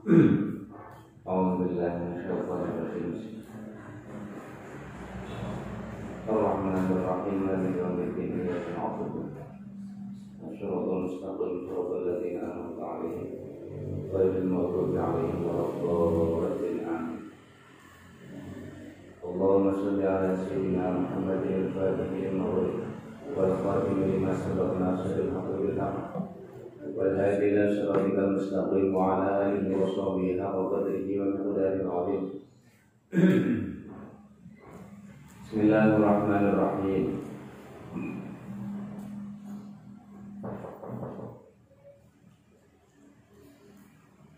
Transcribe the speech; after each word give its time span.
أعوذ 1.28 1.50
بالله 1.60 1.92
من 2.00 2.12
الشيطان 2.16 2.60
الرجيم. 2.72 3.12
الرحمن 6.28 6.86
الرحيم. 6.96 7.36
مالك 7.46 7.76
يوم 7.76 7.98
الدين. 8.08 8.30
إياك 8.40 8.66
نعبد. 8.76 9.12
الصراط 10.48 10.88
المستقيم. 10.88 11.68
صراط 11.68 11.90
الذين 11.92 12.38
أنعمت 12.40 12.80
عليهم. 12.80 13.28
غير 14.14 14.32
المغضوب 14.38 14.96
عليهم 14.96 15.40
ولا 15.44 15.64
الضالين. 15.68 16.78
آمين 16.88 17.20
اللهم 19.24 19.72
صل 19.72 20.02
على 20.02 20.36
سيدنا 20.48 20.84
محمد 20.90 21.42
الفاتح 21.46 22.08
لما 22.24 22.46
والخاتم 23.36 23.96
لما 24.00 24.32
سبق 24.34 24.70
ناصر 24.80 25.14
الحق. 25.14 25.49
صراطك 27.69 28.17
المستقيم 28.19 28.95
وعلى 28.95 29.29
آله 29.45 29.77
وصحبه 29.77 30.41
حق 30.41 30.55
قدره 30.55 31.07
ومقداره 31.21 31.81
العظيم 31.85 32.23
بسم 35.43 35.57
الله 35.61 35.85
الرحمن 35.95 36.43
الرحيم 36.53 37.03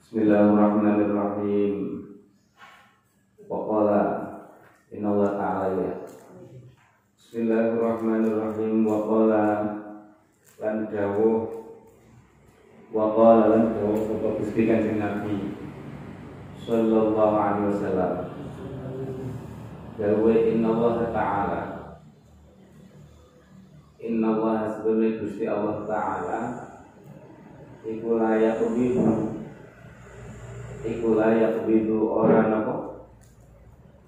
بسم 0.02 0.16
الله 0.20 0.44
الرحمن 0.54 1.00
الرحيم 1.08 1.76
وقال 3.50 3.90
إن 4.94 5.06
الله 5.06 5.28
تعالى 5.28 5.90
بسم 7.18 7.36
الله 7.42 7.66
الرحمن 7.74 8.24
الرحيم 8.26 8.88
وقال 8.88 9.32
lan 10.58 10.90
dawuh 10.90 11.61
wa 12.93 13.17
qala 13.17 13.49
lan 13.49 13.73
dawuh 13.73 14.05
sapa 14.05 14.37
Gusti 14.37 14.69
Kanjeng 14.69 15.01
Nabi 15.01 15.57
sallallahu 16.61 17.37
alaihi 17.41 17.73
wasallam. 17.73 18.13
Dawuh 19.97 20.37
inna 20.37 20.69
Allah 20.77 20.97
taala. 21.09 21.63
Inna 23.97 24.37
Allah 24.37 24.77
sebenarnya 24.77 25.25
Gusti 25.25 25.45
Allah 25.49 25.89
taala. 25.89 26.41
Iku 27.83 28.21
layak 28.21 28.61
bidu 28.77 29.41
iku 30.83 31.09
layak 31.15 31.67
bidu 31.67 32.11
orang 32.11 32.63
apa 32.63 32.75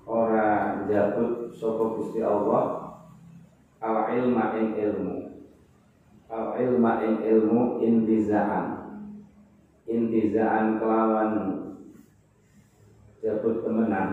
ora 0.05 0.49
jabut 0.85 1.49
sapa 1.57 1.85
Gusti 1.97 2.21
Allah. 2.21 2.85
Al 3.81 4.13
ilma 4.13 4.61
ing 4.61 4.77
ilmu. 4.77 5.17
Al 6.29 6.57
ilma 6.61 7.01
ing 7.01 7.25
ilmu 7.25 7.81
intizaan 7.81 8.74
intizaan 9.89 10.81
kelawan 10.81 11.33
jabut 13.21 13.65
temenan. 13.65 14.09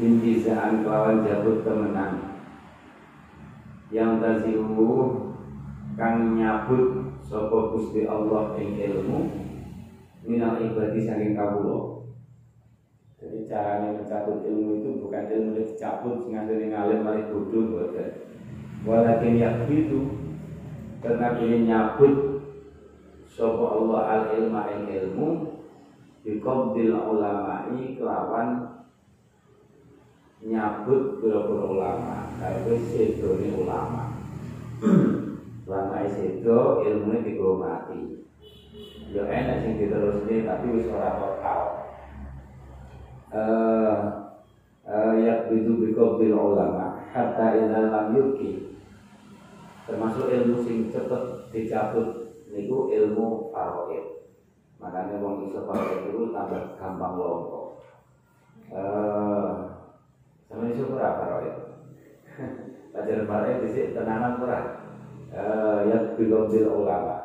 Intizaan 0.00 0.84
kelawan 0.84 1.24
jabut 1.24 1.64
temenan. 1.64 2.40
Yang 3.90 4.12
tazihu 4.22 4.88
kang 5.98 6.38
nyabut 6.38 7.10
sapa 7.26 7.58
Gusti 7.74 8.06
Allah 8.06 8.54
ing 8.56 8.78
ilmu 8.78 9.18
minal 10.24 10.62
ibadi 10.62 11.02
saking 11.02 11.34
kawula. 11.34 12.06
Jadi 13.20 13.44
caranya 13.50 14.00
mencabut 14.00 14.46
ilmu 14.46 14.80
itu 14.80 14.88
bukan 15.04 15.24
ilmu 15.28 15.50
yang 15.58 15.66
dicabut 15.68 16.24
ngasih 16.24 16.72
ngalim 16.72 17.04
malah 17.04 17.28
bodoh 17.28 17.64
bodoh 17.68 18.30
walakin 18.84 19.36
karena 21.00 21.26
ini 21.40 21.68
nyabut 21.68 22.29
sapa 23.40 23.64
Allah 23.72 24.00
al 24.04 24.24
ilma 24.36 24.68
ing 24.68 24.84
ilmu 24.84 25.28
biqabdil 26.20 26.92
ulama'i 26.92 27.96
kelawan 27.96 28.68
nyabut 30.44 31.24
pira-pira 31.24 31.64
ulama. 31.64 32.28
Kaya 32.36 32.76
sedone 32.92 33.48
ulama. 33.56 34.04
Ulama 35.70 36.02
sedo 36.10 36.82
ilmune 36.82 37.22
dihormati 37.22 38.26
ya 39.14 39.22
enak 39.22 39.62
sing 39.62 39.78
diterusne 39.78 40.42
tapi 40.42 40.66
wis 40.74 40.90
ora 40.90 41.14
total. 41.14 41.60
Eh 43.30 43.98
uh, 44.90 45.14
yakbidu 45.14 45.78
biqabdil 45.78 46.34
ulama 46.34 46.98
hatta 47.14 47.54
idza 47.54 47.86
lam 47.86 48.18
yuki 48.18 48.74
termasuk 49.86 50.26
ilmu 50.26 50.58
sing 50.66 50.90
cepet 50.90 51.54
dicabut 51.54 52.19
niku 52.50 52.90
ilmu 52.90 53.54
faraid 53.54 54.04
makanya 54.82 55.22
wong 55.22 55.46
iso 55.46 55.62
faraid 55.64 56.10
itu 56.10 56.34
tambah 56.34 56.74
gampang 56.76 57.14
lompo 57.16 57.70
eh 58.70 59.54
sama 60.50 60.66
iso 60.66 60.90
ora 60.90 61.14
faraid 61.14 61.54
pelajaran 62.90 63.26
faraid 63.26 63.62
dhisik 63.62 63.94
tenanan 63.94 64.42
ora? 64.42 64.60
Eh 65.30 65.78
ya 65.86 65.98
biqabdil 66.18 66.66
ulama. 66.66 67.22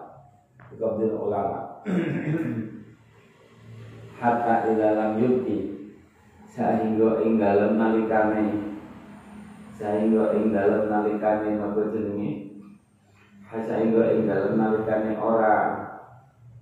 Biqabdil 0.69 1.13
ulama. 1.13 1.81
Hatta 4.21 4.55
ila 4.71 4.87
lam 4.95 5.11
yuki 5.19 5.75
sehingga 6.47 7.19
ing 7.25 7.41
dalem 7.41 7.75
nalikane. 7.75 8.45
Sehingga 9.75 10.31
ing 10.37 10.55
dalem 10.55 10.87
nalikane 10.87 11.59
napa 11.59 11.91
jenenge 11.91 12.44
sehingga 13.53 14.13
ing 14.13 14.25
dalem 14.25 14.57
nalikane 14.57 15.13
ora. 15.21 15.57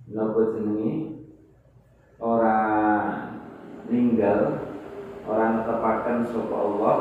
Napa 0.04 0.52
jenenge 0.52 1.24
ora 2.20 2.58
ninggal 3.88 4.68
ora 5.24 5.44
netepaken 5.56 6.28
sapa 6.28 6.56
Allah 6.56 6.96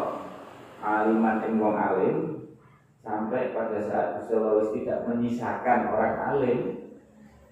aliman 0.80 1.38
ing 1.44 1.54
wong 1.60 1.76
alim 1.76 2.18
sampai 3.04 3.52
pada 3.52 3.80
saat 3.84 4.24
Gusti 4.24 4.84
tidak 4.84 5.04
menyisakan 5.08 5.92
orang 5.92 6.16
alim 6.32 6.60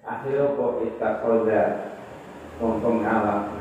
akhirnya 0.04 0.56
kok 0.56 0.80
ittakhadha 0.84 1.62
mongkong 2.56 3.04
ngalap 3.04 3.52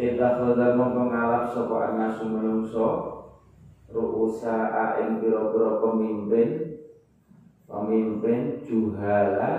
ittakhadha 0.00 0.76
mongkong 0.76 1.12
ngalap 1.12 1.44
sapa 1.52 1.76
anasu 1.92 2.24
menungso 2.24 2.88
ru'usa 3.88 4.72
ing 5.00 5.20
pira-pira 5.24 5.80
pemimpin 5.80 6.67
pemimpin 7.68 8.64
juhala 8.64 9.50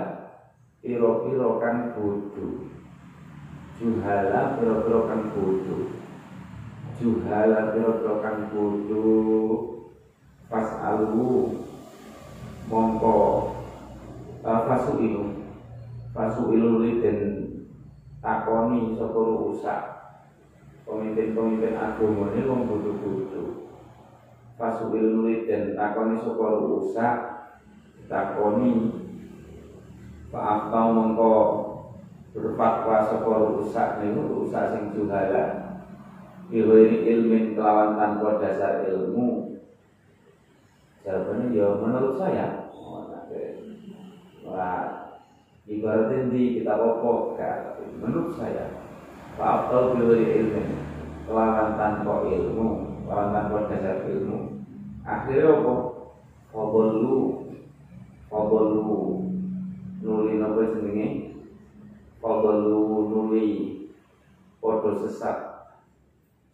pira-pira 0.82 1.48
kang 1.62 1.94
bodho. 1.94 2.66
Juhala 3.78 4.58
pira-pira 4.58 5.00
kang 5.06 5.24
bodho. 5.30 5.76
Juhala 6.98 7.70
pira-pira 7.70 8.14
kang 8.18 8.38
bodho. 8.50 9.06
Pas 10.50 10.66
alu 10.82 11.62
mongko 12.66 13.18
uh, 14.42 14.60
fasu 14.66 14.98
ilu 14.98 15.46
fasu 16.10 16.50
ilu 16.50 16.82
liden 16.82 17.18
takoni 18.18 18.98
sapa 18.98 19.14
ru'usa 19.14 19.76
pemimpin-pemimpin 20.82 21.78
agama 21.78 22.34
ini 22.34 22.50
wong 22.50 22.66
bodho-bodho. 22.66 23.70
Fasu 24.58 24.90
ilmu 24.90 25.46
dan 25.46 25.78
takoni 25.78 26.18
sapa 26.18 26.46
rusak 26.58 27.29
takoni 28.10 28.90
Pak 30.30 30.46
Aftau 30.46 30.86
mengko 30.94 31.34
berfatwa 32.30 33.02
sapa 33.06 33.30
rusak 33.50 33.88
niku 34.02 34.42
rusak 34.42 34.64
sing 34.74 34.82
juhala. 34.94 35.74
Ilmi 36.50 37.06
ilmin 37.06 37.54
kelawan 37.54 37.94
tanpa 37.94 38.42
dasar 38.42 38.86
ilmu. 38.90 39.58
Jawabannya 41.06 41.54
ya 41.54 41.66
menurut 41.78 42.14
saya. 42.18 42.46
Wah, 44.46 45.14
ibaratnya 45.66 46.26
di 46.34 46.58
kita 46.58 46.74
pokok 46.74 47.38
menurut 48.02 48.34
saya 48.34 48.66
Pak 49.38 49.70
Aftau 49.70 49.94
bilwi 49.94 50.26
ilmin 50.42 50.74
kelawan 51.26 51.78
tanpa 51.78 52.26
ilmu 52.26 52.98
kelawan 53.06 53.30
tanpa 53.34 53.70
dasar 53.70 54.06
ilmu. 54.10 54.62
Akhirnya 55.02 55.58
apa? 55.58 55.74
Fadlu 56.50 57.49
Fadlu 58.30 59.26
Nuli 60.06 60.38
apa 60.38 60.60
jenenge? 60.78 61.34
Fadlu 62.22 63.10
nuli 63.10 63.46
Podo 64.62 64.94
sesat 65.02 65.66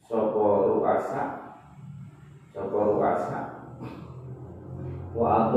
Sopo 0.09 0.81
ruasa? 0.81 1.25
Sopo 2.57 2.97
ruasa? 2.97 3.69
Wa 5.13 5.53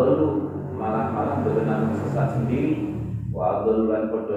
Malah-malah 0.80 1.44
berenang 1.44 1.96
sesat 1.96 2.36
sendiri. 2.36 3.00
Wa 3.32 3.64
adlu 3.64 3.88
lan 3.88 4.12
podo 4.12 4.36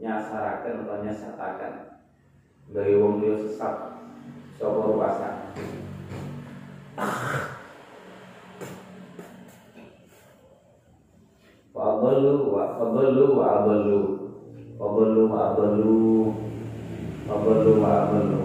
Nyasarakan 0.00 0.88
atau 0.88 1.04
nyasatakan 1.04 2.00
Dari 2.72 2.96
wong 2.96 3.20
dia 3.20 3.36
sesat 3.36 4.00
Sopo 4.56 4.96
ruasa 4.96 5.52
Fadlu 12.20 12.52
wa 12.52 12.68
fadlu 12.76 13.26
wa 13.40 13.64
adlu 13.64 14.00
Wabelu 14.76 15.24
wa 15.32 15.40
abelu 15.56 16.28
Wabelu 17.32 17.72
wa 17.80 17.92
abelu 18.04 18.44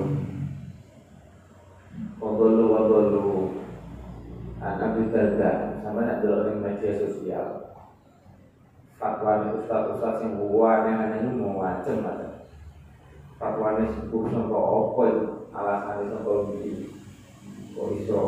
Wabelu 2.23 2.63
wa 2.71 2.79
abelu 2.87 3.27
Anak 4.63 4.95
Darda 5.11 5.83
sama 5.83 6.07
nak 6.07 6.23
ning 6.23 6.63
media 6.63 6.95
sosial. 6.95 7.75
Fatwa 8.95 9.43
ustaz-ustaz 9.59 10.23
sing 10.23 10.39
wane 10.39 10.95
ngene 10.95 11.35
mau 11.35 11.59
macem 11.59 11.99
macam. 11.99 12.31
Fatwane 13.43 13.91
sepuh 13.91 14.23
sangka 14.31 14.55
apa 14.55 15.01
itu? 15.11 15.27
Alasane 15.51 16.07
sangka 16.07 16.47
ndi 16.47 16.87
kok 17.75 17.91
iso? 17.91 18.23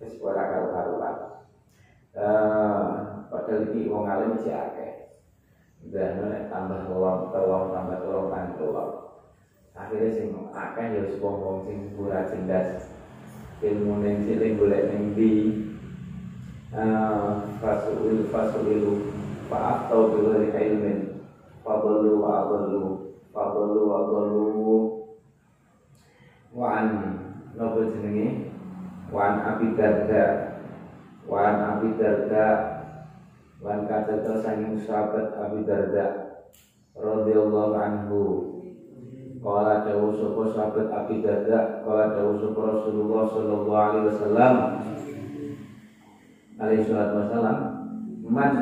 Wis 0.00 0.16
ora 0.24 0.48
karo-karuan 0.48 1.20
eh 2.16 3.07
padahal 3.28 3.68
iki 3.70 3.88
wong 3.88 4.04
alim 4.08 4.40
iki 4.40 4.50
akeh. 4.52 4.92
Dan 5.94 6.26
nek 6.26 6.50
tambah 6.50 6.90
tolong 6.90 7.30
tolong 7.30 7.70
tambah 7.70 7.98
tolong 8.02 8.28
kan 8.34 8.58
tolong 8.58 9.08
akhirnya 9.78 10.10
sing 10.10 10.34
akeh 10.50 10.86
ya 10.90 11.02
wong 11.22 11.36
wong 11.38 11.56
sing 11.70 11.78
ora 12.02 12.26
cerdas 12.26 12.90
ilmu 13.62 14.02
ning 14.02 14.26
cilik 14.26 14.58
golek 14.58 14.90
ning 14.90 15.14
ndi? 15.14 15.32
Fasul 17.58 18.28
fasul 18.28 18.68
fa 19.48 19.88
atau 19.88 20.12
bi 20.12 20.20
ghairi 20.20 20.48
ilmin. 20.52 20.98
Fadallu 21.64 22.20
wa 22.20 22.44
adallu. 22.44 22.84
Fadallu 23.32 23.80
wa 23.88 23.96
adallu. 24.04 24.76
Wa 26.52 26.66
an 26.80 26.86
nopo 27.56 27.88
jenenge? 27.88 28.52
Wa 29.08 29.20
an 29.32 29.34
abi 29.42 29.66
darda. 29.74 30.24
Wa 31.24 31.38
an 31.48 31.56
abi 31.56 31.88
darda 31.96 32.77
an 33.64 33.80
kata 33.90 34.22
sanging 34.38 34.78
sahabat 34.78 35.34
abi 35.34 35.66
darda 35.66 36.06
radhiyallahu 36.94 37.74
anhu. 37.74 38.48
Kala 39.38 39.86
jauh 39.86 40.10
sopo 40.18 40.50
sahabat 40.50 40.90
Abi 40.90 41.22
Darda 41.22 41.86
Kala 41.86 42.10
jauh 42.18 42.34
sopo 42.42 42.58
Rasulullah 42.58 43.22
Sallallahu 43.30 43.70
alaihi 43.70 44.06
wasallam 44.10 44.54
Alaihi 46.58 46.86
salatu 46.90 47.14
wasallam 47.22 47.58
Man 48.26 48.54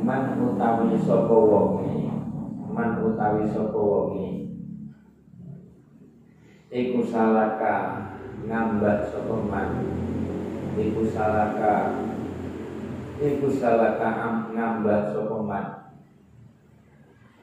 Man 0.00 0.22
utawi 0.40 0.96
sopo 1.04 1.36
wongi 1.52 2.08
Man 2.72 3.04
utawi 3.04 3.44
sopo 3.52 3.80
wongi 3.84 4.28
Iku 6.72 7.04
salaka 7.04 8.08
Ngambah 8.40 9.12
sopo 9.12 9.44
man? 9.44 9.84
Iku 10.80 11.04
salaka 11.12 11.92
Iku 13.16 13.48
salaka 13.48 14.12
ngambah 14.52 15.16
sopo 15.16 15.40
man? 15.40 15.88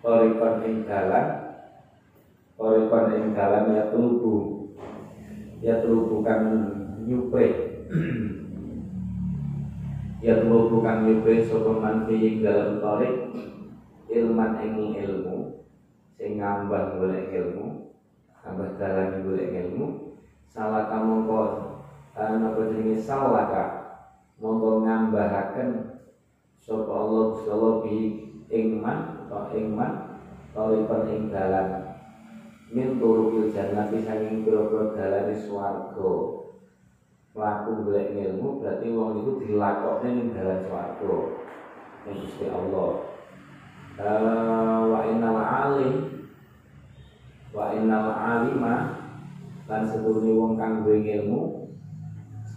Torikon 0.05 0.61
ing 0.69 0.85
dalan. 0.85 1.49
Orikon 2.61 3.17
ing 3.17 3.33
dalam 3.33 3.73
ya 3.73 3.89
tubuh 3.89 4.69
Ya 5.65 5.81
tubuh 5.81 6.21
kan 6.21 6.45
nyupre 7.09 7.73
Ya 10.25 10.45
tubuh 10.45 10.85
kan 10.85 11.09
nyupre 11.09 11.41
Sopaman 11.41 12.05
fi 12.05 12.37
dalam 12.45 12.77
torik. 12.77 13.33
Ilman 14.13 14.61
ing 14.61 14.93
ilmu. 14.93 15.57
Sing 16.21 16.37
ngambah 16.37 17.01
boleh 17.01 17.33
ilmu. 17.33 17.97
Ngambah 18.45 18.77
dalam 18.77 19.25
boleh 19.25 19.47
ilmu. 19.65 19.85
Salah 20.53 20.85
kamu 20.85 21.25
kok 21.25 21.49
Apa 22.13 22.61
jenis 22.69 23.09
salah 23.09 23.49
kak 23.49 23.82
Mongko 24.41 24.85
ngambahaken 24.85 25.69
Sopa 26.57 26.93
Allah 26.93 27.37
Sopa 27.43 27.69
bi 27.85 28.23
Ingman 28.53 29.29
ingman 29.53 29.93
Torikon 30.53 31.09
ing 31.09 31.33
dalam 31.33 31.97
min 32.73 32.97
turukil 33.01 33.49
jannati 33.49 34.01
saking 34.01 34.45
pira-pira 34.45 34.93
dalane 34.93 35.33
swarga. 35.33 36.13
Mlaku 37.33 37.69
golek 37.81 38.13
ilmu 38.13 38.61
berarti 38.61 38.93
wong 38.93 39.25
itu 39.25 39.31
dilakokne 39.41 40.09
ning 40.13 40.27
dalan 40.37 40.61
swarga 40.61 41.15
ning 42.05 42.15
Gusti 42.21 42.45
Allah. 42.49 42.91
Uh, 43.93 44.81
wa 44.89 44.99
innal 45.09 45.37
alim 45.41 45.95
wa 47.53 47.73
innal 47.73 48.09
alima 48.09 48.73
lan 49.69 49.81
sedune 49.85 50.33
wong 50.33 50.57
kang 50.57 50.81
duwe 50.81 51.01
ilmu 51.01 51.62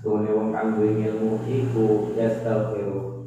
sedune 0.06 0.30
wong 0.38 0.54
kang 0.54 0.78
duwe 0.78 1.02
ilmu 1.02 1.42
iku 1.50 2.14
yastaghfiru 2.14 3.26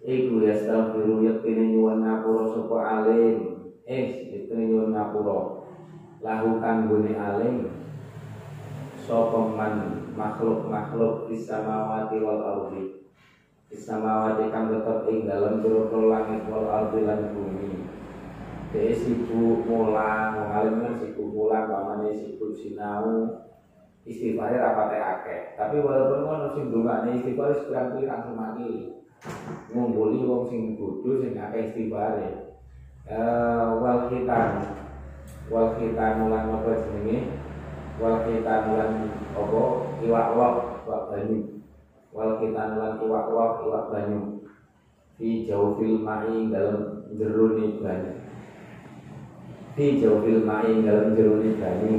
iku 0.00 0.34
yastaghfiru 0.40 1.20
yektine 1.20 1.76
nyuwun 1.76 2.00
ngapura 2.00 2.48
sapa 2.48 2.76
alim. 2.80 3.36
Eh 3.84 4.32
yektine 4.32 4.72
nyuwun 4.72 4.96
ngapura. 4.96 5.68
Lahu 6.24 6.64
kanggone 6.64 7.12
alim 7.12 7.68
sapa 9.04 9.52
man? 9.52 10.00
Makhluk-makhluk 10.16 11.28
di 11.28 11.36
samawati 11.36 12.24
wal 12.24 12.40
ardi. 12.40 13.04
Di 13.68 13.76
samawati 13.76 14.48
kang 14.48 14.72
tetep 14.72 15.04
ing 15.12 15.28
dalem 15.28 15.60
pira 15.60 15.92
langit 15.92 16.48
wal 16.48 16.72
ardi 16.72 17.04
lan 17.04 17.36
bumi. 17.36 17.84
Dek 18.72 18.96
sibuk 18.96 19.68
mulang, 19.68 20.40
wong 20.40 20.50
alim 20.56 20.76
kan 20.80 20.96
sibuk 20.96 21.28
mulang, 21.28 21.68
pamane 21.68 22.16
sibuk 22.16 22.56
sinau, 22.56 23.44
istighfar 24.06 24.54
rapate 24.54 24.98
akeh. 25.02 25.40
Tapi 25.58 25.82
walaupun 25.82 26.22
ono 26.22 26.46
sing 26.54 26.70
ndongakne 26.70 27.18
istighfar 27.18 27.50
wis 27.52 27.66
pirang-pirang 27.66 28.22
semati. 28.22 28.70
Ngumpuli 29.74 30.22
wong 30.22 30.46
sing 30.46 30.78
bodho 30.78 31.18
sing 31.18 31.34
akeh 31.34 31.66
istighfar. 31.66 32.14
Eh 33.10 33.66
wal 33.82 34.06
khitan. 34.06 34.62
Wal 35.50 35.74
khitan 35.74 36.30
lan 36.30 36.54
apa 36.54 36.70
jenenge? 36.86 37.34
Wal 37.98 38.22
khitan 38.22 38.62
lan 38.78 38.90
apa? 39.34 39.62
Iwak 40.06 40.28
wak 40.38 40.54
iwak 40.86 41.02
banyu. 41.10 41.38
Wal 42.14 42.38
khitan 42.38 42.78
lan 42.78 43.02
iwak 43.02 43.26
wak 43.34 43.52
iwak 43.66 43.84
banyu. 43.90 44.20
Fi 45.18 45.48
jawfil 45.48 46.04
ma'i 46.06 46.52
dalam 46.54 47.08
jeruni 47.18 47.82
banyu. 47.82 48.12
Fi 49.74 49.98
jawfil 49.98 50.44
ma'i 50.46 50.84
dalam 50.84 51.16
jeruni 51.16 51.56
banyu 51.56 51.94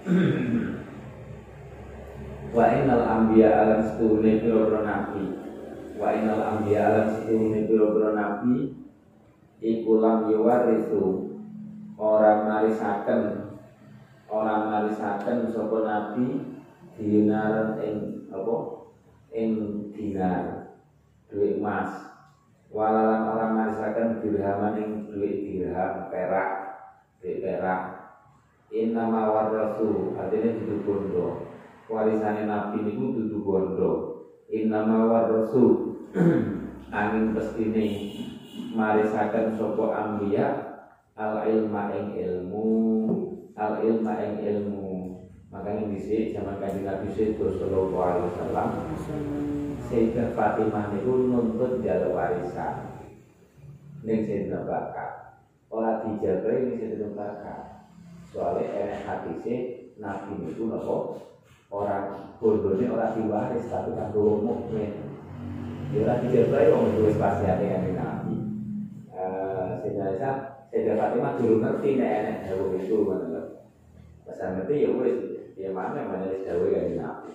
wa 2.50 2.66
innal 2.66 3.06
anbiya 3.06 3.48
alam 3.62 3.80
setune 3.86 4.42
pira 4.42 4.82
nabi. 4.82 5.24
Wa 5.94 6.08
innal 6.14 6.42
anbiya 6.42 6.80
alam 6.90 7.06
setune 7.14 7.66
pira 7.70 8.10
nabi. 8.14 8.74
Iku 9.60 9.90
lam 10.02 10.26
yuwarisu. 10.32 11.30
Orang 12.00 12.48
marisaken 12.48 13.52
orang 14.32 14.62
marisaken 14.72 15.52
sapa 15.52 15.78
nabi? 15.84 16.26
Dinar 16.98 17.78
ing 17.84 18.26
apa? 18.34 18.56
Ing 19.30 19.50
dinar. 19.94 20.74
Duit 21.30 21.62
emas. 21.62 22.10
Walalan 22.70 23.22
orang 23.30 23.52
marisaken 23.54 24.18
dirhaman 24.24 24.74
ing 24.80 24.90
duit 25.12 25.46
dirham 25.46 26.10
perak. 26.10 26.50
Duit 27.22 27.44
perak. 27.44 28.00
Innama 28.70 29.26
warasu 29.34 30.14
artinya 30.14 30.54
dudu 30.62 30.86
bondo 30.86 31.50
warisane 31.90 32.46
nabi 32.46 32.86
niku 32.86 33.18
dudu 33.18 33.38
bondo 33.42 33.92
Innama 34.50 35.06
warasu 35.06 35.94
angin 36.90 37.30
pestine 37.38 37.86
marisaken 38.74 39.54
sapa 39.54 39.86
ambiya 39.94 40.46
al 41.14 41.46
ilma 41.46 41.94
ing 41.94 42.18
ilmu 42.18 42.66
al 43.54 43.78
ilma 43.86 44.18
ing 44.26 44.42
ilmu. 44.42 44.90
Makanya 45.54 45.86
di 45.86 46.30
zaman 46.34 46.62
kajian 46.62 46.86
Nabi 46.86 47.10
Sallallahu 47.10 47.94
Alaihi 47.94 48.26
Wasallam. 48.30 48.68
Sayyidah 49.90 50.34
Fatimah 50.38 50.94
itu 50.94 51.10
nuntut 51.10 51.82
jalur 51.82 52.14
warisan. 52.14 52.86
Neng 54.02 54.22
Sayyidina 54.26 54.66
Bakar. 54.66 55.42
Orang 55.70 56.06
dijaga 56.06 56.54
ini 56.54 56.74
Sayyidina 56.78 57.14
Bakar. 57.18 57.90
Soalnya 58.30 58.66
enak 58.66 59.00
hati 59.06 59.32
sih 59.42 59.58
Nabi 59.98 60.38
itu 60.54 60.70
nopo 60.70 61.18
Orang 61.70 62.34
bodohnya 62.42 62.90
orang 62.90 63.14
diwaris 63.14 63.70
Tapi 63.70 63.94
kan 63.94 64.10
dulu 64.10 64.42
mukmin. 64.42 64.90
Ya 65.94 66.06
orang 66.06 66.22
dijaga 66.26 66.70
orang 66.70 66.98
itu 66.98 67.14
pasti 67.18 67.44
ada 67.46 67.64
yang 67.66 67.94
Nabi. 67.94 68.34
Sayyidina 69.82 70.30
Sayyidina 70.70 70.98
Fatimah 70.98 71.34
dulu 71.38 71.54
ngerti 71.62 71.98
nek 71.98 72.14
enak 72.22 72.36
jauh 72.46 72.74
itu 72.78 72.94
mana 73.02 73.42
Pas 74.22 74.38
ngerti 74.38 74.86
ya 74.86 74.90
wis 74.94 75.18
ya 75.58 75.70
mana 75.74 76.06
mana 76.06 76.30
jauh 76.46 76.66
kan 76.70 76.94
Nabi. 76.94 77.32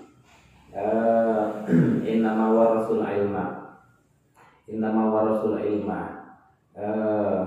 Eh 0.72 1.44
innama 2.16 2.52
warasul 2.56 3.04
ilma. 3.04 3.76
Innama 4.72 5.04
warasul 5.12 5.60
ilma. 5.60 6.02
Eh 6.76 7.40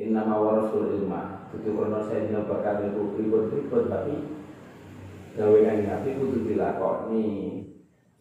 innama 0.00 0.36
warasul 0.36 0.92
ilma. 0.96 1.48
Itu 1.56 1.72
krono 1.72 2.04
saya 2.04 2.44
bakal 2.44 2.92
itu 2.92 3.16
ribut-ribut 3.16 3.88
tapi 3.88 4.35
gawe 5.36 5.60
Nabi 5.60 6.10
kudu 6.16 6.48
dilakoni 6.48 7.24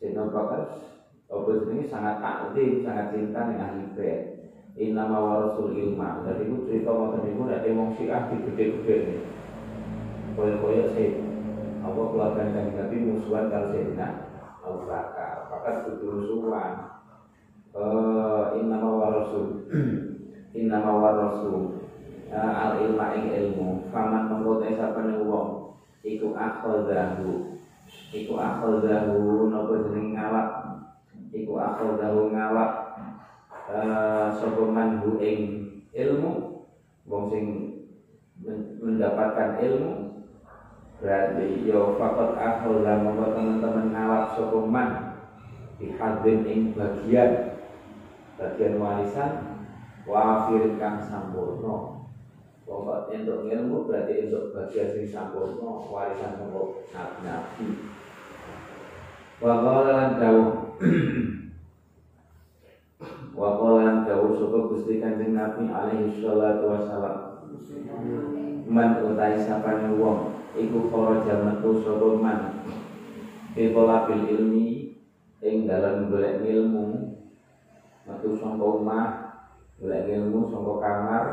Sayyidina 0.03 0.35
Bakar 0.35 0.61
apa 1.25 1.49
ini 1.71 1.89
sangat 1.89 2.21
takdim, 2.21 2.85
sangat 2.85 3.15
cinta 3.15 3.49
dengan 3.49 3.73
ahli 3.73 3.85
bait 3.97 4.21
Inama 4.75 5.23
warasul 5.23 5.71
ilma. 5.71 6.19
Jadi 6.27 6.51
itu 6.51 6.67
cerita 6.67 6.91
ngoten 6.91 7.23
niku 7.23 7.47
nek 7.47 7.63
wong 7.63 7.95
Syiah 7.95 8.27
digede-gede 8.27 8.95
nih. 9.07 9.19
Koyo-koyo 10.35 10.91
sih 10.91 11.15
apa 11.79 11.95
keluarga 11.95 12.43
kanjeng 12.43 12.75
Nabi 12.75 12.95
musuhan 13.07 13.47
kalau 13.47 13.71
Sayyidina 13.71 14.07
Abu 14.59 14.83
Bakar. 14.83 15.47
Bakar 15.47 15.87
kudu 15.87 16.19
musuhan. 16.19 16.91
Eh 17.71 18.43
innama 18.59 18.99
warasul. 18.99 19.63
innama 20.59 20.91
warasul. 20.99 21.79
al 22.35 22.75
ilma 22.83 23.15
ing 23.15 23.31
ilmu. 23.31 23.87
Faman 23.95 24.27
mengkotai 24.27 24.75
sapane 24.75 25.23
wong 25.23 25.54
iku 26.05 26.37
akhadahu. 26.37 27.57
Iku 28.13 28.33
akhadahu 28.37 29.49
napa 29.49 29.73
jeneng 29.89 30.13
ngawak. 30.13 30.49
Iku 31.33 31.53
akhadahu 31.57 32.29
ngawak 32.29 32.71
uh, 33.69 34.29
manhu 34.69 35.17
ing 35.19 35.39
ilmu 35.91 36.63
wong 37.09 37.23
sing 37.29 37.45
mendapatkan 38.81 39.57
ilmu 39.63 39.93
berarti 40.99 41.67
yo 41.67 41.95
fakot 41.99 42.39
akhul 42.39 42.83
mongko 42.83 43.35
teman-teman 43.35 43.91
ngawak 43.91 44.23
sapa 44.35 44.59
man 44.63 44.89
ing 46.47 46.71
bagian 46.71 47.59
bagian 48.39 48.79
warisan 48.79 49.31
wafir 50.07 50.79
kang 50.79 51.03
sampurno 51.03 51.94
pokok 52.65 53.13
untuk 53.13 53.45
ilmu 53.45 53.85
berarti 53.85 54.25
untuk 54.25 54.57
bagian 54.57 54.89
sing 54.89 55.05
sampurno 55.05 55.85
warisan 55.85 56.41
wa 59.39 59.53
qala 59.61 60.17
dawuh. 60.17 60.51
Wa 63.35 63.59
qala 63.59 64.07
dawuh 64.07 64.31
sapa 64.39 64.57
Gusti 64.71 64.97
Kanjeng 64.97 65.35
Nabi 65.37 65.67
alaihi 65.69 66.17
salatu 66.23 66.71
wasalam 66.71 67.17
man 68.65 68.89
utai 69.05 69.37
sapane 69.37 69.93
wong 69.99 70.33
iku 70.57 70.89
kharaja 70.89 71.45
metu 71.45 71.83
sapa 71.85 72.17
man? 72.17 72.39
Bil 73.53 74.23
ilmi 74.25 74.97
ing 75.45 75.69
dalam 75.69 76.09
golek 76.09 76.41
ilmu 76.41 77.13
metu 78.09 78.29
saka 78.39 78.57
omah 78.57 79.07
golek 79.77 80.09
ilmu 80.09 80.49
saka 80.49 80.73
kamar 80.81 81.25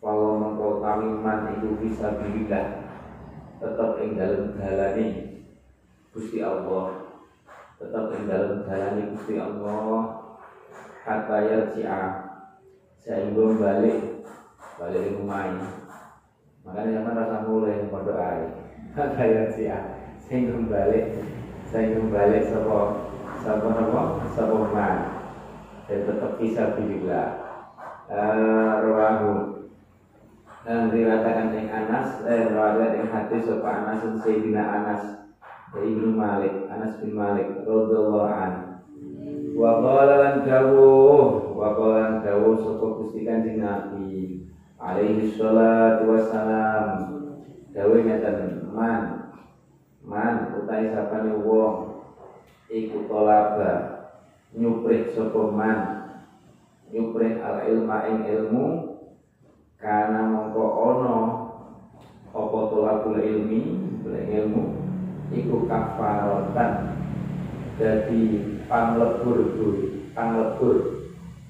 kalau 0.00 0.38
mengkau 0.38 0.84
kami 0.84 1.08
man 1.24 1.56
iku 1.56 1.76
bisa 1.80 2.20
billah 2.20 2.86
tetap 3.56 3.90
ing 4.04 4.20
dalam 4.20 4.52
dalane 4.56 5.06
Gusti 6.12 6.40
Allah. 6.44 7.16
Tetap 7.80 8.12
ing 8.16 8.24
dalam 8.28 8.64
dalane 8.64 9.02
Gusti 9.12 9.40
Allah. 9.40 9.96
Hatta 11.04 11.36
yarji'a. 11.44 12.02
Sehingga 13.00 13.44
balik 13.56 14.26
balik 14.76 15.02
di 15.08 15.10
rumah 15.16 15.56
makanya 16.66 16.98
zaman 17.00 17.16
rasa 17.16 17.38
mulai 17.46 17.86
pondok 17.88 18.18
air. 18.18 18.50
Hatta 18.92 19.24
yarji'a. 19.24 19.80
Sehingga 20.20 20.60
balik 20.68 21.16
sehingga 21.66 22.02
balik 22.12 22.42
sapa 22.46 22.78
sapa 23.42 23.68
napa 23.74 24.02
sapa 24.34 24.56
man 24.74 24.96
dan 25.86 26.02
tetap 26.02 26.32
bisa 26.38 26.74
billah 26.74 27.30
uh, 28.10 28.74
rawahu. 28.82 29.26
yang 29.26 29.35
Anas 31.96 32.20
eh 32.28 32.52
riwayat 32.52 32.92
yang 32.92 33.08
hadis 33.08 33.48
sapa 33.48 33.72
Anas 33.72 34.04
Sayyidina 34.20 34.60
Anas 34.60 35.32
dari 35.72 35.96
Ibnu 35.96 36.12
Malik 36.12 36.68
Anas 36.68 37.00
bin 37.00 37.16
Malik 37.16 37.64
radhiyallahu 37.64 38.28
anhu. 38.28 38.64
Wa 39.56 39.80
qala 39.80 40.14
lan 40.20 40.34
dawuh 40.44 41.56
wa 41.56 41.72
qala 41.72 41.96
lan 42.04 42.14
sapa 42.20 42.84
Gusti 43.00 43.24
Kanjeng 43.24 43.64
Nabi 43.64 44.44
alaihi 44.76 45.32
salatu 45.40 46.12
wassalam. 46.12 46.86
Dawuh 47.72 47.96
ngeten 47.96 48.68
man 48.76 49.32
man 50.04 50.52
utai 50.52 50.92
sapane 50.92 51.32
wong 51.48 51.96
iku 52.68 53.08
tolaba 53.08 53.72
nyuprih 54.52 55.16
sapa 55.16 55.48
man 55.48 55.80
nyuprih 56.92 57.40
al 57.40 57.64
ilma 57.64 58.04
ing 58.04 58.28
ilmu 58.28 59.00
karena 59.80 60.28
mongko 60.28 60.64
ono 60.92 61.16
apa 62.36 62.58
tolabul 62.68 63.16
ilmi? 63.16 63.86
Ilmu. 64.06 64.64
Iku 65.34 65.66
kafaratan 65.66 66.94
jadi 67.76 68.22
panglebur 68.70 69.52
panglebur 70.16 70.76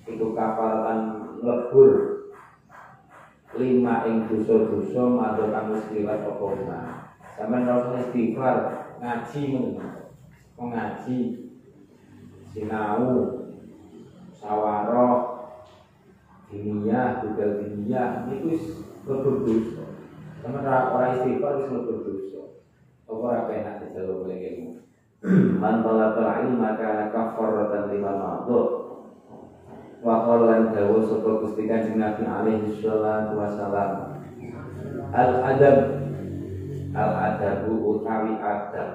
itu 0.07 0.27
kapal 0.35 0.73
lebur. 1.43 1.93
Lima 3.57 4.05
ing 4.05 4.29
dosa-dosa 4.29 5.03
madha 5.09 5.49
kang 5.49 5.73
wis 5.73 5.89
liwat 5.95 6.29
ora. 6.29 7.17
Sampeyan 7.37 7.73
ora 7.73 8.05
istighfar. 8.05 8.57
Ngaji 9.01 9.43
mengaji 10.57 11.19
sinau. 12.53 13.33
Sawaro 14.37 15.41
dunia 16.53 17.25
juga 17.25 17.45
dunia 17.65 18.29
itu 18.29 18.77
lebur 19.09 19.47
dosa 19.47 19.76
sampeyan 20.47 20.95
ora 20.95 21.07
istighfar 21.19 21.53
wis 21.59 21.71
lebur 21.75 21.99
dosa 22.07 22.43
apa 23.07 23.13
ora 23.23 23.41
penak 23.51 23.75
dijaluk 23.83 24.27
oleh 24.27 24.39
ilmu? 24.39 24.71
Man 25.63 25.83
talabal 25.83 26.47
ilma 26.47 26.79
kana 26.79 27.11
kafaratan 27.11 27.91
lima 27.91 28.13
ma'dud 28.15 28.69
wa 30.07 30.15
qala 30.23 30.71
dawu 30.71 31.03
sapa 31.03 31.31
Gusti 31.43 31.67
Kanjeng 31.67 31.99
Nabi 31.99 32.23
alaihi 32.23 32.79
salatu 32.79 33.35
wasalam 33.35 34.23
al 35.11 35.33
adab 35.43 35.79
al 36.95 37.11
adabu 37.15 37.73
utawi 37.97 38.39
adab. 38.39 38.91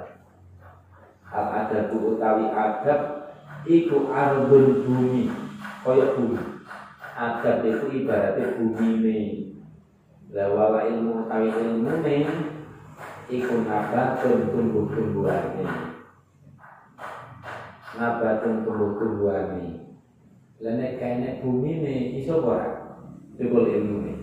Al 1.32 1.48
adabu 1.68 2.16
utawi 2.16 2.48
adab 2.52 3.00
iku 3.68 4.08
ardul 4.12 4.88
bumi 4.88 5.28
kaya 5.84 6.16
bumi. 6.16 6.40
Adab 7.12 7.64
itu 7.68 7.86
ibaratnya 8.02 8.56
bumi 8.56 8.88
ini 8.98 9.20
lawala 10.32 10.88
ilmu 10.88 11.28
utawi 11.28 11.52
ilmu 11.52 11.92
ini 12.08 12.36
iku 13.28 13.68
nabatun 13.68 14.48
tumbuh-tumbuhan 14.52 15.60
ini 15.60 15.92
nabatun 18.00 18.64
tumbuh-tumbuhane. 18.64 19.92
Lah 20.62 20.74
nek 20.78 21.02
kene 21.02 21.42
bumi 21.42 21.82
ne 21.84 21.96
iso 22.22 22.40
ora? 22.40 22.70
Tukul 23.36 23.66
ilmu 23.68 23.98
ne. 24.06 24.14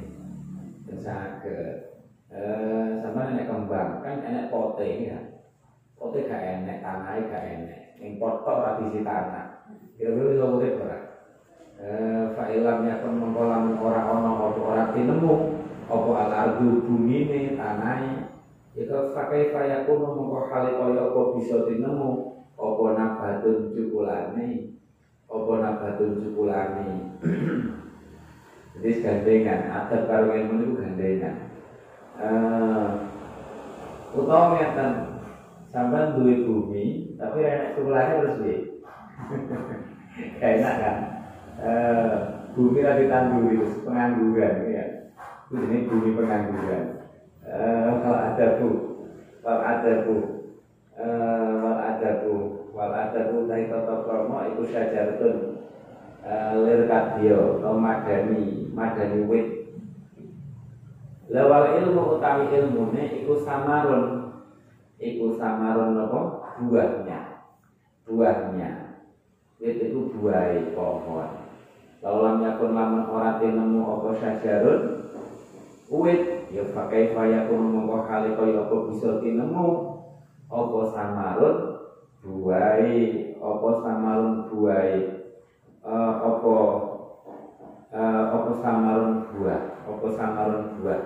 Saged. 0.98 2.00
Eh 2.32 2.88
sama 3.04 3.34
nek 3.34 3.46
kembang 3.50 4.00
kan 4.00 4.24
enek 4.24 4.48
pote 4.48 4.86
ya. 5.12 5.18
Pote 5.98 6.30
gak 6.30 6.62
enek, 6.62 6.80
tanah 6.80 7.18
gak 7.26 7.44
enek. 7.44 7.80
Ning 7.98 8.22
pot 8.22 8.46
tok 8.46 8.62
ora 8.64 8.78
tanah. 8.80 9.46
Kira-kira 9.98 10.30
iso 10.34 10.46
urip 10.56 10.78
ora? 10.78 10.98
Eh 11.78 12.24
fa'ilamnya 12.38 13.02
pun 13.02 13.18
mengkolam 13.18 13.76
ora 13.82 14.00
ono 14.08 14.30
apa 14.50 14.60
ora 14.62 14.84
tinemu 14.94 15.57
apa 15.88 16.10
al-ardu 16.12 16.84
bumi 16.84 17.32
ne 17.32 17.40
tanah 17.56 18.28
itu 18.76 18.92
pakai 19.16 19.56
payakun 19.56 20.04
mongko 20.04 20.52
hale 20.52 20.76
kaya 20.76 21.00
apa 21.08 21.20
bisa 21.34 21.64
tinemu 21.64 22.44
apa 22.60 22.84
nabatun 22.92 23.72
cukulane? 23.72 24.76
Apa 25.32 25.52
nabatun 25.64 26.20
cukulane? 26.20 26.88
Jadi 28.78 28.90
gandengan 29.02 29.60
ada 29.66 29.98
karo 30.06 30.30
ilmu 30.30 30.54
itu 30.60 30.66
gandengan. 30.76 31.36
Uh, 32.18 32.86
utawa 34.12 34.60
ngeten 34.60 34.92
sampai 35.72 36.14
duwe 36.14 36.44
bumi 36.44 37.16
tapi 37.16 37.48
enak 37.48 37.80
cukulane 37.80 38.12
terus 38.20 38.38
piye? 38.44 38.56
Enak 40.52 40.74
kan? 40.84 40.96
Uh, 41.58 42.14
bumi 42.52 42.84
lagi 42.84 43.10
tanduri 43.10 43.58
pengangguran 43.82 44.54
ya 44.70 44.84
ini 45.48 45.88
bumi 45.88 46.12
pengangguran 46.12 46.84
uh, 47.46 47.90
kalau 48.04 48.20
ada 48.20 48.46
bu 48.60 48.68
kalau 49.40 49.60
ada 49.64 49.92
bu 50.04 50.38
uh, 50.98 51.54
wal 51.62 51.78
adabu. 51.78 52.34
Wal 52.74 52.92
adabu 52.94 53.46
dari 53.50 53.66
tata 53.70 54.06
krama 54.06 54.54
iku 54.54 54.62
syajaratun 54.66 55.34
uh, 56.22 56.52
lir 56.62 56.86
kadya 56.86 57.38
atau 57.58 57.74
madani 57.78 58.70
madani 58.74 59.20
wit. 59.26 59.48
Lawal 61.28 61.76
ilmu 61.84 62.18
utawi 62.18 62.48
ilmune 62.56 63.22
iku 63.22 63.44
samarun. 63.44 64.32
Iku 64.98 65.36
samarun 65.36 65.94
apa? 66.00 66.20
Buahnya. 66.58 67.20
Buahnya. 68.08 68.70
Wit 69.60 69.76
itu 69.78 70.08
buah 70.16 70.56
pohon. 70.72 71.30
Laulam 71.98 72.46
yakun 72.46 72.78
lamun 72.78 73.10
ora 73.10 73.42
nemu 73.42 73.82
apa 73.82 74.08
syajarun 74.22 74.97
wit 75.88 76.52
ya 76.52 76.64
pakai 76.72 77.16
fayakun 77.16 77.72
mongko 77.72 78.04
kali 78.04 78.36
kaya 78.36 78.64
apa 78.64 78.76
bisa 78.92 79.20
tinemu 79.24 79.68
apa 80.48 80.78
samarun 80.92 81.56
buai. 82.24 82.92
Apa 83.38 83.68
samarun 83.84 84.50
buai? 84.52 84.92
Uh, 85.84 86.12
apa? 86.20 86.56
Uh, 87.88 88.22
apa 88.36 88.50
samarun 88.60 89.14
buah? 89.32 89.62
Apa 89.88 90.06
samarun 90.12 90.64
buah? 90.80 91.02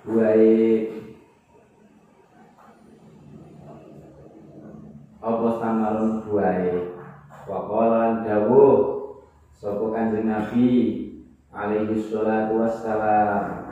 Buah 0.00 0.36
apa 5.20 5.48
samarun 5.60 6.24
buah 6.24 6.64
waqalan 7.44 8.24
dawuh 8.24 8.76
sapa 9.52 9.84
kanjeng 9.92 10.24
Nabi 10.24 10.72
alaihi 11.50 11.98
salatu 11.98 12.62
wassalam. 12.62 13.66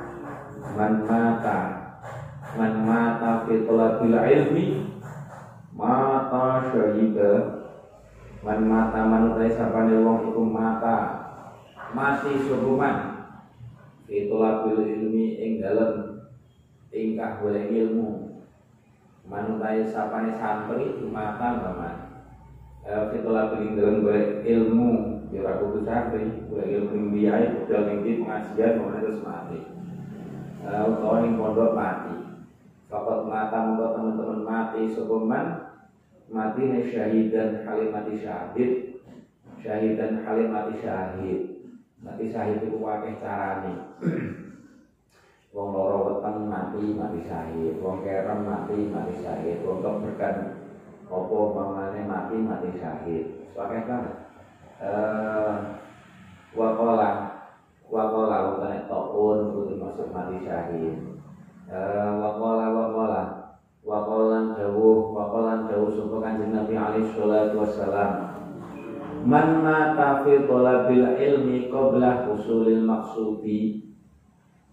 Man 0.75 1.07
mata 1.07 1.59
man 2.59 2.75
mata 2.83 3.47
fi 3.47 3.63
talabil 3.63 4.15
ilmi 4.15 4.67
mata 5.75 6.67
syahida 6.71 7.33
man 8.43 8.67
mata 8.67 9.07
manutai 9.07 9.51
sapane 9.55 10.03
wong 10.03 10.33
iku 10.33 10.43
mata 10.43 10.99
mati 11.95 12.35
subuman 12.43 13.31
fi 14.11 14.27
talabil 14.27 14.83
ilmi 14.83 15.39
ing 15.39 15.53
dalem 15.63 16.27
ingkah 16.91 17.39
golek 17.39 17.71
ilmu. 17.71 18.27
Manutai 19.29 19.85
sapane 19.87 20.35
santri 20.35 20.99
mata 21.15 21.63
baman 21.63 21.97
fi 22.83 23.17
talabil 23.23 23.79
dalem 23.79 24.03
golek 24.03 24.43
ilmu 24.43 25.18
ya 25.33 25.45
ora 25.45 25.61
kudu 25.61 25.85
santri. 25.85 26.25
Golek 26.49 26.69
ilmu 26.73 26.93
ing 26.97 27.05
biaya 27.13 27.53
budal 27.61 27.83
ning 27.89 28.25
pengajian 28.25 28.81
terus 28.81 29.21
mati. 29.25 29.59
Utawa 30.65 31.25
ning 31.25 31.37
pondok 31.37 31.77
mati. 31.77 32.17
Fakat 32.89 33.29
mata 33.29 33.59
membuat 33.69 33.93
teman-teman 33.97 34.41
mati. 34.45 34.89
Sokoman 34.89 35.47
mati 36.33 36.63
nih 36.65 36.89
syahidan 36.89 37.65
halim 37.65 37.89
mati 37.93 38.13
syahid. 38.17 38.71
Syahidan 39.61 40.25
halim 40.25 40.49
mati 40.49 40.75
syahid. 40.81 41.39
Mati 41.99 42.25
syahid 42.31 42.63
itu 42.63 42.79
wakil 42.79 43.19
carane 43.19 43.75
wong 45.57 45.75
loro 45.75 45.99
weteng 46.07 46.47
mati 46.47 46.95
mati 46.95 47.21
syahid. 47.27 47.77
Wong 47.83 48.01
kerem 48.07 48.47
mati 48.47 48.87
mati 48.89 49.13
syahid. 49.21 49.61
Wong 49.67 49.85
keberkan 49.85 50.57
opo 51.11 51.53
bangane 51.53 52.01
mati 52.07 52.37
mati 52.41 52.71
syahid. 52.79 53.25
Wakil 53.59 53.83
banget 53.85 54.28
wakola. 56.55 57.11
Wakola 57.89 58.37
bukan 58.53 58.85
tokun 58.85 59.39
itu 59.49 59.81
masuk 59.81 60.13
mati 60.13 60.45
syahid. 60.45 60.97
Wakola 62.21 62.67
wakola. 62.71 63.23
Wakolan 63.89 64.53
jauh 64.53 65.17
wakolan 65.17 65.65
jauh 65.73 65.89
sapa 65.89 66.21
kanjeng 66.21 66.53
Nabi 66.53 66.77
alaihi 66.77 67.09
salatu 67.17 67.65
wassalam. 67.65 68.13
Man 69.25 69.65
mata 69.65 70.23
fi 70.23 70.45
talabil 70.45 71.17
ilmi 71.17 71.73
qabla 71.73 72.29
husulil 72.29 72.85
maksudi 72.85 73.89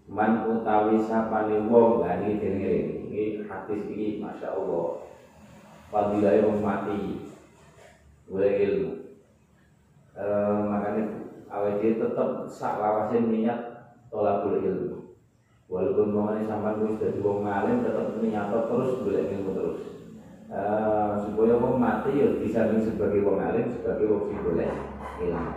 man 0.06 0.46
utawi 0.46 1.02
sapane 1.02 1.66
wong 1.66 2.04
lah 2.04 2.20
iki 2.22 2.38
dengerin 2.38 3.08
iki 3.08 3.24
hadis 3.48 3.82
iki 3.88 4.20
Masya 4.20 4.52
Allah. 4.52 5.00
Fadilah 5.88 6.36
wong 6.44 6.60
mati. 6.60 7.00
Boleh 8.28 8.52
ilmu 8.68 9.05
uh, 10.16 10.64
makanya 10.66 11.04
awet 11.52 11.80
tetap 11.80 12.48
sak 12.48 12.80
lawasin 12.80 13.30
niat 13.30 13.60
tolabul 14.08 14.58
ilmu. 14.58 15.16
Walaupun 15.66 16.14
mengenai 16.14 16.46
sampai 16.46 16.78
gue 16.78 16.94
sudah 16.94 17.10
wong 17.26 17.38
ngalim 17.42 17.82
tetap 17.82 18.06
nyata 18.22 18.58
terus 18.70 18.90
boleh 19.02 19.22
ilmu 19.34 19.50
terus. 19.54 19.80
Uh, 20.46 21.18
supaya 21.26 21.58
wong 21.58 21.74
mati 21.82 22.22
ya 22.22 22.38
bisa 22.38 22.70
sebagai 22.78 23.26
wong 23.26 23.42
alim 23.42 23.66
sebagai 23.66 24.06
wong 24.06 24.22
sing 24.30 24.38
boleh 24.46 24.70
ilmu. 25.20 25.52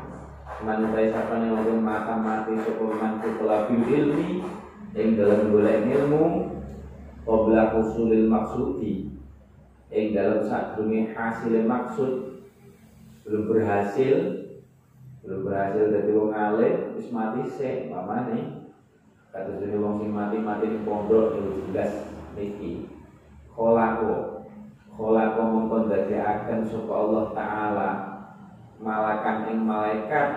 Man 0.59 0.91
saya 0.91 1.07
sapa 1.13 1.39
nih 1.39 1.53
wong 1.53 1.79
mata 1.85 2.17
mati 2.19 2.57
sapa 2.57 2.83
man 2.83 3.21
tulabil 3.21 3.85
ilmi 3.85 4.41
ing 4.97 5.13
dalam 5.13 5.53
boleh 5.53 5.85
ilmu 5.85 6.23
qabla 7.21 7.77
usulil 7.77 8.25
maksudi 8.25 9.13
ing 9.93 10.05
dalam 10.17 10.41
sadurunge 10.41 11.13
hasil 11.13 11.53
maksud 11.69 12.11
belum 13.29 13.43
berhasil 13.45 14.48
belum 15.29 15.45
berhasil 15.45 15.93
dari 15.93 16.09
wong 16.09 16.33
alim 16.33 16.97
wis 16.97 17.13
mati 17.13 17.45
sik 17.53 17.93
mamane. 17.93 18.65
Kata 19.29 19.61
jadi 19.61 19.77
wong 19.77 20.01
sing 20.01 20.09
mati 20.09 20.41
mati 20.41 20.73
di 20.73 20.81
pondok 20.81 21.37
itu 21.37 21.69
jelas 21.69 22.09
niki. 22.33 22.89
Kolako 23.53 24.41
mengkon 24.97 25.85
dari 25.85 26.17
akan 26.17 26.65
supaya 26.65 26.97
Allah 27.05 27.25
Taala. 27.37 27.89
Malakan 28.81 29.37
ing 29.53 29.69
malaikat 29.69 30.29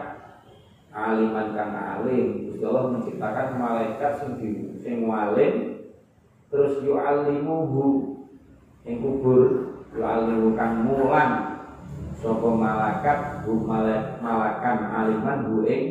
aliman 0.92 1.56
kang 1.56 1.72
alim. 1.72 2.52
Gusti 2.52 2.60
Allah 2.68 2.92
menciptakan 2.92 3.48
malaikat 3.56 4.12
sing 4.20 4.36
sing 4.76 5.08
alim 5.08 5.88
terus 6.52 6.84
yu'allimuhu. 6.84 8.12
Ing 8.84 9.00
kubur 9.00 9.72
yu'allimu 9.96 10.52
kang 10.52 10.84
mulang 10.84 11.51
sapa 12.22 12.48
malaikat 12.54 13.42
bu 13.42 13.66
malakan 13.66 14.78
aliman 14.94 15.38
bu 15.50 15.66
ing 15.66 15.82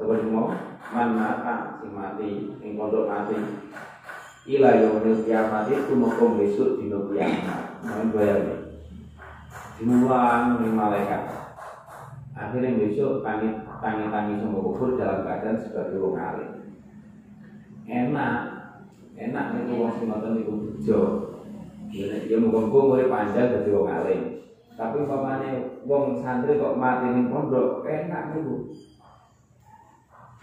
sapa 0.00 0.16
mau? 0.32 0.48
Man 0.92 1.16
mata 1.16 1.80
sing 1.80 1.92
mati 1.92 2.56
ing 2.64 2.76
pondok 2.76 3.08
mati. 3.08 3.36
Ila 4.48 4.74
yaumil 4.74 5.22
kiamat 5.22 5.70
itu 5.70 5.92
mau 5.92 6.36
besok 6.36 6.80
dina 6.80 6.98
kiamat. 7.04 7.84
Main 7.84 8.08
bayar 8.16 8.40
dimulang 9.76 10.64
ning 10.64 10.72
malaikat. 10.72 11.22
Akhirnya 12.32 12.76
besok 12.80 13.20
tangi 13.20 13.52
tangi 13.84 14.08
tangi 14.08 14.40
semua 14.40 14.64
kubur 14.64 14.96
dalam 14.96 15.24
keadaan 15.24 15.60
sebagai 15.60 16.00
wong 16.00 16.16
alim. 16.16 16.50
Enak. 17.84 18.40
Enak 19.20 19.46
nih 19.52 19.76
wong 19.76 19.92
sing 20.00 20.08
ngoten 20.08 20.32
niku 20.32 20.52
bejo. 20.64 21.00
Ya 21.92 22.36
muga-muga 22.40 22.80
mulai 22.88 23.12
panjang 23.12 23.52
dadi 23.52 23.68
wong 23.68 23.88
alim 23.88 24.41
tapi 24.72 25.04
umpamane 25.04 25.84
wong 25.84 26.24
santri 26.24 26.56
kok 26.56 26.80
mati 26.80 27.12
ning 27.12 27.28
pondok 27.28 27.84
enak 27.84 28.32
niku 28.32 28.72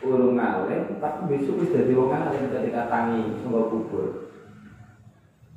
urung 0.05 0.37
alim 0.37 1.01
tapi 1.01 1.19
besok 1.27 1.65
wis 1.65 1.73
dadi 1.73 1.97
wong 1.97 2.13
alim 2.13 2.53
ketika 2.53 2.87
tangi 2.87 3.41
sangga 3.41 3.61
kubur. 3.73 4.29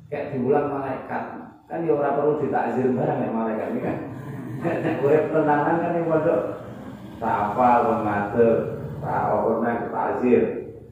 Kayak 0.09 0.35
diulang 0.35 0.67
malaikat. 0.73 1.23
Kan 1.69 1.87
ya 1.87 1.93
ora 1.95 2.17
perlu 2.17 2.41
ditakzir 2.43 2.91
barang 2.91 3.23
ya 3.23 3.29
malaikat 3.29 3.67
ini 3.71 3.79
kan. 3.81 3.97
Urip 5.05 5.23
tenanan 5.29 5.79
kan 5.79 5.91
ning 5.93 6.09
pondok. 6.09 6.41
Tak 7.21 7.35
apa 7.53 7.69
wong 7.87 7.99
ngadeg 8.03 8.55
tak 8.99 9.23
ora 9.31 9.73
takzir 9.93 10.43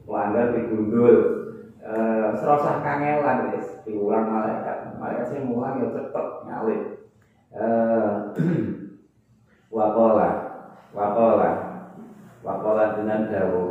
melanggar 0.06 0.54
digundul. 0.54 1.16
Eh 1.82 2.30
serosah 2.38 2.78
kangelan 2.78 3.50
wis 3.50 3.66
diulang 3.82 4.30
malaikat. 4.30 4.94
Malaikat 5.02 5.26
sing 5.34 5.50
mulang 5.50 5.82
ya 5.82 5.90
cepet 5.90 6.26
ngalim 6.46 7.01
eh 7.52 8.12
wakola 9.76 10.28
wakola 10.92 11.50
wakola 12.44 12.84
dengan 12.98 13.32
dawu 13.32 13.64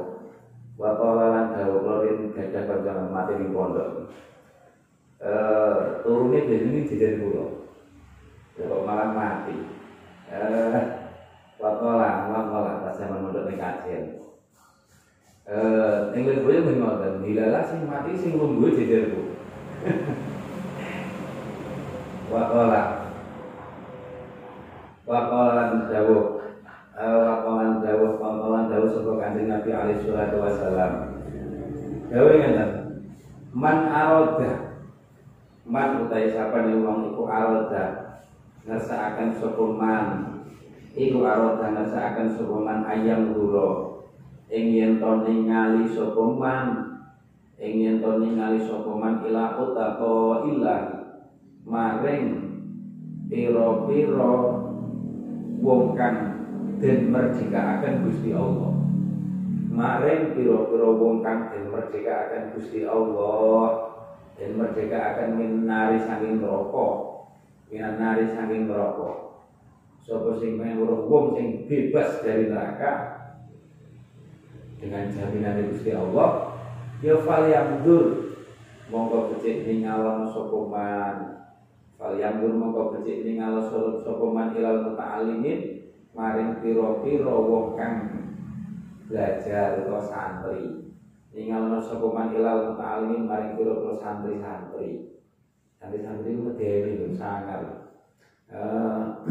wakola 0.79 1.25
lan 1.29 1.45
dawu 1.53 1.85
klorin 1.85 2.33
gajah 2.33 2.65
kancangan 2.65 3.13
mati 3.13 3.37
di 3.37 3.53
pondok. 3.53 4.09
Eh 5.21 6.01
turunnya 6.01 6.49
dari 6.49 6.65
ini 6.65 6.89
jajan 6.89 7.21
pulau 7.21 7.69
kalau 8.57 8.81
malah 8.81 9.13
mati. 9.13 9.53
Eh 10.33 10.81
wakola 11.61 12.25
wakola 12.33 12.81
pas 12.81 12.97
zaman 12.97 13.21
mondok 13.21 13.45
ning 13.45 13.61
kajian 13.61 14.17
eh 15.45 15.97
ning 16.15 16.23
leboyo 16.25 16.65
men 16.65 16.81
ngoten 16.81 17.21
dilala 17.21 17.61
sing 17.61 17.85
mati 17.85 18.17
sing 18.17 18.33
lungguh 18.41 18.73
wakola 22.33 22.81
wakola 25.05 25.85
dawu 25.91 26.41
wakalan 27.01 27.81
dawuh 27.81 28.15
wakalan 28.21 28.69
dawuh 28.69 28.89
sapa 28.93 29.11
kanjeng 29.17 29.49
Nabi 29.49 29.69
alaihi 29.73 30.05
salatu 30.05 30.37
wasalam. 30.37 30.93
Dawuh 32.13 32.35
ngeten. 32.37 32.69
Man 33.51 33.89
aroda 33.89 34.53
man 35.65 36.07
utai 36.07 36.31
sapa 36.31 36.63
ne 36.63 36.79
wong 36.79 37.11
iku 37.11 37.25
aroda 37.27 37.83
ngersakaken 38.91 39.31
sapa 39.39 39.65
man 39.71 40.07
iku 40.99 41.23
aroda 41.23 41.71
ngersakaken 41.71 42.27
sapa 42.35 42.55
man 42.59 42.83
ayam 42.83 43.31
duro 43.31 44.03
ing 44.51 44.75
yen 44.75 44.99
to 44.99 45.23
ningali 45.23 45.87
sapa 45.87 46.19
man? 46.35 46.67
Ing 47.55 47.79
yen 47.79 48.03
to 48.03 48.19
ningali 48.19 48.59
sapa 48.59 48.91
man? 48.91 49.23
Ila 49.23 49.63
utaqa 49.63 50.43
illa 50.51 50.77
maring 51.63 52.51
piro-piro 53.31 54.35
wong 55.63 55.95
kang 55.95 56.17
den 56.83 57.15
merdekaaken 57.15 58.03
Gusti 58.03 58.35
Allah. 58.35 58.75
Maring 59.71 60.35
pira-pira 60.35 60.89
wong 60.99 61.23
kang 61.23 61.47
den 61.55 61.71
merdekaaken 61.71 62.59
Gusti 62.59 62.83
Allah, 62.83 63.87
den 64.35 64.59
merdekaaken 64.59 65.39
minari 65.39 65.95
saking 66.03 66.43
neraka. 66.43 67.11
Minari 67.71 68.27
saking 68.27 68.67
neraka. 68.67 69.31
Sapa 70.03 70.35
sing 70.35 70.59
weruh 70.59 71.07
wong 71.07 71.39
sing 71.39 71.63
bebas 71.71 72.19
dari 72.19 72.51
neraka? 72.51 72.91
Dengan 74.75 75.07
jaminan 75.07 75.71
Gusti 75.71 75.95
Allah 75.95 76.57
ya 76.99 77.15
fal 77.23 77.47
yamdur 77.47 78.35
monggo 78.91 79.31
becik 79.31 79.63
ningalon 79.63 80.27
sapa 80.27 80.59
man. 80.67 81.15
Fal 81.95 82.19
yamdur 82.19 82.59
monggo 82.59 82.91
becik 82.91 83.23
ningalon 83.23 83.63
sapa 84.03 84.25
man 84.27 84.51
ilal 84.51 84.91
muta'allimin 84.91 85.87
maring 86.11 86.59
pira-pira 86.59 87.31
wong 87.31 87.79
kang 87.79 87.95
belajar 89.07 89.79
atau 89.79 90.01
santri. 90.03 90.91
Ningalon 91.31 91.79
sapa 91.79 92.03
man 92.11 92.35
ilal 92.35 92.75
muta'allimin 92.75 93.31
maring 93.31 93.55
pira-pira 93.55 93.95
santri-santri 93.95 95.20
itu 95.89 96.41
medeni 96.45 96.91
lho 97.01 97.07
sangar. 97.17 97.61
Uh, 98.51 99.23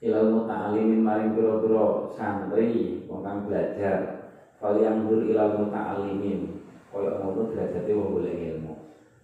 ilal 0.00 0.32
muta'allimin 0.32 1.04
maring 1.04 1.36
pira-pira 1.36 2.08
santri 2.16 3.04
wong 3.04 3.20
kang 3.20 3.44
belajar. 3.44 4.32
Fal 4.56 4.80
yamdur 4.80 5.28
ilal 5.28 5.60
muta'allimin 5.60 6.56
koyo 6.88 7.20
ngono 7.20 7.52
derajate 7.52 7.92
wong 7.92 8.16
golek 8.16 8.32
ilmu. 8.32 8.72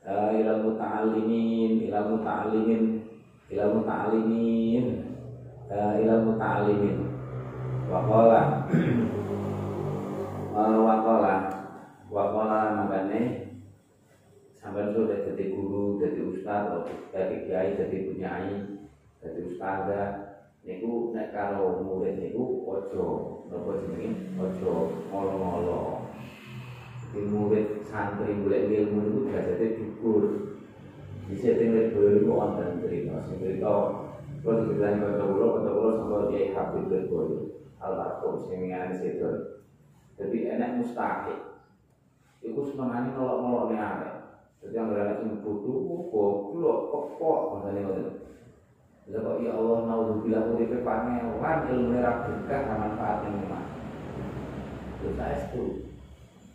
Uh, 0.04 0.36
ilal 0.36 0.68
muta'allimin 0.68 1.88
ilal 1.88 2.12
muta'allimin 2.12 2.82
ilal 3.48 3.72
muta'allimin 3.80 4.84
uh, 5.72 5.96
ilal 6.04 6.20
muta'allimin 6.28 6.96
wa 7.88 8.04
qala 8.04 8.40
uh, 10.52 10.76
wa 12.12 12.24
sampai 14.68 14.92
sudah 14.92 15.16
jadi 15.24 15.44
guru, 15.56 15.96
jadi 15.96 16.20
atau 16.44 16.84
jadi 17.08 17.36
kiai, 17.40 17.68
jadi 17.72 17.98
punyai, 18.04 18.52
jadi 19.24 19.40
ustazah, 19.48 20.08
niku 20.68 21.08
nek 21.16 21.32
karo 21.32 21.80
murid 21.80 22.20
niku 22.20 22.68
ojo, 22.68 23.40
nopo 23.48 23.72
jenenge? 23.80 24.12
Ojo 24.36 24.84
ngolo-ngolo. 25.08 26.04
Di 27.16 27.24
murid 27.24 27.80
santri 27.80 28.36
boleh 28.44 28.68
ilmu 28.68 29.08
itu 29.08 29.16
derajatnya 29.24 29.72
dikur 29.72 30.28
bisa 31.32 31.56
tinggal 31.56 31.88
dulu 31.88 32.08
itu 32.12 32.28
wonten 32.28 32.68
cerita 32.84 33.16
sing 33.24 33.40
kalau 33.60 33.84
dibilang 34.64 34.96
kata 34.96 35.24
kulo 35.28 35.60
kata 35.60 35.68
kulo 35.72 35.88
sama 35.92 36.24
dia 36.24 36.48
habib 36.56 36.88
betul 36.88 37.44
almarhum 37.84 38.40
sing 38.40 38.72
ngene 38.72 38.96
situ 38.96 39.36
jadi 40.16 40.56
enak 40.56 40.80
mustahil 40.80 41.36
itu 42.40 42.60
semangatnya 42.64 43.12
nolok 43.12 43.44
nolok 43.44 43.68
nih 43.68 43.76
arek 43.76 44.17
jadi 44.58 44.74
yang 44.74 44.90
berada 44.90 45.22
sing 45.22 45.38
butuh 45.38 45.76
goblok 46.10 46.78
pokok 46.90 47.40
makanya 47.54 47.80
ngoten 47.86 48.06
Bila 49.08 49.24
kok 49.24 49.40
ya 49.40 49.56
Allah 49.56 50.20
bilang 50.20 50.52
uripe 50.52 50.84
pangeran 50.84 51.58
ilmu 51.72 51.96
ra 51.96 52.28
berkah 52.28 52.60
manfaatnya 52.68 53.40
memang. 53.40 53.66
Terus 55.00 55.16
saya 55.16 55.48
itu 55.48 55.88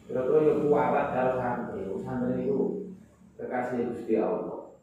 Kira-kira 0.05 0.39
ya 0.45 0.53
kuawat 0.61 1.05
kalau 1.17 1.33
santri, 1.41 1.81
santri 2.05 2.45
itu 2.45 2.93
kekasih 3.41 3.89
Gusti 3.89 4.13
Allah. 4.21 4.77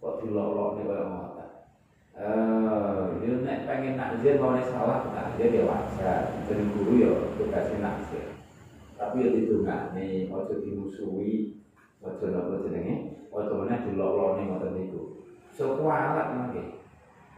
Kok 0.00 0.24
dilolok 0.24 0.80
nih 0.80 0.84
kalau 0.88 1.06
mau 1.12 1.34
Eh, 2.14 3.04
dia 3.18 3.34
nek 3.42 3.66
pengen 3.66 3.98
nakzir 3.98 4.38
mau 4.38 4.54
salah 4.70 5.02
nakzir 5.10 5.50
ya 5.50 5.66
wajar. 5.66 6.30
Jadi 6.46 6.62
guru 6.70 6.92
ya 7.02 7.10
kekasih 7.36 7.82
nakzir. 7.82 8.30
Tapi 8.94 9.26
ya 9.26 9.28
ditungak 9.34 9.90
nih, 9.98 10.30
ojo 10.30 10.62
dimusuhi, 10.62 11.58
ojo 12.04 12.24
nopo 12.28 12.60
jenenge, 12.68 13.16
ojo 13.32 13.52
mana 13.64 13.80
dilolok 13.88 14.36
nih 14.36 14.44
ngoten 14.52 14.72
niku. 14.76 15.02
So 15.56 15.80
kuawat 15.80 16.36
mangke. 16.36 16.84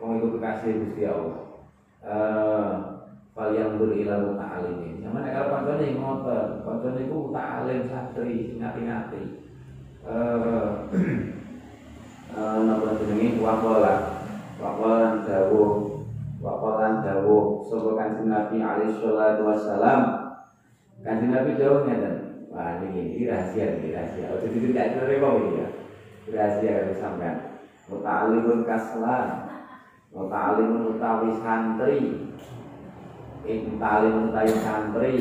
Wong 0.03 0.21
itu 0.21 0.27
kekasih 0.37 0.73
Gusti 0.83 1.03
Allah. 1.09 1.41
Eh, 2.07 2.73
Fal 3.37 3.53
yang 3.53 3.77
berilah 3.77 4.23
muta'alimin 4.25 5.05
Yang 5.05 5.13
mana 5.13 5.29
kalau 5.29 5.49
koncone 5.61 5.87
ngotot 5.99 6.49
Koncone 6.65 7.01
itu 7.05 7.17
muta'alim 7.17 7.81
santri 7.89 8.57
Ngati-ngati. 8.57 9.23
Eh, 10.07 10.71
eh, 12.37 12.59
Napa 12.65 12.89
jenengi 13.01 13.41
Wakola. 13.41 13.95
Wakola 14.61 15.21
dawuh. 15.25 15.73
Wakola 16.41 17.05
dawuh. 17.05 17.45
Sopo 17.65 17.97
kanjeng 17.97 18.29
Nabi 18.29 18.61
alaihi 18.61 18.97
salatu 18.97 19.49
wassalam? 19.49 20.03
Kanjeng 21.05 21.33
Nabi 21.33 21.61
jauh 21.61 21.85
ngeten 21.85 22.26
Wah 22.57 22.81
ini, 22.81 23.21
ini 23.21 23.29
rahasia 23.29 23.77
ini 23.77 23.93
rahasia. 23.93 24.33
Oh 24.33 24.41
jadi 24.41 24.59
tidak 24.73 24.87
terima 24.97 25.29
ini 25.37 25.61
ya? 25.61 25.69
Rahasia 26.33 26.73
kalau 26.73 26.97
sampai 26.97 27.33
Muta'alimun 27.87 28.65
kaslan. 28.65 29.29
Muta'alimun 30.11 30.97
utawi 30.97 31.31
santri. 31.37 32.01
Talim 33.77 34.15
utawi 34.33 34.55
santri. 34.65 35.15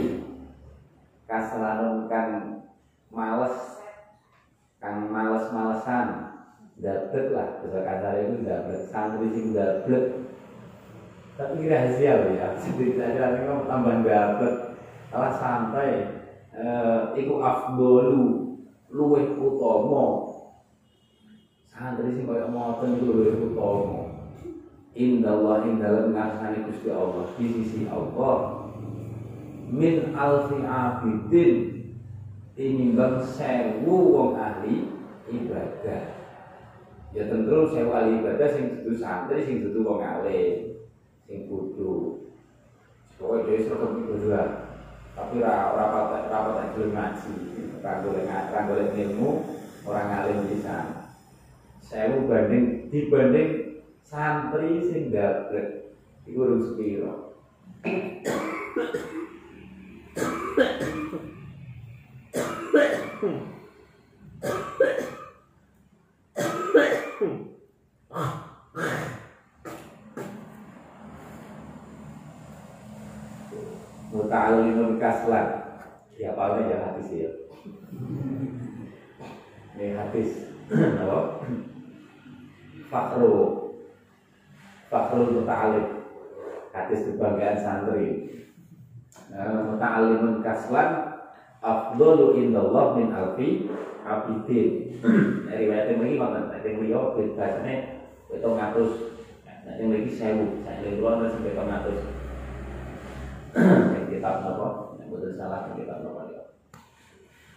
Kasalanun 1.27 2.07
kang 2.07 2.31
males 3.11 3.83
kang 4.79 5.11
males-malesan. 5.11 6.07
Dablek 6.79 7.35
lah 7.35 7.59
bahasa 7.59 7.79
kasar 7.83 8.15
itu 8.23 8.47
dablek. 8.47 8.81
Santri 8.87 9.27
sing 9.35 9.51
dablek. 9.51 10.05
Tapi 11.35 11.67
rahasia 11.67 12.11
loh 12.15 12.31
ya. 12.31 12.47
Jadi 12.55 12.95
saya 12.95 13.25
ini 13.43 13.67
tambah 13.67 13.95
dablek. 14.07 14.55
Malah 15.11 15.33
santai 15.35 16.14
eh, 16.55 16.99
iku 17.19 17.43
afdolu 17.43 18.55
luwih 18.91 19.35
utama. 19.35 20.31
Santri 21.67 22.15
sing 22.15 22.23
kaya 22.23 22.47
ngoten 22.47 22.95
iku 22.95 23.05
luwih 23.11 23.35
utama. 23.51 24.01
Indah 24.95 25.35
Allah 25.35 25.67
ing 25.67 25.83
dalam 25.83 26.15
ngarsani 26.15 26.71
Gusti 26.71 26.87
Allah 26.87 27.27
di 27.35 27.45
sisi 27.51 27.83
Allah. 27.91 28.63
Min 29.67 30.15
alfi 30.15 30.63
abidin 30.63 31.51
tinimbang 32.55 33.19
sewu 33.27 34.15
wong 34.15 34.31
ahli 34.39 34.87
ibadah. 35.27 36.03
Ya 37.11 37.27
tentu 37.27 37.67
sewu 37.75 37.91
ahli 37.91 38.23
ibadah 38.23 38.47
sing 38.55 38.79
dudu 38.79 38.95
santri 38.95 39.43
sing 39.43 39.67
dudu 39.67 39.83
wong 39.83 39.99
alim 39.99 40.79
sing 41.27 41.51
kudu. 41.51 42.23
Pokoknya 43.19 43.47
dia 43.47 43.63
serta 43.63 43.87
berdua 43.95 44.41
tapi 45.15 45.39
rapat 45.39 46.27
rapat 46.27 46.55
aja 46.59 46.83
ngaji. 46.83 47.33
Ranggolen 47.79 48.27
ranggolen 48.27 48.97
ilmu 48.97 49.55
orang 49.85 50.09
alim 50.09 50.49
bisa 50.49 51.05
sewu 51.85 52.25
banding 52.25 52.89
dibanding 52.89 53.77
santri 54.01 54.81
sing 54.89 55.13
gablek 55.13 55.93
iku 56.25 56.41
urung 56.41 56.65
sepiro 56.65 57.37
Muta'alimun 74.35 74.99
kaslan 74.99 75.47
Ya 76.19 76.35
apa 76.35 76.59
ya 76.67 76.75
hadis 76.83 77.07
ya. 77.07 77.31
Ini 79.79 79.95
hadis 79.95 80.51
Apa? 80.75 81.39
Fakru. 82.91 83.35
Fakhrul 84.91 85.39
Muta'alim 85.39 85.87
Hadis 86.75 87.07
kebanggaan 87.07 87.63
santri. 87.63 88.27
Nah, 89.31 89.71
Muta'alimun 89.71 90.43
kaslan 90.43 91.15
Afdolu 91.63 92.35
indallah 92.35 92.99
min 92.99 93.15
alfi 93.15 93.71
abidin. 94.03 94.99
Riwayat 95.47 95.95
yang 95.95 96.03
lagi 96.03 96.19
makan 96.19 96.51
Yang 96.59 96.75
beliau 96.83 97.15
bahasanya 97.15 98.03
Itu 98.27 98.49
ngatus 98.51 98.91
Yang 99.79 99.89
lagi 99.95 100.11
sewu. 100.11 100.45
Yang 100.67 100.75
lagi 100.83 100.99
luar 100.99 101.23
sampai 101.23 101.55
itu 101.55 102.03
kitab 104.09 104.45
Yang 104.97 105.07
betul 105.09 105.31
salah 105.35 105.69
yang 105.69 105.75
kitab 105.79 105.97
apa 106.05 106.23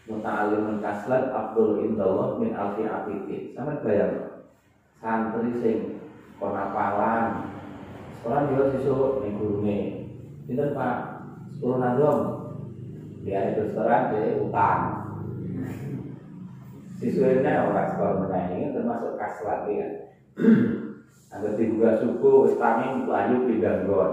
Muta'alimun 0.08 0.80
kaslan 0.80 1.28
Afdolu 1.28 1.84
indallah 1.84 2.40
min 2.40 2.56
alfi 2.56 2.88
abidin 2.88 3.52
Sama 3.52 3.80
bayang 3.84 4.28
Santri 4.98 5.54
sing 5.62 5.76
konapalan 6.42 7.54
sekolah 8.18 8.50
dia 8.50 8.64
siswa 8.74 9.22
ning 9.22 9.38
gurune. 9.38 9.78
Pinten 10.50 10.74
Pak? 10.74 10.96
Sepuluh 11.54 11.78
nadom 11.78 12.18
dia 13.22 13.54
itu 13.54 13.70
restoran 13.70 14.10
dia 14.10 14.40
utang 14.40 14.82
siswanya 16.98 17.70
orang 17.70 17.88
sekolah 17.94 18.14
menengah 18.24 18.44
ini 18.58 18.74
termasuk 18.74 19.12
kaslat 19.14 19.70
ya. 19.70 19.88
Agar 21.34 21.60
dibuka 21.60 22.00
suku, 22.00 22.56
istami 22.56 23.04
layu 23.04 23.44
pindah 23.44 23.84
gon. 23.84 24.12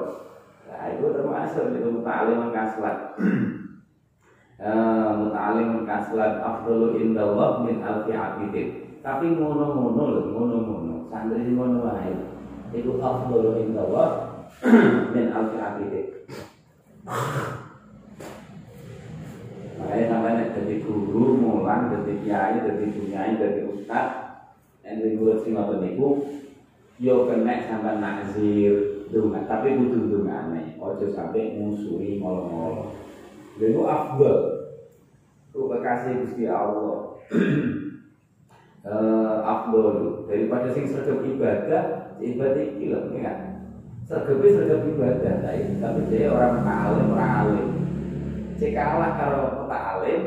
Nah 0.65 0.85
itu 0.93 1.05
termasuk 1.13 1.65
itu 1.77 1.87
muta'alim 1.89 2.49
kaslat. 2.49 2.97
muta'alim 5.21 5.85
kaslat 5.85 6.41
afdalu 6.41 6.87
indallah 7.01 7.61
min 7.65 7.81
alfi 7.85 8.13
abidin. 8.13 8.69
Tapi 9.05 9.37
ngono-ngono 9.37 10.03
lho, 10.09 10.21
ngono-ngono. 10.33 10.95
Santri 11.13 11.53
ngono 11.53 11.85
wae. 11.85 12.13
Iku 12.73 12.97
afdalu 12.97 13.69
indallah 13.69 14.09
min 15.13 15.27
alfi 15.29 15.57
abidin. 15.61 16.05
Makanya 19.75 20.05
sampai 20.09 20.33
nek 20.33 20.57
jadi 20.57 20.81
guru, 20.81 21.37
mulang, 21.37 21.93
jadi 21.93 22.13
kiai, 22.25 22.57
jadi 22.63 22.85
bunyai, 22.89 23.37
jadi 23.37 23.59
ustad, 23.69 24.25
yang 24.85 25.01
di 25.01 25.17
guru 25.17 25.41
sing 25.41 25.57
ngoten 25.57 25.81
niku 25.81 26.09
yo 27.01 27.25
kena 27.25 27.65
sampai 27.65 27.97
nazir 27.97 29.04
dunga, 29.15 29.47
tapi 29.47 29.79
kudu 29.79 30.11
dungane, 30.11 30.75
ojo 30.75 31.07
sampai 31.07 31.55
musuhi 31.55 32.19
molo-molo. 32.19 32.91
Lalu 33.55 33.81
afdal, 33.87 34.39
itu 35.47 35.59
kekasih 35.71 36.13
Gusti 36.19 36.43
Allah. 36.51 37.15
uh, 38.83 39.37
afdal 39.39 40.27
daripada 40.27 40.67
sing 40.75 40.83
sergap 40.91 41.23
ibadah, 41.23 42.11
ibadah 42.19 42.63
iki 42.75 42.91
lho, 42.91 43.15
ya. 43.15 43.63
Sergap 44.03 44.43
sergap 44.43 44.83
ibadah, 44.83 45.33
tapi 45.79 46.01
dia 46.11 46.27
orang 46.35 46.67
alim, 46.67 47.15
orang 47.15 47.31
alim. 47.39 47.67
Cek 48.59 48.75
kalah 48.75 49.15
kalau 49.15 49.63
tak 49.71 49.83
alim, 49.99 50.21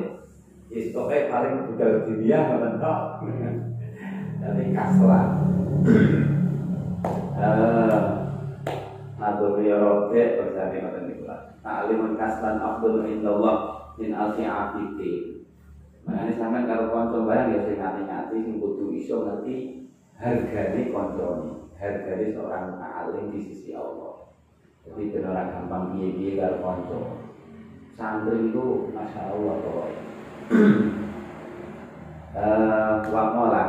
ya 0.73 1.19
paling 1.29 1.55
budal 1.69 2.09
dunia 2.09 2.57
tok. 2.81 3.01
Tapi 4.39 4.73
kaslan. 4.73 5.29
Eh, 7.39 8.18
Nadur 9.39 9.63
ya 9.63 9.79
rote 9.79 10.23
bersama 10.43 10.75
ngoten 10.75 11.03
niku 11.07 11.31
lah. 11.31 11.55
Ta'limun 11.63 12.19
kaslan 12.19 12.59
afdal 12.59 13.07
indallah 13.07 13.59
min 13.95 14.11
alfi 14.11 14.43
abidi. 14.43 15.47
Makanya 16.03 16.35
sampean 16.35 16.67
kalau 16.67 16.91
kanca 16.91 17.19
barang 17.23 17.55
ya 17.55 17.59
sing 17.63 17.79
ngati-ngati 17.79 18.35
sing 18.35 18.55
kudu 18.59 18.91
iso 18.99 19.23
ngerti 19.23 19.55
hargane 20.19 20.91
kancane, 20.91 21.71
hargane 21.79 22.27
seorang 22.35 22.83
alim 22.83 23.31
di 23.31 23.39
sisi 23.39 23.79
Allah. 23.79 24.35
Jadi 24.83 25.15
benar 25.15 25.55
gampang 25.55 25.95
piye-piye 25.95 26.35
karo 26.35 26.59
kanca 26.59 26.99
santri 27.95 28.55
itu 28.55 28.95
masya 28.95 29.35
Allah 29.35 29.55
pokoknya 29.59 30.03
uh, 32.39 32.95
wakola 33.11 33.65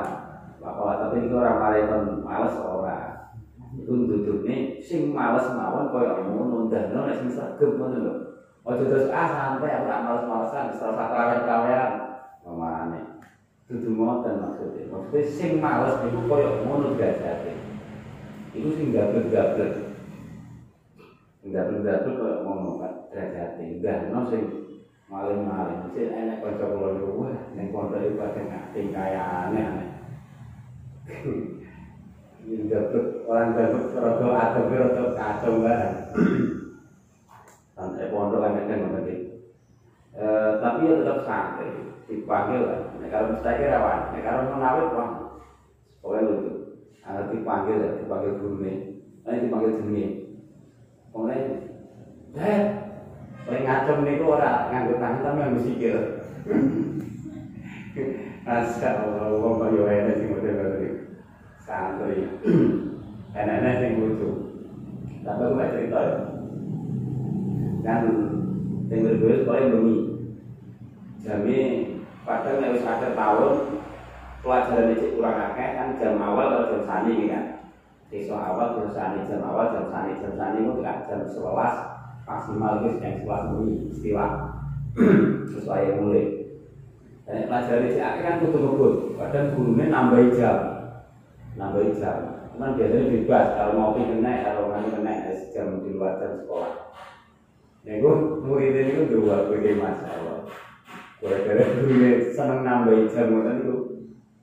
wakola 0.61 0.93
tapi 1.01 1.25
itu 1.25 1.33
orang 1.33 1.57
Malayton 1.57 2.03
males 2.21 2.53
duduknya 3.97 4.69
sing 4.77 5.09
males 5.09 5.49
mawon 5.49 5.89
kaya 5.89 6.13
ngono 6.13 6.69
ndano 6.69 7.01
nek 7.07 7.17
sing 7.17 7.29
sregep 7.31 7.71
ngono 7.73 7.97
lho. 8.05 8.13
Aja 8.67 8.85
terus 8.85 9.07
ah 9.09 9.25
santai 9.25 9.73
ora 9.73 9.97
males-malesan 9.97 10.69
setelah 10.69 11.07
kawean-kawean 11.09 11.97
mamane 12.45 13.01
dudu 13.71 13.89
ngoten 13.95 14.37
maksudnya. 14.37 14.85
Maksudnya 14.85 15.23
sing 15.25 15.57
males 15.57 15.95
itu 16.03 16.19
kaya 16.29 16.51
ngono 16.61 16.93
gajate 16.93 17.55
itu 18.53 18.69
sing 18.73 18.89
gablek-gablek 18.89 19.71
tuh 22.03 22.13
kalau 22.17 22.37
ngomong 22.41 22.75
kan 22.81 22.91
derajat 23.13 23.53
enggak, 23.61 24.03
no 24.09 24.21
sing 24.25 24.49
maling-maling. 25.09 25.79
Sing 25.93 26.09
enak 26.09 26.41
kanca 26.43 26.67
kula 26.69 26.89
niku 26.91 27.09
wah 27.25 27.33
ning 27.55 27.69
kanca 27.71 28.01
iku 28.01 28.13
padha 28.17 28.41
ngati 28.43 28.81
kayane. 28.91 29.63
Enggak 32.45 32.83
tuh 32.93 33.05
orang 33.29 33.53
gabut 33.53 33.93
rada 33.93 34.25
atau 34.25 34.73
rada 34.73 35.03
kacau 35.13 35.61
banget. 35.61 35.93
Santai 37.77 38.09
pondok 38.09 38.41
kan 38.41 38.65
kan 38.65 38.81
ngoten 38.81 39.29
Eh 40.19 40.51
tapi 40.57 40.89
ya 40.89 40.97
tetap 40.97 41.21
santai, 41.21 41.69
dipanggil 42.09 42.65
lah. 42.65 42.81
Nek 42.97 43.13
karo 43.13 43.29
mustahil 43.29 43.69
rawan, 43.69 44.09
nek 44.09 44.25
karo 44.25 44.39
menawit 44.49 44.89
wah. 44.97 45.09
Lucu. 46.01 46.49
Anak 47.05 47.29
dipanggil 47.29 47.77
ya, 47.77 47.89
dipanggil 48.01 48.33
guru 48.41 48.57
nih. 48.65 48.77
Nanti 49.23 49.45
dipanggil 49.45 49.77
jenenge. 49.77 50.05
Mulai, 51.13 51.41
eh, 52.37 52.61
paling 53.45 53.63
ngacem 53.65 53.97
niku 54.01 54.33
ora 54.33 54.73
nganggo 54.73 54.97
tangan 54.97 55.21
tapi 55.21 55.37
nganggo 55.37 55.61
sikil. 55.61 55.95
Masya 58.49 58.89
Allah, 59.05 59.29
wong 59.37 59.61
kaya 59.61 59.81
enak 59.85 60.17
sing 60.17 60.33
model 60.33 60.81
iki. 60.81 60.89
Enak-enak 63.37 63.73
sing 63.77 63.91
lucu. 64.01 64.29
Tapi 65.21 65.41
aku 65.45 65.57
gak 65.57 65.71
cerita 65.77 65.99
ya. 66.01 66.17
Kan 67.85 68.01
sing 68.89 68.99
berbeda 69.05 69.45
paling 69.45 69.67
bumi. 69.77 69.95
Jami 71.19 71.57
padahal 72.25 72.57
nek 72.63 72.73
wis 72.73 72.87
ada 72.87 73.11
tahun 73.11 73.53
pelajaran 74.39 74.93
iki 74.95 75.19
kurang 75.19 75.35
akeh 75.35 75.69
kan 75.75 75.87
jam 75.99 76.15
awal 76.17 76.47
atau 76.47 76.71
jam 76.73 76.81
sani 76.87 77.29
kan. 77.29 77.43
Besok 78.09 78.41
awal 78.41 78.73
jam 78.73 78.89
sani, 78.89 79.21
jam 79.29 79.45
awal 79.45 79.69
jam 79.69 79.85
sani, 79.85 80.17
jam 80.17 80.33
sani 80.33 80.65
itu 80.65 80.71
tidak 80.81 81.05
jam 81.05 81.21
sebelas 81.29 81.73
maksimal 82.25 82.81
itu 82.81 82.97
jam 82.97 83.13
sebelas 83.21 83.41
bunyi 83.45 83.73
istilah 83.93 84.31
sesuai 85.53 85.85
yang 85.85 85.95
mulai. 86.01 86.23
Dan 87.29 87.45
pelajaran 87.45 87.85
di 87.85 88.01
akhir 88.01 88.21
kan 88.25 88.41
kutu 88.41 88.57
ngebut, 88.57 88.93
kadang 89.21 89.53
gurunya 89.53 89.85
nambah 89.93 90.33
jam, 90.33 90.57
nambah 91.53 91.93
jam. 91.93 92.38
Cuman 92.59 92.75
biasanya 92.75 93.07
bebas. 93.07 93.45
Kalau 93.55 93.71
mau 93.71 93.95
kena, 93.95 94.43
kalau 94.43 94.67
nggak 94.67 94.91
kena 94.91 95.31
jam 95.55 95.79
di 95.79 95.95
luar 95.95 96.19
jam 96.19 96.43
sekolah. 96.43 96.91
Ya 97.87 98.03
gue 98.03 98.13
muridnya 98.43 98.83
itu 98.83 99.15
dua 99.15 99.47
gue 99.47 99.79
masalah. 99.79 100.43
Gara-gara 101.23 101.63
gurunya 101.71 102.19
seneng 102.35 102.67
nambah 102.67 103.15
jam, 103.15 103.31
itu 103.31 103.75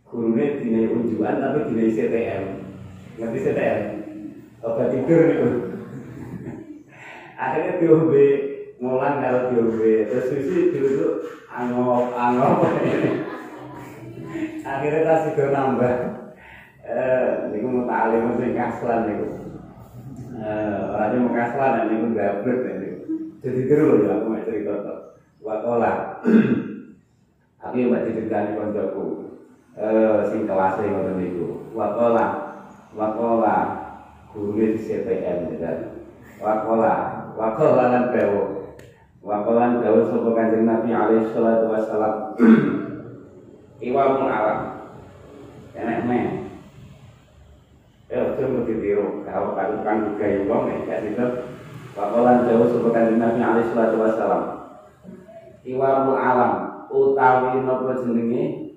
gurunya 0.08 0.56
dinai 0.56 0.96
unjuan 0.96 1.44
tapi 1.44 1.68
dinai 1.68 1.92
CTM 1.92 2.44
ngerti 3.20 3.38
setel 3.44 3.76
obat 4.64 4.96
tidur 4.96 5.20
itu. 5.28 5.48
Akhirnya 7.36 7.76
diombe 7.84 8.28
mulang 8.80 9.20
kalau 9.20 9.52
diombe. 9.52 10.08
Terus 10.08 10.24
susi 10.32 10.72
dulu 10.72 10.88
tuh 10.96 11.12
angop 11.52 12.16
angop. 12.16 12.64
Akhirnya 14.64 15.04
tas 15.04 15.28
itu 15.28 15.44
nambah 15.52 16.25
eh 16.86 17.50
niku 17.50 17.66
mau 17.66 17.84
talim 17.90 18.30
sing 18.38 18.54
kaslan 18.54 19.10
niku. 19.10 19.26
Eh 20.38 20.80
orangnya 20.94 21.18
mau 21.26 21.34
kaslan 21.34 21.90
niku 21.90 22.06
gabrek 22.14 22.78
niku. 22.78 22.98
Jadi 23.42 23.60
terus 23.66 24.06
ya 24.06 24.22
aku 24.22 24.26
mau 24.30 24.42
cerita 24.46 24.72
tuh 24.86 24.98
wakola 25.42 26.22
aku 27.66 27.74
yang 27.74 27.90
baca 27.90 28.10
cerita 28.10 28.54
koncoku. 28.54 29.04
Eh 29.74 30.18
sing 30.30 30.46
kelasnya 30.46 30.94
ngoten 30.94 31.14
niku. 31.18 31.46
Wakola 31.74 32.26
wakola 32.94 33.56
guru 34.30 34.54
di 34.54 34.78
CPM 34.78 35.58
dan 35.58 36.06
wakola 36.38 36.94
wakola 37.34 37.82
lan 37.90 38.04
dawo 38.14 38.42
wakola 39.26 39.82
dawo 39.82 40.06
sapa 40.06 40.30
kanjeng 40.38 40.70
Nabi 40.70 40.94
alaihi 40.94 41.34
salatu 41.34 41.66
wassalam. 41.66 42.14
Iwamul 43.86 44.30
alam 44.30 44.60
enak 45.76 46.00
men 46.08 46.45
Ya, 48.06 48.22
itu 48.22 48.42
mau 48.46 48.62
ditiru. 48.62 49.26
Kalau 49.26 49.58
kan 49.58 49.82
kan 49.82 49.96
juga 50.06 50.24
yang 50.30 50.46
wong 50.46 50.70
ya, 50.70 50.78
kayak 50.86 51.02
gitu. 51.10 51.26
Wakolan 51.96 52.46
jauh 52.46 52.92
kanjeng 52.94 53.18
Nabi 53.18 53.40
alaihi 53.42 53.70
salatu 53.72 53.96
wassalam. 53.98 54.42
Iwamul 55.66 56.14
alam 56.14 56.52
utawi 56.90 57.66
napa 57.66 57.98
jenenge 58.02 58.76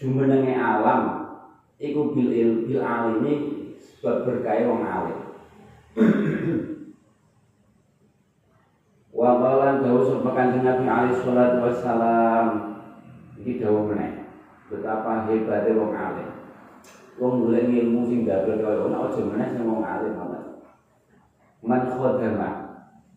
jumenenge 0.00 0.54
alam 0.56 1.02
iku 1.76 2.16
bil 2.16 2.30
il 2.32 2.50
bil 2.64 2.80
alimi 2.80 3.34
sebab 3.76 4.24
berkaya 4.24 4.64
wong 4.70 4.80
alim 4.80 5.18
wa 9.12 9.30
qalan 9.36 9.84
dawuh 9.84 10.04
sapa 10.08 10.30
kanjeng 10.32 10.64
Nabi 10.64 10.84
alaihi 10.88 11.20
salatu 11.20 11.56
wassalam 11.68 12.46
iki 13.36 13.60
dawuh 13.60 13.84
meneh 13.90 14.24
betapa 14.72 15.28
hebatnya 15.28 15.76
wong 15.76 15.92
alim 15.92 16.28
wong 17.18 17.48
golek 17.48 17.66
ilmu 17.66 18.06
sing 18.06 18.22
gagal 18.22 18.62
kaya 18.62 18.86
ana 18.86 19.10
aja 19.10 19.20
meneh 19.24 19.48
sing 19.50 19.64
wong 19.66 19.82
alim 19.82 20.14
ana 20.14 20.38
man 21.64 21.82
khodama 21.90 22.48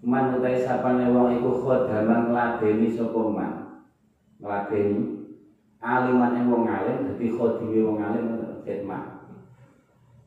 man 0.02 0.36
utai 0.40 0.58
sapane 0.58 1.14
wong 1.14 1.38
iku 1.38 1.62
khodama 1.62 2.28
ngladeni 2.28 2.90
sapa 2.90 3.22
man? 3.30 3.52
Ngladeni 4.42 5.00
aliman 5.84 6.36
yang 6.36 6.50
wong 6.50 6.64
alim 6.66 6.98
dadi 7.12 7.26
khodime 7.30 7.80
wong 7.86 7.98
alim 8.02 8.26
khidmah 8.66 9.04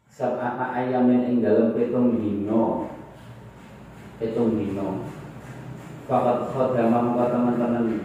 sab'ata 0.09 0.73
ayamin 0.73 1.29
ing 1.29 1.37
dalem 1.45 1.75
petung 1.75 2.17
dino 2.17 2.89
petung 4.17 4.57
dino 4.57 5.05
fakat 6.07 6.55
khodama 6.55 7.03
muka 7.03 7.35
teman-teman 7.35 8.01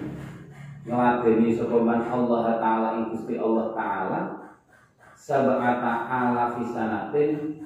ngeladeni 0.84 1.54
sokoman 1.54 2.02
Allah 2.10 2.58
Ta'ala 2.58 2.88
ing 2.98 3.14
Allah 3.38 3.68
Ta'ala 3.78 4.41
sab'ata 5.22 5.94
ala 6.10 6.58
fisanatin 6.58 7.62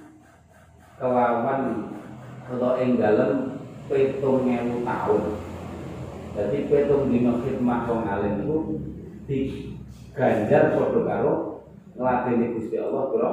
kelawan 1.00 1.88
atau 2.52 2.76
ing 2.84 3.00
dalem 3.00 3.63
petung 3.88 4.44
ngewu 4.44 4.84
tahun 4.84 5.24
jadi 6.36 6.58
petung 6.68 7.08
dino 7.08 7.39
khidmah 7.39 7.88
wong 7.88 8.04
alim 8.04 8.44
di 9.24 9.72
ganjar 10.12 10.76
padha 10.76 11.00
karo 11.08 11.34
ngladeni 11.96 12.52
Gusti 12.60 12.76
Allah 12.76 13.08
kira 13.08 13.32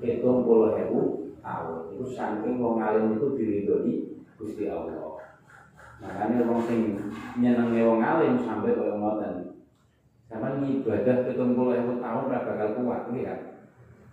70.000 0.00 1.44
tahun. 1.44 1.76
Itu 1.92 2.04
saking 2.16 2.56
wong 2.56 2.80
alim 2.80 3.20
itu 3.20 3.36
diridhoni 3.36 4.24
Gusti 4.40 4.64
Allah. 4.72 5.20
makanya 6.00 6.48
wong 6.48 6.64
sing 6.64 6.96
nyenengi 7.36 7.84
wong 7.84 8.00
alim 8.00 8.40
sampai 8.40 8.72
kaya 8.72 8.96
ngoten 8.96 9.49
sama 10.30 10.62
ibadah 10.62 11.26
pitung 11.26 11.58
puluh 11.58 11.74
ewu 11.74 11.98
tahun 11.98 12.30
ora 12.30 12.46
bakal 12.46 12.68
kuat 12.78 13.10
iki 13.10 13.26
kan 13.26 13.40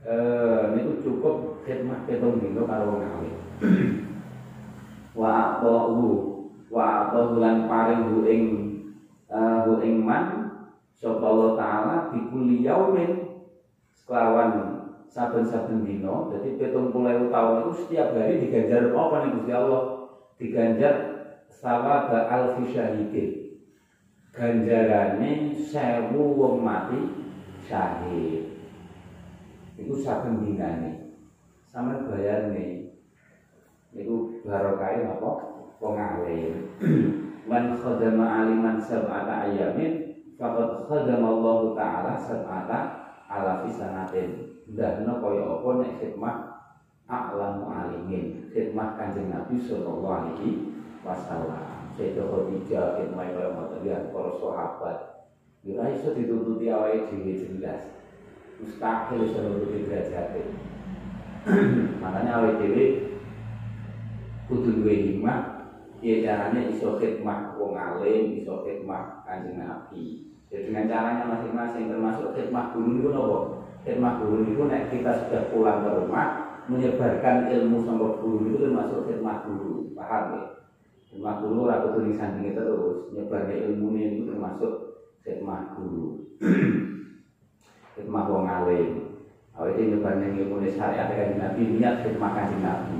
eh 0.02 0.64
niku 0.74 0.94
cukup 1.06 1.62
khidmat 1.62 2.10
pitung 2.10 2.42
dino 2.42 2.66
karo 2.66 2.98
wong 2.98 3.06
alim 3.06 3.38
wa 5.20 5.62
aqahu 5.62 6.06
wa 6.74 7.14
lan 7.38 7.70
paring 7.70 8.04
hu 8.10 8.18
ing 8.26 8.44
uh, 9.30 9.70
hu 9.70 9.78
ing 9.86 10.02
man 10.02 10.58
sapa 10.98 11.22
Allah 11.22 11.54
taala 11.54 11.96
bikuli 12.10 12.66
yaumin 12.66 13.46
selawan 13.94 14.82
saben-saben 15.06 15.86
dino 15.86 16.34
jadi 16.34 16.58
pitung 16.58 16.90
puluh 16.90 17.30
tahun 17.30 17.70
itu 17.70 17.72
setiap 17.86 18.18
hari 18.18 18.42
diganjar 18.42 18.90
apa 18.90 19.16
nih 19.22 19.32
Gusti 19.38 19.54
Allah? 19.54 19.84
Diganjar 20.38 20.96
sawaba 21.50 22.30
alfi 22.30 22.74
syahidin 22.74 23.47
ganjarane 24.38 25.58
sewu 25.58 26.38
wong 26.38 26.62
mati 26.62 27.02
syahid 27.66 28.54
itu 29.78 29.94
saben 30.02 30.46
dinane. 30.46 31.18
Sama 31.70 32.06
bayar 32.10 32.54
nih 32.54 32.90
itu 33.98 34.42
barokai 34.46 35.06
apa 35.06 35.32
wong 35.82 35.96
alim. 35.98 36.54
Man 37.50 37.80
khadama 37.80 38.44
aliman 38.44 38.76
sab'ata 38.76 39.48
ayamin 39.48 40.20
faqad 40.36 40.86
khadama 40.86 41.32
Allah 41.32 41.60
taala 41.74 42.14
sab'ata 42.20 42.80
ala 43.26 43.64
fisanatin 43.64 44.62
ndahno 44.68 45.24
kaya 45.24 45.44
apa 45.48 45.70
nek 45.80 45.94
khidmat 46.02 46.38
a'lamu 47.08 47.72
alimin? 47.72 48.52
Khidmat 48.52 49.00
kanjeng 49.00 49.32
Nabi 49.32 49.56
sallallahu 49.62 50.12
alaihi 50.12 50.50
wasallam 51.06 51.77
Sayyidah 51.98 52.30
Khadijah 52.30 53.10
kaya 53.10 53.50
ngoten 53.58 53.82
ya 53.82 53.98
para 54.14 54.30
sahabat. 54.38 54.98
Ya 55.66 55.82
iso 55.98 56.14
ditututi 56.14 56.70
awake 56.70 57.10
dhewe 57.10 57.34
jelas. 57.42 57.90
Mustahil 58.62 59.26
iso 59.26 59.42
nututi 59.42 59.90
derajat 59.90 60.38
makanya 62.02 62.38
awake 62.38 62.62
dhewe 62.62 62.86
kudu 64.46 64.78
duwe 64.78 64.94
hikmah. 65.10 65.74
Ya 65.98 66.22
caranya 66.22 66.70
iso 66.70 67.02
khidmah 67.02 67.58
wong 67.58 67.74
alim 67.74 68.38
iso 68.46 68.62
khidmah 68.62 69.26
kanjeng 69.26 69.58
Nabi. 69.58 70.30
Ya 70.54 70.62
dengan 70.62 70.86
caranya 70.86 71.26
masing-masing 71.26 71.90
termasuk 71.90 72.38
khidmah 72.38 72.78
guru 72.78 73.02
itu 73.02 73.10
nopo? 73.10 73.38
Khidmah 73.82 74.22
guru 74.22 74.46
itu 74.46 74.62
nek 74.70 74.94
kita 74.94 75.26
sudah 75.26 75.50
pulang 75.50 75.82
ke 75.82 75.90
rumah 75.98 76.62
menyebarkan 76.70 77.50
ilmu 77.50 77.82
sama 77.82 78.22
guru 78.22 78.54
itu 78.54 78.70
termasuk 78.70 79.10
khidmah 79.10 79.42
guru. 79.50 79.90
Paham 79.98 80.24
ya 80.38 80.57
khidmah 81.08 81.40
guru 81.40 81.72
ora 81.72 81.88
kudu 81.88 82.12
disandingi 82.12 82.52
terus 82.52 83.08
nyebarnya 83.16 83.64
ilmu 83.64 83.96
itu 83.96 84.28
termasuk 84.28 84.72
khidmah 85.24 85.72
guru. 85.80 86.20
Khidmah 87.96 88.24
wong 88.28 88.44
alim. 88.46 88.92
Awake 89.56 89.88
nyebarnya 89.88 90.28
ilmu 90.36 90.68
syariat 90.68 91.08
kanjeng 91.08 91.40
Nabi 91.40 91.62
niat 91.80 91.96
khidmah 92.04 92.32
kanjeng 92.36 92.62
Nabi. 92.62 93.00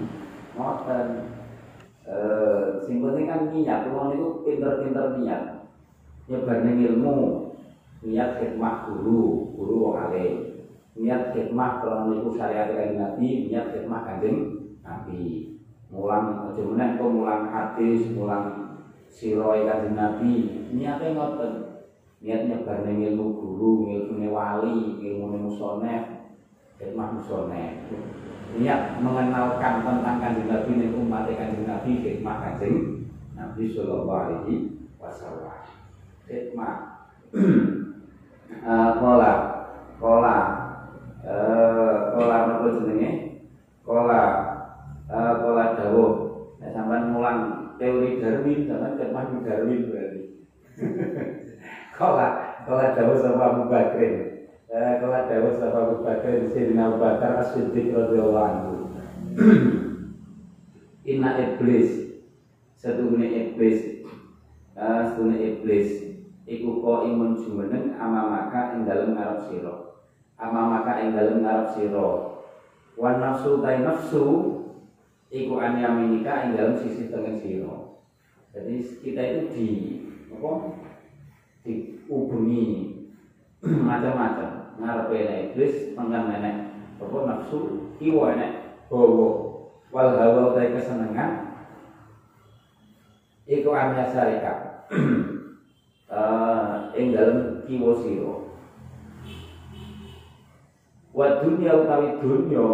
Ngoten. 0.56 1.08
Eh 2.08 2.66
sing 2.88 3.04
penting 3.04 3.28
kan 3.28 3.52
niat 3.52 3.84
wong 3.92 4.16
itu 4.16 4.40
pinter-pinter 4.48 5.12
niat. 5.12 5.68
Nyebarne 6.32 6.72
ilmu 6.80 7.20
niat 8.08 8.40
khidmah 8.40 8.88
guru 8.88 9.52
guru 9.52 9.76
wong 9.84 9.96
alim. 10.00 10.48
Niat 10.96 11.36
khidmah 11.36 11.84
kalau 11.84 12.08
niku 12.08 12.32
syariat 12.32 12.72
kanjeng 12.72 13.04
Nabi 13.04 13.52
niat 13.52 13.68
khidmah 13.76 14.02
kanjeng 14.08 14.48
Nabi 14.88 15.57
mulang 15.88 16.52
aja 16.52 16.62
meneh 16.64 17.00
kok 17.00 17.08
mulang 17.08 17.48
hadis 17.48 18.12
mulang 18.12 18.46
siroi 19.08 19.64
kanjeng 19.64 19.96
Nabi. 19.96 20.34
Niatnya 20.76 21.16
ngoten. 21.16 21.54
Niat 22.18 22.50
nyebarne 22.50 22.98
ilmu 22.98 23.26
guru 23.38 23.72
ilmu 23.94 24.28
wali 24.34 25.00
ilmu 25.00 25.48
musoneh. 25.48 26.28
Khidmah 26.78 27.18
musoneh. 27.18 27.88
Niat 28.58 29.00
mengenalkan 29.00 29.86
tentang 29.86 30.18
kanjeng 30.20 30.48
Nabi 30.52 30.72
dan 30.82 30.98
umat 30.98 31.30
kanjeng 31.32 31.66
Nabi 31.66 31.92
hikmah 32.04 32.38
kanjeng 32.44 32.76
Nabi 33.38 33.64
Shallallahu 33.72 34.12
Alaihi 34.12 34.56
Wasallam. 35.00 35.62
Hikmah. 36.28 36.76
Kola. 39.02 39.34
Kola. 39.98 40.38
Kola 42.12 42.36
apa 42.44 42.68
jenenge? 42.76 43.12
Kola 43.88 44.47
kola 45.10 45.66
dawuh. 45.80 46.12
Nah 46.58 46.70
sampean 46.76 47.16
mulang 47.16 47.40
teori 47.80 48.20
Darwin 48.20 48.68
sampean 48.68 49.00
hikmah 49.00 49.24
Darwin 49.44 49.82
berarti. 49.88 50.22
Kola 51.98 52.62
kola 52.68 52.94
dawuh 52.94 53.18
sama 53.18 53.44
Abu 53.50 53.64
Bakrin 53.72 54.38
kalau 54.68 55.22
Dawud 55.32 55.54
sama 55.56 55.78
Abu 55.88 55.96
Bakar 56.04 56.34
Sayyidina 56.52 56.92
Abu 56.92 56.98
Bakar 57.00 57.40
As-Siddiq 57.40 57.96
radhiyallahu 57.96 58.48
anhu. 58.52 58.74
Inna 61.12 61.40
iblis 61.40 62.20
Setungguhnya 62.78 63.32
iblis. 63.32 64.06
Uh, 64.78 65.02
Setungguhnya 65.08 65.40
iblis. 65.56 65.90
Iku 66.48 66.84
ko 66.84 67.08
imun 67.08 67.40
jumeneng 67.40 67.96
Amamaka 68.00 68.76
ing 68.76 68.88
dalem 68.88 69.20
ngarep 69.20 69.52
siro 69.52 70.08
Amamaka 70.40 71.04
ing 71.04 71.12
dalem 71.12 71.44
ngarep 71.44 71.68
siro 71.76 72.40
Wan 72.96 73.20
nafsu 73.20 73.60
tai 73.60 73.84
nafsu 73.84 74.26
Iku 75.28 75.60
anyaminika 75.60 76.48
ing 76.48 76.56
dalem 76.56 76.80
sisi 76.80 77.12
tengah 77.12 77.36
siro. 77.44 78.00
Jadi 78.56 78.80
kita 79.04 79.22
itu 79.22 79.42
di 79.52 79.68
Apa? 80.32 80.52
Dihubungi 81.68 82.66
macam-macam. 83.90 84.78
Ngarepe 84.78 85.16
enek 85.18 85.44
iblis 85.52 85.76
mengkan 85.98 86.30
enek 86.30 86.56
apa 86.98 87.18
nafsu 87.26 87.90
kiwa 87.98 88.34
enek 88.38 88.82
hawa 88.94 89.30
wal 89.90 90.10
hawa 90.14 90.54
utai 90.54 90.72
kesenengan. 90.78 91.60
Iku 93.48 93.72
anya 93.74 94.06
syarikat 94.12 94.78
uh, 96.12 96.92
ing 96.96 97.16
dalem 97.16 97.64
kiwa 97.68 97.92
sira 98.00 98.36
wa 101.18 101.28
dunya 101.42 101.72
utawi 101.74 102.22
dunya 102.22 102.68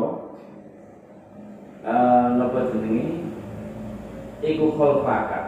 napa 1.84 2.72
jenenge? 2.72 3.28
Iku 4.44 4.76
khalfaka 4.76 5.40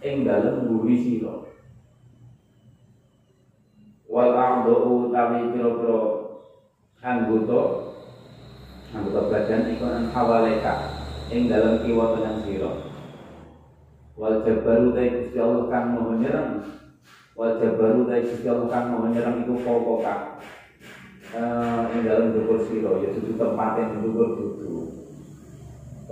ing 0.00 0.24
dalem 0.24 0.68
mburi 0.68 0.96
sira. 0.96 1.44
Wal 4.08 4.36
a'dhu 4.36 5.08
utawi 5.08 5.56
pira-pira 5.56 6.00
anggota 7.00 7.60
anggota 8.92 9.20
badan 9.32 9.72
iku 9.72 9.84
an 9.88 10.04
hawaleka 10.12 10.74
ing 11.32 11.48
dalem 11.48 11.80
kiwa 11.80 12.16
tenang 12.16 12.44
sira. 12.44 12.72
Wal 14.16 14.44
jabaru 14.44 14.92
ta 14.92 15.00
Gusti 15.08 15.40
Allah 15.40 15.64
kang 15.72 15.96
maha 15.96 16.12
nyerang. 16.20 16.50
Wal 17.32 17.56
jabaru 17.56 18.04
ta 18.04 18.20
Gusti 18.20 18.44
Allah 18.44 18.68
kang 18.68 18.92
maha 18.92 19.08
nyerang 19.08 19.36
iku 19.48 19.54
pokoka 19.64 20.36
eh 21.32 21.80
ing 21.96 22.04
dalem 22.04 22.36
dhuwur 22.36 22.60
sira 22.68 22.92
ya 23.00 23.08
dudu 23.16 23.40
tempat 23.40 23.80
dhuwur 24.04 24.36
dudu 24.36 24.81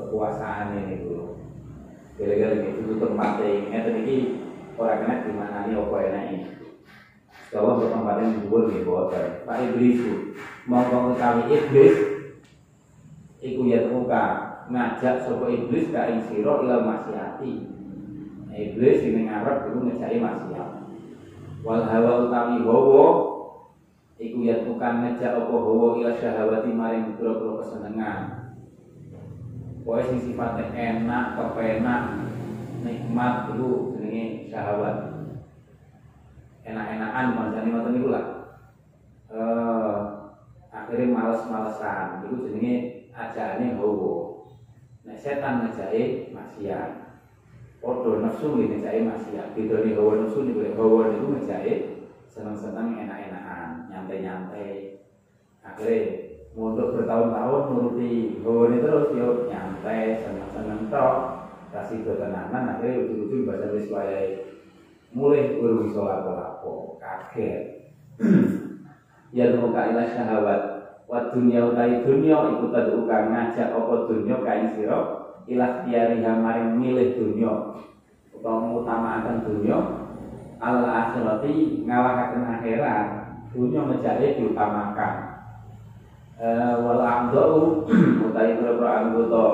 kekuasaan 0.07 0.77
ini 0.81 1.05
dulu 1.05 1.37
gara-gara 2.17 2.57
ini 2.57 2.77
dudu 2.81 2.95
tempat 3.01 3.41
yang 3.45 3.69
ngeten 3.69 4.01
iki 4.05 4.17
ora 4.81 5.01
kena 5.01 5.25
dimanani 5.25 5.73
apa 5.77 5.97
enake 6.09 6.39
bahwa 7.51 7.83
bertempatan 7.83 8.47
dhuwur 8.47 8.71
nggih 8.71 8.87
boten. 8.87 9.43
Pak 9.43 9.59
Iblis 9.71 9.99
mongko 10.71 11.19
utawi 11.19 11.51
iblis 11.51 11.97
iku 13.43 13.61
ya 13.67 13.91
muka 13.91 14.25
ngajak 14.71 15.27
sapa 15.27 15.51
iblis 15.51 15.91
ka 15.91 16.07
ing 16.15 16.23
sira 16.31 16.63
ila 16.63 16.79
maksiati. 16.87 17.53
Iblis 18.55 19.03
sing 19.03 19.27
ngarep 19.27 19.67
iku 19.67 19.79
ngejaki 19.83 20.23
maksiat. 20.23 20.69
Wal 21.67 21.83
hawa 21.91 22.31
utawi 22.31 22.63
hawa 22.63 23.07
iku 24.23 24.39
ya 24.47 24.63
muka 24.63 24.89
ngajak 25.03 25.33
apa 25.35 25.55
hawa 25.55 25.87
ila 25.99 26.13
syahawati 26.15 26.71
maring 26.71 27.19
pira-pira 27.19 27.59
kesenengan. 27.59 28.40
Pokoke 29.81 30.03
sing 30.13 30.19
sifatnya 30.21 30.67
enak, 30.77 31.41
kepenak, 31.41 32.03
nikmat 32.85 33.57
itu 33.57 33.97
jenenge 33.97 34.25
syahwat 34.53 34.97
enak-enakan 36.69 37.27
mancani 37.33 37.69
ngoten 37.73 37.93
niku 37.97 38.09
lah. 38.13 38.27
Eh 39.33 39.99
akhirnya 40.71 41.13
males-malesan 41.17 42.29
iku 42.29 42.45
jenenge 42.45 42.75
ajaane 43.17 43.81
hawa. 43.81 44.17
Nek 45.09 45.17
setan 45.17 45.65
ngajake 45.65 46.29
maksiat. 46.37 46.91
Padha 47.81 48.11
nafsu 48.21 48.53
nggih 48.53 48.77
ngajake 48.77 49.01
maksiat. 49.09 49.47
Bedane 49.57 49.97
hawa 49.97 50.13
nafsu 50.21 50.45
niku 50.45 50.61
hawa 50.77 51.09
niku 51.09 51.27
ngajake 51.35 51.73
seneng-seneng 52.29 53.01
enak-enakan, 53.09 53.91
nyantai-nyantai. 53.91 55.03
Akhirnya 55.65 56.30
untuk 56.59 56.99
bertahun-tahun 56.99 57.63
nuruti 57.71 58.43
ini 58.43 58.77
terus 58.83 59.15
yo 59.15 59.47
nyantai, 59.47 60.19
seneng-seneng 60.19 60.91
tok. 60.91 61.39
kasih 61.71 62.03
tenanan 62.03 62.75
akhirnya 62.75 63.07
ujung-ujung 63.07 63.47
bahasa 63.47 63.71
wis 63.71 63.87
mulai 65.15 65.55
urung 65.63 65.87
iso 65.87 66.03
lapo-lapo. 66.03 66.99
Kaget. 66.99 67.63
Ya 69.31 69.47
nuka 69.55 69.95
ila 69.95 70.11
syahawat 70.11 70.63
wa 71.07 71.31
dunya 71.31 71.63
utai 71.63 72.03
dunya 72.03 72.35
iku 72.35 72.67
taduka 72.75 73.31
ngajak 73.31 73.71
apa 73.71 74.11
dunya 74.11 74.43
kain 74.43 74.75
sira? 74.75 75.31
Ilah 75.47 75.87
tiariha 75.87 76.35
maring 76.35 76.75
milih 76.75 77.15
dunya. 77.15 77.79
Utawa 78.35 78.75
ngutamakan 78.75 79.47
dunya. 79.47 79.79
Al 80.59 80.83
akhirati 80.83 81.87
ngalahaken 81.87 82.43
akhirat 82.43 83.07
dunya 83.55 83.81
ngejake 83.87 84.43
diutamakan 84.43 85.31
wal 86.81 87.03
amdu 87.05 87.45
utai 88.25 88.57
pira 88.57 88.91
anggota. 89.05 89.47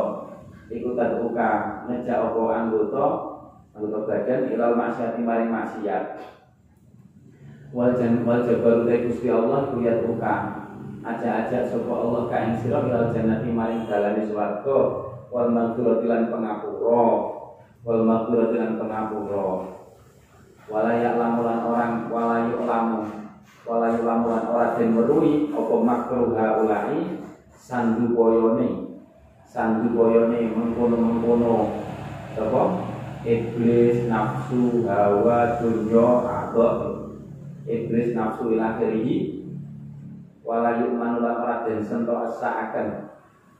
Iku 0.70 0.94
taduka 0.94 1.82
ngejak 1.86 2.30
apa 2.30 2.42
anggota? 2.54 3.06
Anggota 3.74 3.98
badan 4.06 4.50
ilal 4.54 4.74
maksiat 4.78 5.18
maring 5.18 5.50
maksiat. 5.50 6.04
Wal 7.74 7.98
jan 7.98 8.22
wal 8.22 8.46
jabaru 8.46 8.86
Gusti 8.86 9.26
Allah 9.26 9.74
kuyat 9.74 10.06
uka 10.06 10.34
aja-aja 11.06 11.62
sapa 11.66 11.92
Allah 11.92 12.22
ka 12.30 12.38
ing 12.46 12.54
ilal 12.66 13.10
jannati 13.10 13.50
maring 13.50 13.86
dalane 13.90 14.22
swarga. 14.26 14.78
Wal 15.26 15.50
maghfirati 15.50 16.06
lan 16.06 16.30
pangapura 16.30 17.06
wal 17.82 18.02
maghfirati 18.06 18.56
lan 18.62 18.78
pangapura 18.78 19.76
wala 20.66 20.92
ya'lamu 20.98 21.46
lan 21.46 21.58
orang 21.62 21.92
wala 22.10 22.36
yu'lamu 22.50 23.25
wala 23.66 23.98
yu'lamu 23.98 24.30
lan 24.30 24.44
ora 24.46 24.66
den 24.78 24.94
weruhi 24.94 25.50
apa 25.50 25.74
makruh 25.82 26.38
haulai 26.38 27.18
sandu 27.50 28.14
boyone. 28.14 28.94
Sandu 29.42 29.90
boyone 29.90 30.54
mengkono-mengkono 30.54 31.74
apa? 32.38 32.62
Iblis 33.26 34.06
nafsu 34.06 34.86
hawa 34.86 35.58
dunya 35.58 36.08
atau 36.22 37.10
iblis 37.66 38.14
nafsu 38.14 38.54
ila 38.54 38.78
akhirih. 38.78 39.42
Wala 40.46 40.78
yu'manu 40.78 41.26
lan 41.26 41.34
ora 41.42 41.66
den 41.66 41.82
sentuh 41.82 42.22
saaken. 42.38 43.10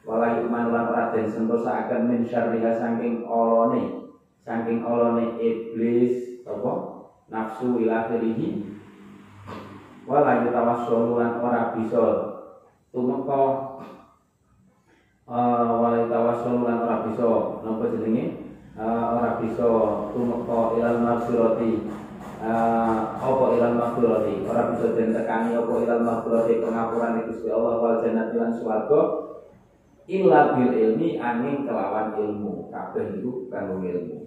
Wala 0.07 0.39
yu'manu 0.39 0.71
lan 0.71 0.87
ora 0.87 1.11
den 1.11 1.27
sentuh 1.27 1.59
saaken 1.59 2.07
min 2.07 2.23
syarriha 2.23 2.79
saking 2.79 3.27
olone. 3.27 4.15
Saking 4.47 4.87
olone 4.87 5.35
iblis 5.43 6.47
apa? 6.47 7.03
Nafsu 7.27 7.83
ila 7.83 8.07
akhirih 8.07 8.76
wala 10.07 10.47
yutawassulu 10.47 11.19
lan 11.19 11.43
ora 11.43 11.75
bisa 11.75 12.05
tumeka 12.95 13.43
uh, 15.27 15.71
wala 15.83 16.07
yutawassulu 16.07 16.63
lan 16.63 16.79
ora 16.87 16.97
bisa. 17.11 17.29
Napa 17.67 17.85
jenenge? 17.91 18.25
Uh, 18.79 19.19
ora 19.19 19.31
bisa 19.43 19.69
tumeka 20.15 20.59
ilal 20.79 20.99
maghfirati. 21.03 21.73
Uh, 22.37 23.19
apa 23.19 23.45
ilal 23.59 23.75
maghfirati? 23.75 24.35
Ora 24.47 24.63
bisa 24.73 24.95
den 24.95 25.11
tekani 25.11 25.59
apa 25.59 25.73
ilal 25.83 26.03
maghfirati 26.07 26.63
pengapuran 26.63 27.27
Gusti 27.27 27.49
Allah 27.51 27.75
wal 27.83 27.99
jannati 27.99 28.35
lan 28.39 28.53
swarga 28.55 29.01
illa 30.07 30.55
bil 30.55 30.71
ilmi 30.71 31.19
angin 31.19 31.67
kelawan 31.67 32.15
ilmu. 32.15 32.71
Kabeh 32.71 33.19
itu 33.19 33.51
kanggo 33.51 33.83
ilmu 33.83 34.26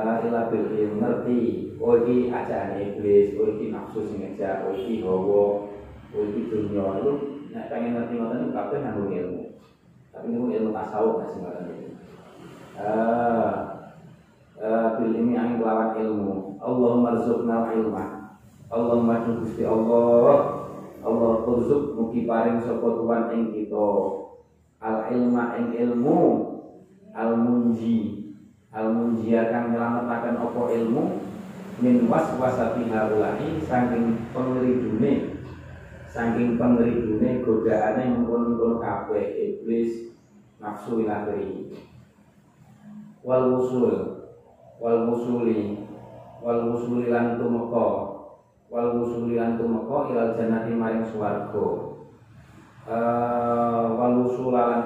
ila 0.00 0.48
bil 0.48 0.64
ngerti. 0.96 1.40
Oh 1.82 1.98
iki 2.00 2.30
ajaran 2.30 2.78
iblis 2.78 3.34
oh 3.36 3.52
iki 3.52 3.74
nafsu 3.74 4.00
sing 4.06 4.22
ngejak 4.22 4.64
oh 4.64 4.72
iki 4.72 5.02
hawa 5.02 5.66
oh 6.14 6.22
iki 6.30 6.48
dunya 6.48 6.84
itu 7.02 7.12
nek 7.52 7.68
pengen 7.68 7.98
ngerti 7.98 8.14
ngoten 8.16 8.38
niku 8.48 8.52
kabeh 8.56 8.78
nganggo 8.80 9.04
ilmu. 9.10 9.42
Tapi 10.14 10.26
niku 10.30 10.46
ilmu 10.48 10.70
tasawuf 10.72 11.14
nek 11.20 11.28
sing 11.34 11.40
ngoten 11.44 11.64
niku 11.68 11.86
uh, 12.78 13.52
uh, 14.62 14.86
bil 14.96 15.12
ilmi 15.12 15.34
angin 15.36 15.60
kelawan 15.60 15.90
ilmu. 16.00 16.34
Allahumma 16.62 17.18
rzuqna 17.18 17.56
ilma. 17.74 18.04
Allahumma 18.72 19.26
Gusti 19.28 19.66
Allah. 19.66 20.64
Allah 21.02 21.32
turzuk 21.42 21.98
mugi 21.98 22.24
paring 22.24 22.62
sapa 22.62 22.86
tuan 22.94 23.34
ing 23.34 23.50
kita. 23.52 23.90
Al 24.80 25.10
ilma 25.12 25.58
ing 25.58 25.74
ilmu. 25.76 26.20
Al 27.12 27.36
munji 27.36 28.31
al 28.72 28.88
munjiakan 28.88 29.68
menyelamatkan 29.68 30.40
opo 30.40 30.72
ilmu 30.72 31.20
min 31.84 32.08
was 32.08 32.24
wasati 32.40 32.88
haulai 32.88 33.60
saking 33.68 34.16
pengeridune 34.32 35.44
saking 36.08 36.56
pengeridune 36.56 37.44
godaane 37.44 38.16
mengkono-kono 38.16 38.80
kabeh 38.80 39.28
iblis 39.36 40.16
nafsu 40.56 41.04
ilahri 41.04 41.68
wal 43.20 43.60
wusul 43.60 44.24
wal 44.80 44.98
wusuli 45.08 45.84
wal 46.40 46.72
wusuli 46.72 47.12
lan 47.12 47.36
wal 48.72 48.88
wusuli 48.96 49.36
lan 49.36 49.60
ilal 49.60 50.32
jannati 50.32 50.72
maring 50.72 51.04
swarga. 51.04 51.92
Uh, 52.82 53.84
wal 53.94 54.26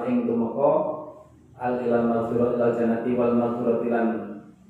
ing 0.05 0.27
tumeka 0.27 0.96
al 1.57 1.81
ilal 1.81 2.05
maghfirah 2.05 2.53
ilal 2.53 2.73
jannati 2.77 3.17
wal 3.17 3.33
maghfirah 3.33 3.81
lan 3.89 4.07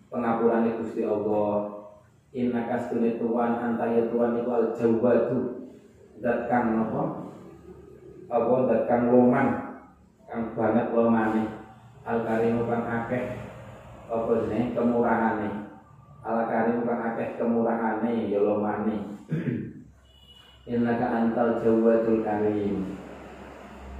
pengapuran 0.07 0.71
Gusti 0.79 1.03
Allah. 1.03 1.75
Inna 2.35 2.67
kastune 2.67 3.15
tuan 3.19 3.55
antaya 3.55 4.11
tuan 4.11 4.35
itu 4.35 4.51
al 4.51 4.75
jawadu 4.75 5.39
dat 6.19 6.47
kang 6.51 6.75
apa? 6.75 7.03
Dat 8.67 8.81
kang 8.87 9.11
loman 9.11 9.47
kang 10.27 10.51
banget 10.51 10.91
lomane 10.91 11.43
al 12.03 12.23
karimu 12.27 12.67
kang 12.67 12.83
akeh 12.83 13.35
apa 14.11 14.31
jenenge? 14.43 14.75
Kemurahane 14.75 15.49
al 16.23 16.39
karimu 16.51 16.83
kang 16.83 17.01
akeh 17.15 17.39
kemurahane 17.39 18.27
ya 18.27 18.39
lomane 18.43 18.97
innaka 20.71 21.07
antal 21.07 21.63
jawadul 21.63 22.19
karim 22.27 22.99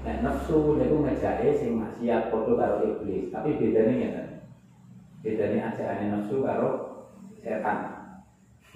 Nek 0.08 0.24
nafsu 0.24 0.80
niku 0.80 1.04
ngejake 1.04 1.52
sing 1.52 1.76
maksiat 1.84 2.32
padha 2.32 2.56
karo 2.56 2.80
iblis, 2.80 3.28
tapi 3.28 3.60
bedane 3.60 3.92
ngeten. 3.92 4.28
Bedane 5.20 5.60
ajakane 5.60 6.06
nafsu 6.16 6.40
karo 6.48 6.70
setan. 7.44 7.78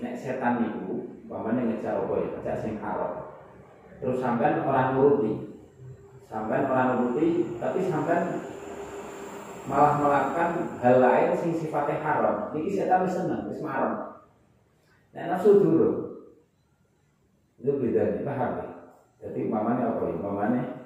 Nek 0.03 0.19
setan 0.19 0.59
niku 0.59 1.07
umpamane 1.23 1.71
ngejak 1.71 2.03
apa 2.03 2.13
ya, 2.19 2.27
ngejak 2.35 2.57
sing 2.59 2.73
haram. 2.83 3.31
Terus 4.03 4.19
sampean 4.19 4.59
orang 4.67 4.91
nuruti. 4.91 5.55
Sampean 6.27 6.67
orang 6.67 6.99
nuruti, 6.99 7.47
tapi 7.63 7.79
sampean 7.87 8.43
malah 9.71 10.03
melakukan 10.03 10.83
hal 10.83 10.95
lain 10.99 11.31
sing 11.39 11.55
sifatnya 11.55 12.03
haram. 12.03 12.51
Niki 12.51 12.75
setan 12.75 13.07
wis 13.07 13.15
seneng, 13.15 13.47
wis 13.47 13.63
marem. 13.63 14.19
Nek 15.15 15.31
nafsu 15.31 15.63
dulu. 15.63 15.89
Itu 17.55 17.79
bedanya, 17.79 18.19
paham 18.27 18.51
ya? 18.59 18.67
Jadi 19.23 19.47
umpamane 19.47 19.79
apa 19.79 20.01
ya? 20.03 20.15
Umpamane 20.19 20.80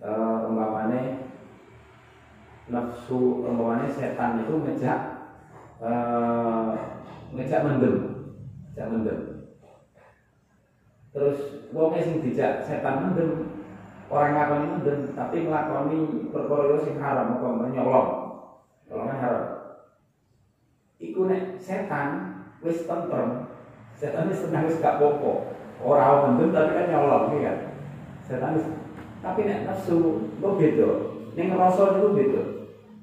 uh, 0.00 0.48
umpamane 0.48 1.28
nafsu 2.70 3.44
umpamane 3.44 3.88
setan 3.88 4.44
itu 4.44 4.54
ngejak 4.56 5.00
uh, 5.80 6.72
ngejak 7.36 7.64
mendem 7.64 7.96
ngejak 8.70 8.86
mendem. 8.88 9.18
Terus 11.10 11.38
wong 11.74 11.98
sing 11.98 12.24
dijak 12.24 12.64
setan 12.64 13.12
mendem 13.12 13.30
orang 14.10 14.34
ngakoni 14.34 14.66
mendem 14.78 14.98
tapi 15.14 15.46
nglakoni 15.46 15.98
perkara 16.32 16.76
sing 16.80 16.96
haram 16.96 17.36
apa 17.36 17.68
nyolong. 17.68 18.10
Nyolong 18.88 19.08
haram. 19.10 19.46
Iku 21.00 21.28
nek 21.28 21.60
setan 21.60 22.40
wis 22.60 22.84
tentrem 22.84 23.48
setan 23.96 24.32
wis 24.32 24.44
tenang 24.48 24.68
wis 24.68 24.80
gak 24.80 24.96
popo 24.96 25.44
ora 25.84 26.28
mendem 26.28 26.52
tapi 26.56 26.76
kan 26.76 26.88
nyolong 26.88 27.36
kan? 27.36 27.56
Setan 28.24 28.56
wis 28.56 28.79
tapi 29.20 29.40
nek 29.44 29.68
nafsu 29.68 29.96
kok 30.40 30.56
beda. 30.56 30.88
Ning 31.36 31.46
rasa 31.52 31.96
niku 31.96 32.16
beda. 32.16 32.42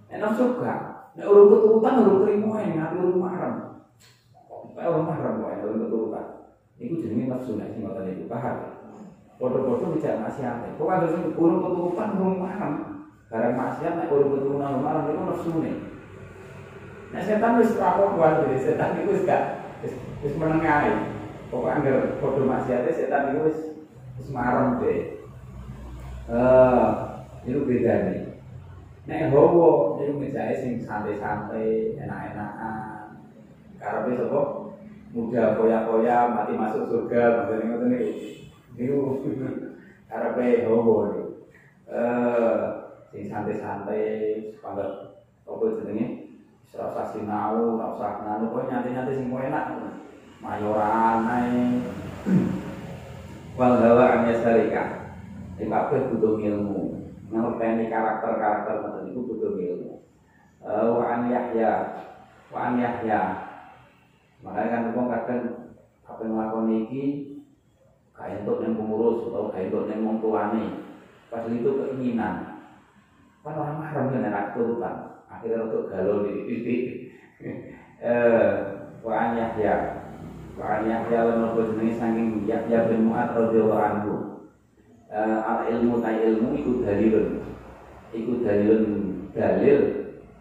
Nek 0.09 0.19
nafsu 0.21 0.43
gak, 0.57 0.79
nek 1.13 1.29
urung 1.29 1.49
keturutan 1.53 2.01
urung 2.01 2.19
trimo 2.25 2.49
ae 2.57 2.73
ngati 2.73 2.95
urung 2.97 3.21
mahram. 3.21 3.53
Kayak 4.73 4.89
urung 4.93 5.07
mahram 5.07 5.35
wae 5.45 5.61
urung 5.61 5.81
keturutan. 5.85 6.25
Iku 6.77 6.93
jenenge 7.01 7.25
nafsu 7.29 7.57
nek 7.57 7.69
sing 7.73 7.85
ngoten 7.85 8.09
iku 8.17 8.25
paham. 8.25 8.57
Padha-padha 9.37 9.93
bijak 9.93 10.17
maksiat. 10.25 10.55
Kok 10.81 10.89
ada 10.89 11.07
sing 11.13 11.21
urung 11.37 11.61
keturutan 11.61 12.09
urung 12.17 12.41
mahram. 12.41 12.73
Barang 13.29 13.53
maksiat 13.53 13.93
nek 14.01 14.09
urung 14.09 14.29
keturutan 14.33 14.73
urung 14.73 14.85
mahram 14.85 15.09
iku 15.13 15.21
nafsune. 15.21 15.71
Nek 17.13 17.23
setan 17.23 17.61
wis 17.61 17.77
ora 17.79 18.13
kuat 18.17 18.33
dhewe, 18.43 18.57
setan 18.59 18.99
iku 18.99 19.15
wis 19.15 19.23
gak 19.23 19.43
wis 20.25 20.33
meneng 20.35 20.65
ae. 20.65 20.93
Pokoke 21.47 21.71
anggere 21.71 22.19
padha 22.19 22.41
maksiate 22.43 22.89
setan 22.91 23.31
iku 23.31 23.47
wis 23.47 23.59
wis 24.17 24.27
marem 24.33 24.81
dhewe. 24.81 25.16
Eh, 26.27 26.89
itu 27.47 27.63
beda 27.63 27.93
nih. 28.11 28.27
Nek 29.07 29.31
hawa 29.31 29.95
niku 29.95 30.19
ngejake 30.19 30.53
sing 30.59 30.71
santai-santai, 30.83 31.95
enak-enakan. 31.95 33.23
Karepe 33.79 34.19
sapa? 34.19 34.41
Muda 35.15 35.55
koya-koya 35.55 36.35
mati 36.35 36.59
masuk 36.59 36.91
surga, 36.91 37.47
maksudnya 37.47 37.63
ngoten 37.71 37.87
niku. 37.95 38.11
Niku 38.75 38.97
karepe 40.11 40.67
hawa 40.67 40.95
niku. 41.15 41.23
Eh, 41.87 42.59
sing 43.15 43.23
santai-santai, 43.31 44.03
sepangat 44.51 45.23
apa 45.47 45.63
jenenge? 45.79 46.07
Usah 46.77 47.09
sinau, 47.09 47.79
ora 47.79 47.95
usah 47.95 48.21
nganu 48.21 48.51
kowe 48.51 48.67
nyanti-nyanti 48.67 49.15
sing 49.15 49.31
enak. 49.31 49.65
Mayoran 50.43 51.23
ae. 51.23 51.79
Wal 53.55 53.79
hawa 53.79 54.27
an. 54.27 55.06
Iki 55.57 55.65
kabeh 55.65 56.13
butuh 56.13 56.37
ilmu. 56.37 57.01
Ngerteni 57.33 57.89
karakter-karakter 57.89 58.73
ngoten 58.85 59.01
niku 59.09 59.19
butuh 59.25 59.57
ilmu. 59.57 59.93
Uh, 60.61 61.01
wa 61.01 61.05
an 61.09 61.21
Yahya. 61.33 61.71
Wa 62.53 62.59
an 62.69 62.73
Yahya. 62.77 63.21
Makanya 64.45 64.69
kan 64.69 64.83
wong 64.93 65.07
kadang 65.09 65.41
apa 66.05 66.21
nglakoni 66.21 66.75
iki 66.85 67.03
gak 68.13 68.41
entuk 68.41 68.61
ning 68.61 68.77
pengurus 68.77 69.27
atau 69.27 69.49
gak 69.49 69.65
entuk 69.65 69.89
ning 69.89 70.05
wong 70.05 70.21
tuane. 70.21 70.85
Itu 71.33 71.69
keinginan. 71.73 72.61
Kan 73.41 73.57
orang 73.57 73.81
marah 73.81 74.05
kan 74.13 74.21
enak 74.21 74.53
turutan 74.53 75.17
akhirnya 75.27 75.67
untuk 75.67 75.91
galau 75.91 76.23
di 76.23 76.47
titik 76.47 76.81
eh 78.01 78.47
wa 79.03 79.35
Yahya 79.35 79.75
wa 80.55 80.81
Yahya 80.81 81.19
lan 81.29 81.53
saking 81.93 82.47
Yahya 82.47 82.89
bin 82.89 83.11
Mu'ad 83.11 83.35
radhiyallahu 83.35 83.83
anhu 83.83 84.13
eh 85.07 85.39
al 85.39 85.71
ilmu 85.71 86.03
ta 86.03 86.11
ilmu 86.11 86.51
iku 86.59 86.71
dalilun. 86.83 87.39
Iku 88.11 88.43
dalilun 88.43 88.83
dalil 89.31 89.79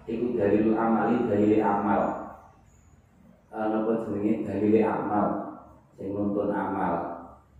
iku 0.07 0.27
dalilul 0.35 0.75
amali 0.75 1.17
dalil 1.31 1.62
amal. 1.62 2.03
Eh 3.55 3.67
nopo 3.71 4.11
jenenge 4.11 4.43
dalil 4.43 4.75
amal 4.83 5.27
sing 5.95 6.11
nuntun 6.11 6.51
amal. 6.51 6.95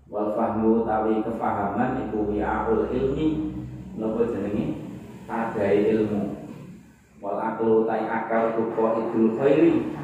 Wal 0.07 0.35
fahmu 0.39 0.87
tawi 0.87 1.23
kefahaman 1.23 2.07
iku 2.07 2.27
wi'aul 2.27 2.91
ilmi 2.91 3.55
nopo 3.99 4.27
jenenge? 4.27 4.83
Adai 5.31 5.91
ilmu. 5.95 6.35
Wal 7.23 7.39
aklu 7.39 7.87
tai 7.87 8.07
akal 8.07 8.55
ruko 8.55 8.99
idul 8.99 9.35
khairi 9.39 9.95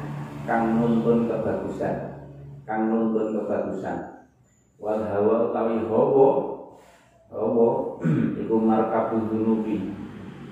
kang 0.47 0.79
nuntun 0.79 1.27
kebagusan. 1.27 2.15
Kang 2.63 2.91
nuntun 2.91 3.35
kebagusan. 3.35 4.27
Wal 4.79 5.03
hawa 5.07 5.51
utawi 5.51 5.83
hawa 5.87 6.52
hawa 7.33 7.99
iku 8.41 8.55
markabu 8.61 9.27
dunubi. 9.33 9.89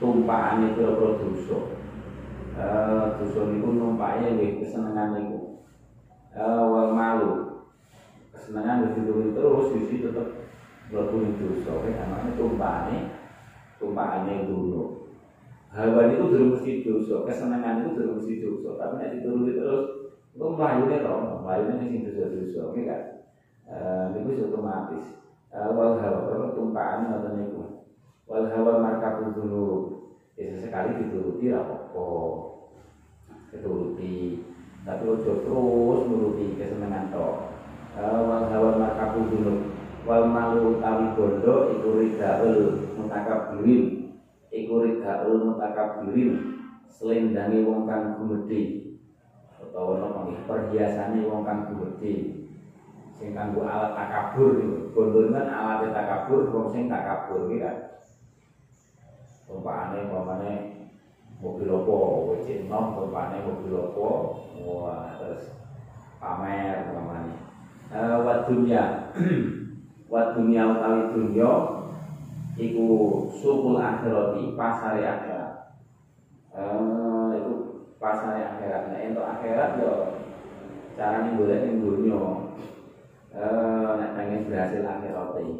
Tumpakane 0.01 0.73
pira-pira 0.73 1.21
dosa. 1.21 1.57
Eh 2.57 3.05
dosa 3.21 3.39
niku 3.53 3.69
numpake 3.77 4.33
nggih 4.33 4.65
kesenengan 4.65 5.13
niku. 5.13 5.61
Eh 6.33 6.61
wal 6.65 6.89
malu. 6.97 7.31
Kesenengan 8.33 8.89
wis 8.97 8.97
terus 9.37 9.65
sisi 9.69 10.01
tetep 10.01 10.27
mlebu 10.89 11.21
dosa. 11.37 11.71
Kan 11.85 12.33
tumpakane 12.33 13.13
tumpakane 13.77 14.49
dulu 14.49 15.01
hawa 15.71 16.11
itu 16.11 16.23
belum 16.27 16.47
mesti 16.51 16.83
dosa, 16.83 17.23
kesenangan 17.23 17.87
itu 17.87 17.95
belum 17.95 18.19
mesti 18.19 18.33
dosa, 18.43 18.75
tapi 18.75 18.93
nek 18.99 19.11
dituruti 19.15 19.55
terus 19.55 19.83
itu 20.31 20.45
melayune 20.47 20.99
to, 20.99 21.15
melayune 21.43 21.73
sing 21.79 22.03
dosa-dosa, 22.03 22.59
oke 22.71 22.81
kan? 22.83 23.01
Eh 23.71 24.03
niku 24.11 24.51
otomatis. 24.51 25.15
Wal 25.51 25.99
hawa 25.99 26.19
kalau 26.31 26.55
tumpahan 26.55 27.11
ngoten 27.11 27.43
niku. 27.43 27.67
Wal 28.23 28.47
hawa 28.55 28.79
markabul 28.79 29.35
dzunub. 29.35 29.99
Ya 30.39 30.55
sekali 30.55 30.95
dituruti 31.03 31.51
ra 31.51 31.67
apa 31.67 32.03
Dituruti. 33.51 34.39
Tapi 34.87 35.03
ojo 35.11 35.31
terus 35.43 35.99
nuruti 36.07 36.55
kesenangan 36.55 37.11
to. 37.11 37.27
Wal 37.99 38.47
hawa 38.47 38.79
markabul 38.79 39.27
dzunub. 39.27 39.59
Wal 40.07 40.23
malu 40.31 40.79
utawi 40.79 41.11
bondo 41.19 41.67
iku 41.67 41.99
ridaul 41.99 42.79
mutakabbirin 42.95 44.01
iku 44.51 44.83
ridaul 44.83 45.47
mutakabirin 45.47 46.31
selendangi 46.91 47.63
wong 47.63 47.87
kang 47.87 48.17
gumedhe 48.17 48.91
utawa 49.63 50.01
napa 50.01 50.27
perhiasane 50.49 51.23
wong 51.23 51.45
kang 51.47 51.69
gumedhe 51.69 52.40
sing 53.21 53.37
kanggo 53.37 53.61
alat 53.61 53.93
takabur 53.93 54.57
niku. 54.57 54.89
Bondo 54.97 55.29
kan 55.29 55.45
alat 55.45 55.93
takabur 55.93 56.49
wong 56.49 56.67
sing 56.73 56.89
takabur 56.89 57.45
iki 57.45 57.61
kan. 57.61 57.77
Umpamane 59.45 60.09
umpamane 60.09 60.51
mobil 61.37 61.69
opo 61.69 62.33
wc 62.33 62.65
nom 62.65 62.97
umpamane 62.97 63.45
mobil 63.45 63.73
opo 63.77 64.09
wah 64.65 65.13
terus 65.21 65.53
pamer 66.17 66.89
umpamane. 66.89 67.37
Uh, 67.93 68.25
wa 68.25 68.41
dunya 68.49 69.13
wa 70.11 70.33
dunya 70.33 70.63
utawi 70.65 71.01
dunya 71.13 71.51
iku 72.57 72.89
sukul 73.29 73.77
akhirati 73.77 74.57
pasar 74.57 74.97
akhirat. 74.97 75.77
Eh 76.57 77.29
iku 77.37 77.53
pasar 78.01 78.33
akhirat. 78.33 78.89
Nah 78.89 78.99
untuk 79.13 79.29
akhirat 79.29 79.69
yo 79.77 79.93
carane 80.97 81.37
golek 81.37 81.69
ning 81.69 81.83
dunya 81.83 82.17
eh 83.31 83.91
nek 83.95 84.11
pengen 84.19 84.47
berhasil 84.51 84.83
akhirat 84.83 85.39
iki 85.39 85.55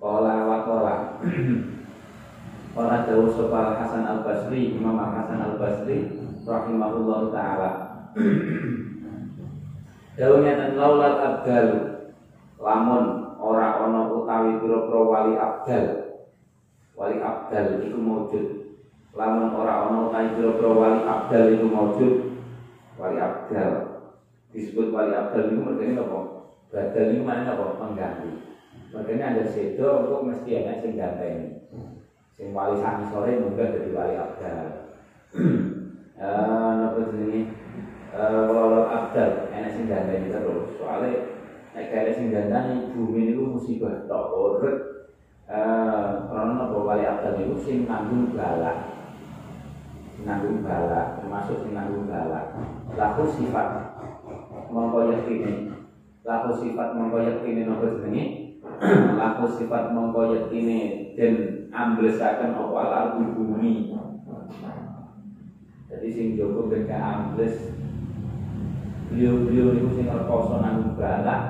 Kola 0.00 0.48
wa 0.48 0.58
kola 0.64 0.96
Kola 2.72 2.96
jauh 3.08 3.28
sopal 3.32 3.76
Hasan 3.76 4.04
al 4.04 4.20
Basri 4.24 4.76
Imam 4.76 4.96
Hasan 4.96 5.40
al 5.40 5.56
Basri 5.60 6.08
Rahimahullah 6.40 7.20
Ta'ala. 7.30 7.70
Daunnya 10.20 10.52
dan 10.56 10.72
laulat 10.76 11.16
abdal. 11.20 11.68
Lamun 12.60 13.36
ora 13.40 13.80
ono 13.88 14.20
utawi 14.20 14.60
pira-pira 14.60 15.00
wali 15.00 15.32
abdal. 15.36 15.86
Wali 16.92 17.16
abdal 17.20 17.80
itu 17.80 17.96
maujud 17.96 18.46
lamun 19.16 19.48
ora 19.56 19.88
ono 19.88 20.12
ta 20.12 20.22
pira 20.36 20.52
wali 20.52 21.00
abdal 21.08 21.44
itu 21.56 21.66
maujud 21.68 22.12
wali 23.00 23.16
abdal. 23.16 23.72
Disebut 24.52 24.92
wali 24.92 25.12
abdal 25.16 25.48
itu 25.48 25.60
mergane 25.60 25.96
apa 25.96 26.19
badal 26.70 27.06
itu 27.10 27.22
mana 27.26 27.54
apa? 27.54 27.78
Pengganti. 27.78 28.30
Mergane 28.90 29.22
ada 29.22 29.44
sedo 29.46 30.06
kok 30.06 30.24
mesti 30.26 30.50
ana 30.62 30.82
sing 30.82 30.98
ganteng. 30.98 31.66
Sing 32.34 32.54
wali 32.54 32.78
sami 32.78 33.06
sore 33.10 33.38
munggah 33.38 33.74
jadi 33.74 33.90
wali 33.94 34.14
abdal. 34.14 34.66
Eh 36.20 36.72
napa 36.76 37.00
jenenge? 37.10 37.48
Eh 38.12 38.42
wali 38.50 38.80
abdal 38.86 39.30
ana 39.50 39.68
sing 39.70 39.84
ganteng 39.90 40.30
terus. 40.30 40.68
Soalnya 40.78 41.10
nek 41.74 41.88
kare 41.90 42.10
sing 42.14 42.30
ganteng 42.30 42.94
bumi 42.94 43.30
niku 43.30 43.58
musibah 43.58 44.06
tok 44.06 44.30
urut. 44.34 44.76
Karena 45.50 46.52
nopo 46.54 46.86
wali 46.86 47.02
abdal 47.02 47.38
itu 47.42 47.56
sing 47.62 47.78
nanggung 47.90 48.34
balak 48.34 49.00
nanggung 50.24 50.60
balak 50.60 51.16
termasuk 51.20 51.64
sing 51.64 51.72
nanggung 51.72 52.04
balak 52.04 52.52
laku 52.92 53.24
sifat 53.32 53.96
mongko 54.68 55.08
yakini 55.08 55.69
laku 56.26 56.52
sifat 56.52 56.92
mongko 56.92 57.18
yakini 57.24 57.64
nopo 57.64 57.88
jenenge? 57.88 58.52
Laku 59.20 59.48
sifat 59.48 59.88
mongko 59.88 60.28
yakini 60.28 61.12
dan 61.16 61.64
amblesaken 61.72 62.52
apa 62.52 62.76
alat 62.76 63.04
bumi. 63.16 63.88
Jadi 65.90 66.06
sing 66.12 66.26
Joko 66.36 66.68
ben 66.68 66.86
ambles 66.92 67.56
beliau-beliau 69.10 69.74
itu 69.74 69.88
sing 69.90 70.06
rekoso 70.06 70.60
nanggung 70.60 70.94
balak. 70.94 71.40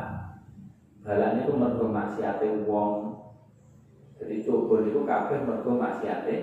Balaknya 1.05 1.45
itu 1.45 1.55
mergo 1.55 1.87
maksiate 1.91 2.49
wong. 2.65 3.21
Jadi 4.23 4.35
coba 4.45 4.81
itu 4.85 5.01
kabeh 5.05 5.39
mergo 5.45 5.71
maksiate 5.77 6.35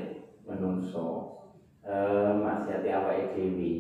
menungso. 0.46 1.32
Eh 1.88 2.32
maksiate 2.38 2.92
awake 2.92 3.34
dhewe. 3.34 3.72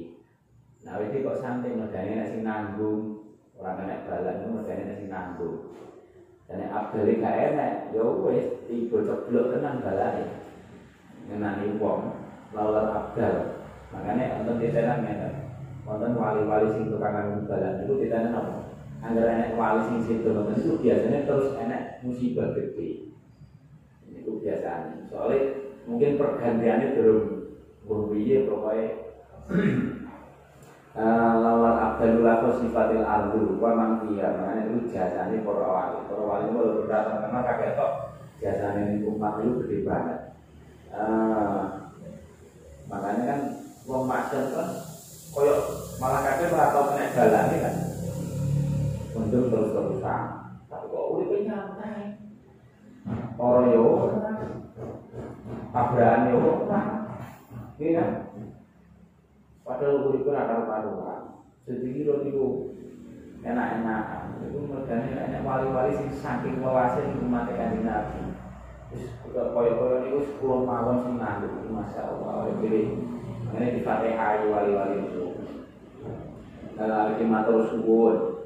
Nah 0.87 0.97
iki 1.03 1.21
kok 1.21 1.37
santai 1.37 1.73
medane 1.73 2.15
nek 2.15 2.29
sing 2.29 2.45
nanggung, 2.45 3.16
ora 3.57 3.77
kena 3.77 4.05
balan 4.05 4.41
itu 4.41 4.49
nek 4.65 4.97
sing 4.97 5.07
nanggung. 5.09 5.57
Dan 6.47 6.63
nek 6.63 6.73
abdal 6.73 7.09
gak 7.19 7.39
enak, 7.51 7.73
ya 7.91 8.03
wis 8.23 8.47
tiba 8.71 8.97
ceblok 9.03 9.51
tenan 9.57 9.83
balane. 9.83 10.23
Ngenani 11.27 11.75
wong 11.81 11.99
lawan 12.55 12.87
abdal. 12.87 13.35
Makanya 13.91 14.45
untuk 14.45 14.61
ditenan 14.61 15.03
ngeten. 15.03 15.33
Wonten 15.83 16.19
wali-wali 16.19 16.67
sing 16.71 16.87
tukang 16.87 17.13
nanggung 17.17 17.49
balan 17.51 17.83
itu 17.83 17.93
ditenan 17.99 18.37
apa? 18.37 18.55
Angger 19.03 19.27
enek 19.27 19.57
wali 19.59 19.81
sing 19.85 19.99
situ 20.01 20.29
itu 20.31 20.71
biasanya 20.81 21.27
terus 21.27 21.53
enek 21.57 22.01
musibah 22.01 22.49
gede 22.55 23.07
itu 24.27 24.43
biasanya 24.43 25.07
soalnya 25.07 25.39
mungkin 25.87 26.19
pergantiannya 26.19 26.99
belum 26.99 27.19
berbiye 27.87 28.43
pokoknya 28.43 28.87
lawan 30.97 31.77
abdul 31.77 32.25
lafaz 32.25 32.57
sifatil 32.57 33.05
ardu 33.05 33.61
wa 33.61 33.69
mangkiya 33.77 34.33
makanya 34.33 34.65
itu 34.65 34.89
jasanya 34.89 35.45
para 35.45 35.65
wali. 35.69 35.97
Para 36.09 36.23
wali 36.25 36.45
itu 36.49 36.89
datang 36.89 37.21
karena 37.21 37.39
kakek 37.45 37.77
tok 37.77 37.91
jasanya 38.41 38.81
ini 38.89 39.05
umat 39.05 39.37
itu 39.45 39.61
gede 39.61 39.77
banget. 39.85 40.19
Uh, 40.89 41.93
makanya 42.89 43.23
kan 43.29 43.39
wong 43.85 44.09
maksud 44.09 44.57
kan 44.57 44.69
koyo 45.37 45.55
malah 46.01 46.25
kakek 46.25 46.49
ora 46.49 46.73
tau 46.73 46.89
kena 46.89 47.13
balane 47.13 47.55
kan. 47.61 47.75
Untuk 49.17 49.49
terus-terusan. 49.53 50.21
Tapi 50.65 50.85
kok 50.89 51.05
udah 51.13 51.39
nyantai. 51.45 52.01
Ora 53.37 53.61
yo 53.69 53.85
tabrakan 55.69 56.29
yo 56.33 56.37
Iya. 57.77 58.01
kan? 58.01 58.26
Padahal 59.67 60.07
urip 60.07 60.23
ora 60.31 60.47
karo-karuan. 60.47 61.43
Jadi 61.67 61.91
kira 61.91 62.23
niku 62.23 62.71
enak-enakan. 63.43 64.39
Iku 64.47 64.59
mergane 64.63 65.11
enak 65.11 65.43
wali-wali 65.43 65.91
sing 65.91 66.07
saking 66.15 66.63
welase 66.63 67.03
niku 67.03 67.27
mate 67.27 67.51
kanjeng 67.59 67.83
Nabi. 67.83 68.31
Wis 68.95 69.11
kaya-kaya 69.27 70.07
niku 70.07 70.23
10 70.39 70.63
mawon 70.63 71.03
sing 71.03 71.19
ngandung 71.19 71.67
masyaallah. 71.67 72.47
Jadi 72.63 72.95
ini 73.51 73.75
di 73.75 73.81
Fatihah 73.83 74.47
wali-wali 74.47 75.03
itu. 75.03 75.35
Dan 76.79 76.87
lagi 76.87 77.27
matur 77.27 77.67
suwun. 77.67 78.39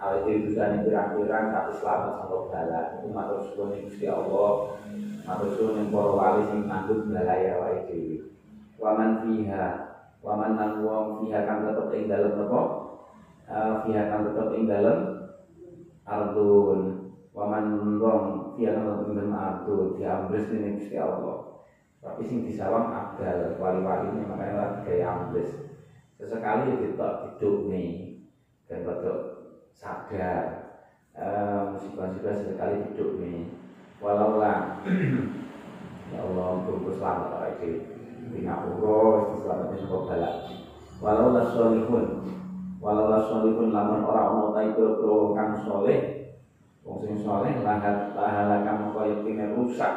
Awal 0.00 0.28
itu 0.28 0.48
bisa 0.48 0.80
pirang-pirang 0.80 1.52
tapi 1.52 1.72
selamat 1.80 2.12
sampai 2.20 2.44
bala. 2.52 2.80
Itu 3.00 3.08
matur 3.08 3.40
suwun 3.48 3.72
yang 3.72 3.88
Gusti 3.88 4.04
Allah. 4.04 4.76
Matur 5.24 5.48
suwun 5.56 5.80
yang 5.80 5.88
para 5.88 6.12
wali 6.12 6.42
sing 6.44 6.68
ngandung 6.68 7.08
balaya 7.08 7.56
wae 7.56 7.88
dhewe. 7.88 8.28
Waman 8.80 9.24
fiha, 9.24 9.89
waman 10.20 10.52
nang 10.56 10.72
wong 10.84 11.24
fiha 11.24 11.48
kang 11.48 11.64
tetep 11.64 11.88
ing 11.96 12.08
dalem 12.08 12.32
napa? 12.36 12.60
Uh, 13.50 13.72
fiha 13.84 14.02
kang 14.08 14.22
tetep 14.28 14.48
ing 14.52 14.64
dalem 14.68 14.98
ardun. 16.04 16.80
Waman 17.32 17.66
wong 18.00 18.22
fiha 18.56 18.76
kang 18.76 18.84
tetep 18.88 19.04
ing 19.08 19.14
dalem 19.16 19.34
ardun. 19.36 19.88
Gusti 20.30 20.96
Allah. 20.96 21.36
Tapi 22.00 22.22
sing 22.24 22.48
disawang 22.48 22.88
abdal 22.88 23.60
wali-wali 23.60 24.08
ini 24.08 24.24
makanya 24.24 24.80
gaya 24.84 25.04
ambles. 25.08 25.52
Sesekali 26.16 26.80
ditok 26.80 27.36
hidup 27.36 27.56
nih 27.68 28.20
dan 28.68 28.86
betul 28.86 29.16
sadar 29.74 30.70
musibah-musibah 31.74 32.34
sekali 32.38 32.86
hidup 32.86 33.10
walau 34.00 34.40
lah 34.40 34.80
ya 36.14 36.18
Allah 36.24 36.64
tunggu 36.64 36.88
selamat 36.94 37.28
lagi 37.36 37.89
di 38.30 38.46
ngapura 38.46 39.26
selamatnya 39.42 39.76
sebuah 39.82 40.02
balak. 40.06 40.34
Walau 41.02 41.34
lah 41.34 41.46
solihun 41.50 42.04
walau 42.80 43.06
lah 43.10 43.22
solihun 43.26 43.74
lamun 43.74 44.00
orang 44.06 44.30
ono 44.36 44.46
tai 44.54 44.70
bro 44.76 45.34
kang 45.36 45.58
soleh 45.66 46.30
wong 46.86 46.96
sing 47.02 47.20
lahat 47.26 48.14
pahala 48.14 48.62
kang 48.62 48.94
kaya 48.94 49.18
kene 49.26 49.50
rusak. 49.58 49.94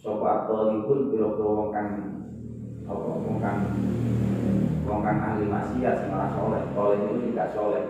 Sapa 0.00 0.48
atolihun 0.48 1.12
biro-biro 1.12 1.48
wong 1.60 1.68
kang 1.68 1.88
apa 2.88 3.04
wong 3.04 3.38
kang 3.44 3.58
wong 4.88 5.00
kang 5.04 5.18
ahli 5.20 5.44
maksiat 5.44 5.94
sing 6.00 6.08
ora 6.08 6.26
soleh 6.32 6.62
soleh 6.72 6.96
itu 7.04 7.36
tidak 7.36 7.52
soleh. 7.52 7.84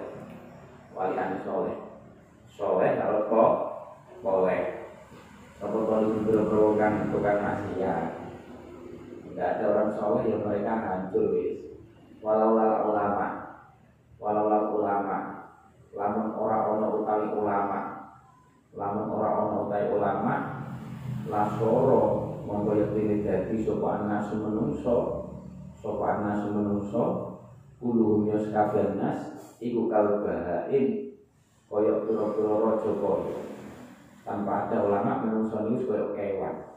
Walian 0.98 1.38
soleh. 1.46 1.76
Soleh 2.50 2.98
kalau 2.98 3.30
kok 3.30 3.50
boleh 4.20 4.82
Apa 5.60 5.76
kalau 5.76 6.08
berprogram 6.24 7.12
bukan 7.12 7.36
maksiat 7.44 8.19
Tidak 9.40 9.56
ada 9.56 9.72
orang 9.72 9.88
soleh 9.96 10.28
yang 10.28 10.44
mereka 10.44 10.76
hancur 10.84 11.32
wis 11.32 11.64
Walau 12.20 12.52
ulama. 12.92 13.56
Walau 14.20 14.76
ulama. 14.76 15.48
Lamun 15.96 16.36
orang 16.36 16.76
ono 16.76 16.86
utawi 17.00 17.32
ulama. 17.40 17.80
Lamun 18.76 19.08
orang 19.08 19.34
ono 19.40 19.56
utawi 19.64 19.96
ulama 19.96 20.34
Lasoro 21.32 22.36
Monggo 22.44 22.84
ini 22.92 23.24
jadi 23.24 23.56
sopan 23.64 24.12
nasu 24.12 24.44
menungso 24.44 24.96
Sopan 25.72 26.20
nasu 26.20 26.52
menungso 26.52 27.04
Uluhum 27.80 28.28
yos 28.28 28.52
nas 28.52 29.56
iku 29.56 29.88
kal 29.88 30.20
bahain 30.20 31.16
koyok 31.64 32.04
pura-pura 32.04 32.76
raja 32.76 32.92
kaya. 32.92 33.40
Tanpa 34.20 34.68
ada 34.68 34.84
ulama 34.84 35.24
menungso 35.24 35.64
niku 35.64 35.88
koyok 35.88 36.12
kewan. 36.12 36.76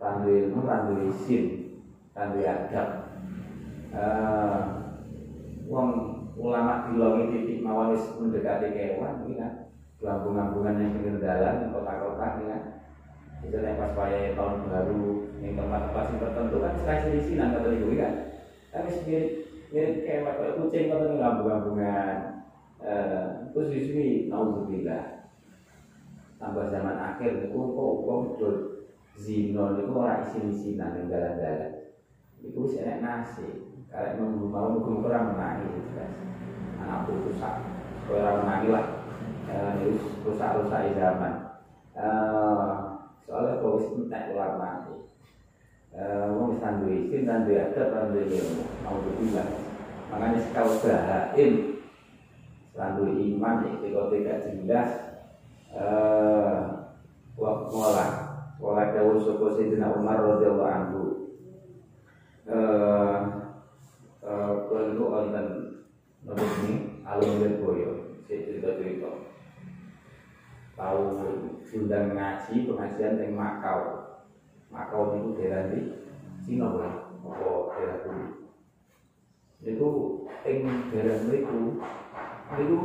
Tandu 0.00 0.32
ilmu 0.32 0.64
tandu 0.64 1.12
isin 1.12 1.59
tandu 2.20 2.44
adab 2.44 2.88
uh, 3.96 4.60
wong 5.64 5.88
ulama 6.36 6.92
dilongi 6.92 7.32
titik 7.32 7.64
mawon 7.64 7.96
mendekati 7.96 8.76
kewan 8.76 9.24
iki 9.24 9.40
kan 9.40 9.72
lambung-lambungan 10.04 10.80
yang 10.84 10.92
pinggir 11.00 11.16
dalan 11.16 11.72
kota-kota 11.72 12.26
ini 12.36 12.44
kan 12.52 12.62
itu 13.40 13.56
nek 13.56 13.80
pas 13.80 13.96
wayah 13.96 14.36
tahun 14.36 14.68
baru 14.68 15.04
yang 15.40 15.52
tempat-tempat 15.56 16.04
yang 16.12 16.20
tertentu 16.20 16.56
kan 16.60 16.72
sekali 16.76 17.24
sini 17.24 17.40
nang 17.40 17.56
kata 17.56 17.68
ibu 17.72 17.88
kan 17.96 18.12
tapi 18.68 18.88
mirip 19.08 19.28
mirip 19.72 19.94
kayak 20.04 20.20
kayak 20.36 20.56
kucing 20.60 20.92
kalau 20.92 21.08
nih 21.08 21.16
gabung-gabungan 21.24 22.16
eh, 22.84 23.24
terus 23.56 23.72
di 23.72 23.80
sini 23.80 24.06
naudzubillah 24.28 25.24
tambah 26.36 26.68
zaman 26.68 26.96
akhir 27.00 27.48
itu 27.48 27.56
kok 27.56 27.92
kok 28.04 28.20
betul 28.28 28.54
zino 29.16 29.64
itu 29.76 29.92
orang 29.92 30.20
isin 30.24 30.52
isinan 30.52 30.96
yang 31.00 31.08
itu 32.40 32.60
sih 32.68 32.80
enak 32.80 32.98
nasi 33.04 33.48
kalau 33.90 34.22
memang 34.22 34.48
mau 34.48 34.68
mungkin 34.72 35.02
kurang 35.02 35.34
menangi 35.34 35.66
itu 35.66 35.90
kan 35.98 36.10
anak 36.80 37.10
rusak 37.10 37.54
orang 38.08 38.38
menangi 38.42 38.68
lah 38.70 38.86
itu 39.82 39.98
rusak-rusak 40.24 40.94
zaman 40.94 41.34
soalnya 43.26 43.60
kau 43.62 43.78
wis 43.78 43.86
entek 43.98 44.32
ulama 44.34 44.86
wong 46.34 46.54
wis 46.54 46.60
tandu 46.62 46.86
isin 46.88 47.28
tandu 47.28 47.50
adab 47.58 47.86
tandu 47.92 48.18
ilmu 48.24 48.62
alhamdulillah 48.86 49.46
makanya 50.10 50.38
sekal 50.42 50.66
bahaim 50.80 51.52
tandu 52.74 53.04
iman 53.10 53.56
itu 53.68 53.86
tidak 53.90 54.38
jelas 54.46 54.90
eh 55.70 56.58
wa 57.38 57.70
mola 58.60 58.84
dawuh 58.92 59.16
sapa 59.24 59.56
Sayyidina 59.56 59.96
Umar 59.96 60.20
radhiyallahu 60.20 60.68
anhu 60.68 60.89
eh 62.50 63.18
eh 64.26 64.52
kulo 64.66 65.04
wonten 65.06 65.46
nopo 66.26 66.44
ini 66.66 67.00
alun 67.06 67.62
boyo 67.62 67.90
cerita-cerita. 68.26 69.10
Tahu 70.74 71.00
diundang 71.66 72.18
ngaji 72.18 72.54
pengajian 72.66 73.20
yang 73.22 73.32
Makau. 73.38 73.80
Makau 74.74 75.18
itu 75.18 75.28
daerah 75.38 75.70
di 75.70 75.80
Cina 76.42 76.72
boleh 76.72 76.94
apa 77.20 77.46
daerah 77.76 77.98
bumi 78.02 78.40
itu 79.60 79.88
ing 80.48 80.64
daerah 80.88 81.20
itu 81.20 81.76
itu 82.50 82.76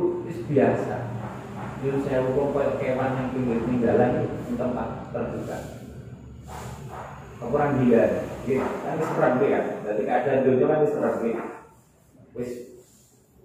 biasa. 0.52 0.96
Itu 1.80 1.98
saya 2.04 2.20
hukum 2.28 2.52
kewan 2.52 3.16
yang 3.16 3.28
pinggir 3.32 3.64
tinggalan 3.64 4.28
di 4.44 4.54
tempat 4.60 4.88
terbuka. 5.12 5.58
Orang 7.40 7.80
kan 8.54 8.96
serang 9.02 9.34
kan? 9.42 9.64
Jadi 9.82 10.02
keadaan 10.06 10.44
dunia 10.46 10.66
kan 10.70 10.80
serang 10.86 11.16
wis 12.36 12.50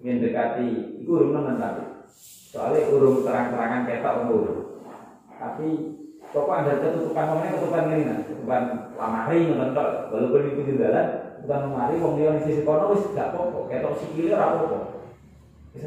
mendekati 0.04 1.02
itu 1.02 1.10
urung 1.10 1.34
tapi. 1.34 1.84
Soalnya 2.52 2.91
urung 2.91 3.24
terang-terangan 3.24 3.88
ketok 3.88 4.18
umur 4.28 4.45
tapi 5.41 5.68
Pokok 6.32 6.64
ada 6.64 6.80
ketutupan 6.80 7.28
ngomongnya 7.28 7.60
ketutupan 7.60 7.91
ini 7.91 8.08
nah, 8.08 8.18
ketutupan 8.24 8.64
lamari 8.95 9.52
nonton 9.52 9.89
walaupun 10.16 10.47
itu 10.47 10.80
jalan, 10.80 11.08
ketutupan 11.36 11.60
lamari, 11.68 11.99
wong 11.99 12.16
dia 12.16 12.39
di 12.39 12.47
sisi 12.47 12.64
kono 12.64 12.95
wis 12.95 13.04
gak 13.12 13.36
pokok, 13.36 13.68
ketok 13.68 13.99
sikile 13.99 14.39
ora 14.39 14.56
pokok, 14.64 14.84
wis 15.76 15.84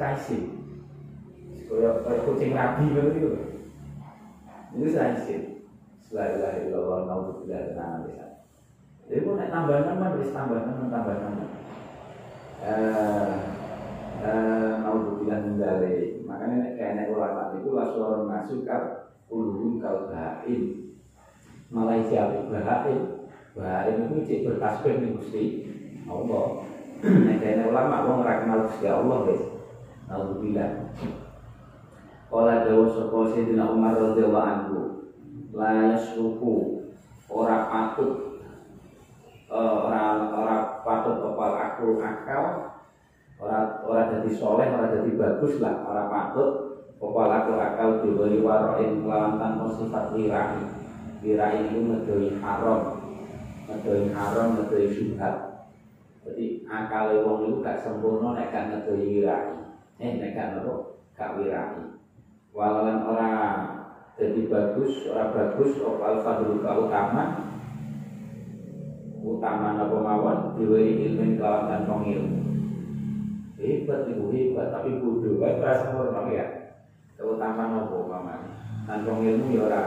kaya 1.65 1.91
kaya 2.05 2.19
kucing 2.29 2.53
rabi 2.53 2.93
begitu, 2.93 3.41
itu 4.77 4.87
raisi. 4.93 5.65
Selain 6.05 6.37
illallah 6.69 7.09
naudzubillah 7.09 8.05
bisa. 8.05 8.34
Jadi 9.05 9.21
pun 9.21 9.37
naik 9.37 9.53
tambah 9.53 9.85
nama, 9.85 10.17
wis 10.17 10.33
tambah 10.33 10.61
nama, 10.65 10.85
tambah 10.89 11.17
nama. 11.21 11.45
Eh, 12.65 13.35
eh, 14.25 14.73
naudzubillah 14.81 15.39
min 15.45 15.61
Makanya 16.25 16.73
kayak 16.81 17.13
ulama 17.13 17.53
itu 17.61 17.69
suara 17.69 18.25
masuk 18.25 18.65
uluhum 19.29 19.81
kal 19.81 20.09
bahaim 20.09 20.95
Malaysia 21.69 22.33
bahaim. 22.49 23.29
Bahaim 23.55 23.97
itu 24.09 24.17
cek 24.27 24.43
bertasbih 24.49 24.95
nih 24.99 25.11
Gusti 25.15 25.45
Allah. 26.09 26.65
Nek 27.05 27.37
dene 27.43 27.63
ulama 27.69 28.09
wong 28.09 28.25
ora 28.25 28.41
kenal 28.41 28.65
Gusti 28.65 28.87
Allah 28.89 29.19
wis. 29.29 29.43
Alhamdulillah 30.05 30.71
Kala 32.29 32.67
dawa 32.67 32.85
sapa 32.91 33.19
Sayyidina 33.31 33.65
Umar 33.73 33.95
radhiyallahu 33.95 34.49
anhu 34.49 34.79
la 35.55 35.95
yasruku. 35.95 36.83
Ora 37.31 37.71
patut 37.71 38.24
ora 39.55 40.35
ora 40.35 40.57
patut 40.83 41.17
apa 41.23 41.47
aku 41.71 41.87
akal. 42.03 42.43
Ora 43.39 43.59
ora 43.87 44.03
jadi 44.11 44.31
soleh 44.31 44.67
ora 44.75 44.87
jadi 44.91 45.11
bagus 45.15 45.63
lah 45.63 45.75
ora 45.87 46.07
patut 46.11 46.75
Pokoknya 47.05 47.45
aku 47.45 47.53
akal 47.59 47.89
diberi 48.01 48.41
waroin 48.41 49.05
melawan 49.05 49.37
tanpa 49.37 49.69
sifat 49.77 50.17
wirai. 50.17 50.57
Wirai 51.21 51.69
itu 51.69 51.85
ngedoi 51.85 52.33
haram. 52.41 52.81
Ngedoi 53.69 54.09
haram, 54.15 54.47
ngedoi 54.57 54.87
syubhat. 54.89 55.35
Jadi 56.25 56.65
akal 56.65 57.21
wong 57.21 57.45
itu 57.45 57.61
gak 57.61 57.77
sempurna 57.85 58.33
nek 58.33 58.49
gak 58.49 58.65
ngedoi 58.73 59.21
Eh 60.01 60.11
nek 60.17 60.33
gak 60.33 60.49
nopo 60.57 60.97
gak 61.13 61.37
wirai. 61.37 61.85
Walaupun 62.57 62.97
orang 63.05 63.35
jadi 64.17 64.47
bagus, 64.47 65.11
orang 65.11 65.35
bagus, 65.35 65.75
opal 65.83 66.15
fadul 66.23 66.63
utama 66.63 67.35
utama 69.25 69.81
napa 69.81 69.97
mawon? 69.97 70.39
Diwehi 70.61 71.09
ilmu 71.09 71.41
kelawan 71.41 71.73
tanpa 71.73 72.05
ilmu. 72.05 72.39
Hebat 73.57 74.13
ibu 74.13 74.29
hebat. 74.29 74.69
Tapi 74.77 75.01
bodoh 75.01 75.41
wae 75.41 75.57
rasa 75.65 75.97
hormat 75.97 76.29
ya. 76.29 76.47
Keutamaan 77.17 77.89
apa 77.89 77.97
mamane 78.05 78.49
tanpa 78.85 79.17
ilmu 79.17 79.55
ya 79.57 79.61
ora 79.65 79.83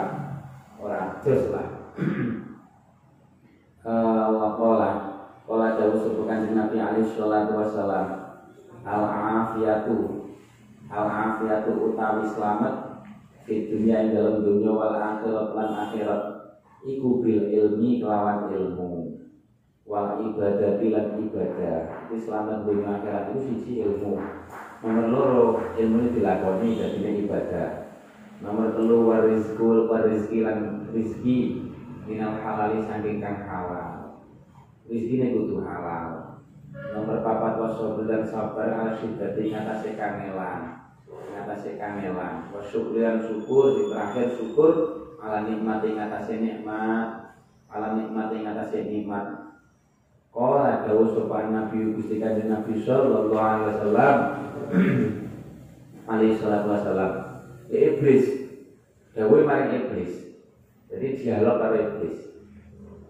ora 0.81 1.01
jos 1.21 1.53
lah 1.53 1.67
waqala 4.31 4.91
qala 5.45 5.67
dawuh 5.79 6.01
sapa 6.01 6.21
kanjeng 6.27 6.57
Nabi 6.57 6.77
alaihi 6.81 7.13
salatu 7.13 7.61
wasalam 7.61 8.07
al 8.83 9.03
afiyatu 9.11 10.27
al 10.89 11.07
afiyatu 11.07 11.71
utawi 11.91 12.25
selamat 12.25 12.73
di 13.47 13.71
dunia 13.71 14.03
yang 14.03 14.11
dalam 14.11 14.35
dunia 14.43 14.71
wal 14.75 14.91
akhirat 14.91 15.55
lan 15.55 15.69
akhirat. 15.87 16.21
Iku 16.83 17.23
bil 17.23 17.47
ilmi 17.47 18.03
kelawan 18.03 18.51
ilmu 18.51 19.06
wal 19.87 20.19
ibadah 20.19 20.77
bilan 20.83 21.15
ibadah. 21.15 22.11
Itu 22.11 22.27
selamat 22.27 22.67
dunia 22.67 22.99
akhirat. 22.99 23.31
Itu 23.31 23.39
sisi 23.39 23.71
ilmu. 23.87 24.19
Nomor 24.83 25.05
loro 25.09 25.45
ilmu 25.79 26.11
dilakoni 26.11 26.75
jadi 26.75 27.23
ibadah. 27.23 27.69
Nomor 28.43 28.75
telu 28.77 29.09
warizkul 29.09 29.89
warizki 29.89 30.45
lan 30.45 30.85
rizki 30.93 31.65
minal 32.05 32.37
halali 32.37 32.83
saking 32.83 33.23
kang 33.23 33.47
halal. 33.47 34.21
Rizki 34.85 35.33
kudu 35.33 35.63
halal. 35.63 36.35
Nomor 36.93 37.23
papat 37.23 37.57
wasobul 37.57 38.05
dan 38.05 38.27
sabar 38.27 38.69
ala 38.69 38.93
syuddati 38.93 39.49
ngatasi 39.49 39.97
kangelan 39.97 40.77
ngatasi 41.07 41.77
kangelan 41.77 42.49
wasyukrian 42.53 43.21
syukur 43.21 43.77
di 43.77 43.83
terakhir 43.89 44.35
syukur 44.37 44.71
ala 45.17 45.47
nikmati 45.47 45.95
ngatasi 45.95 46.43
nikmat. 46.43 47.39
Ala 47.67 47.97
nikmati 47.97 48.45
ngatasi 48.45 48.85
nikmat 48.85 49.46
Kala 50.37 50.85
dawu 50.85 51.09
sopan 51.17 51.49
Nabi 51.49 51.97
Gusti 51.97 52.21
Kanjeng 52.21 52.53
Nabi 52.53 52.77
sallallahu 52.77 53.33
alaihi 53.33 53.73
wasallam. 53.73 54.17
Alaihi 56.13 56.37
salatu 56.37 56.77
wasallam 56.77 57.11
ya 57.73 57.77
iblis. 57.89 58.53
Dawu 59.17 59.41
maring 59.41 59.73
iblis. 59.81 60.37
Jadi 60.93 61.07
dialog 61.17 61.57
karo 61.57 61.75
iblis. 61.81 62.37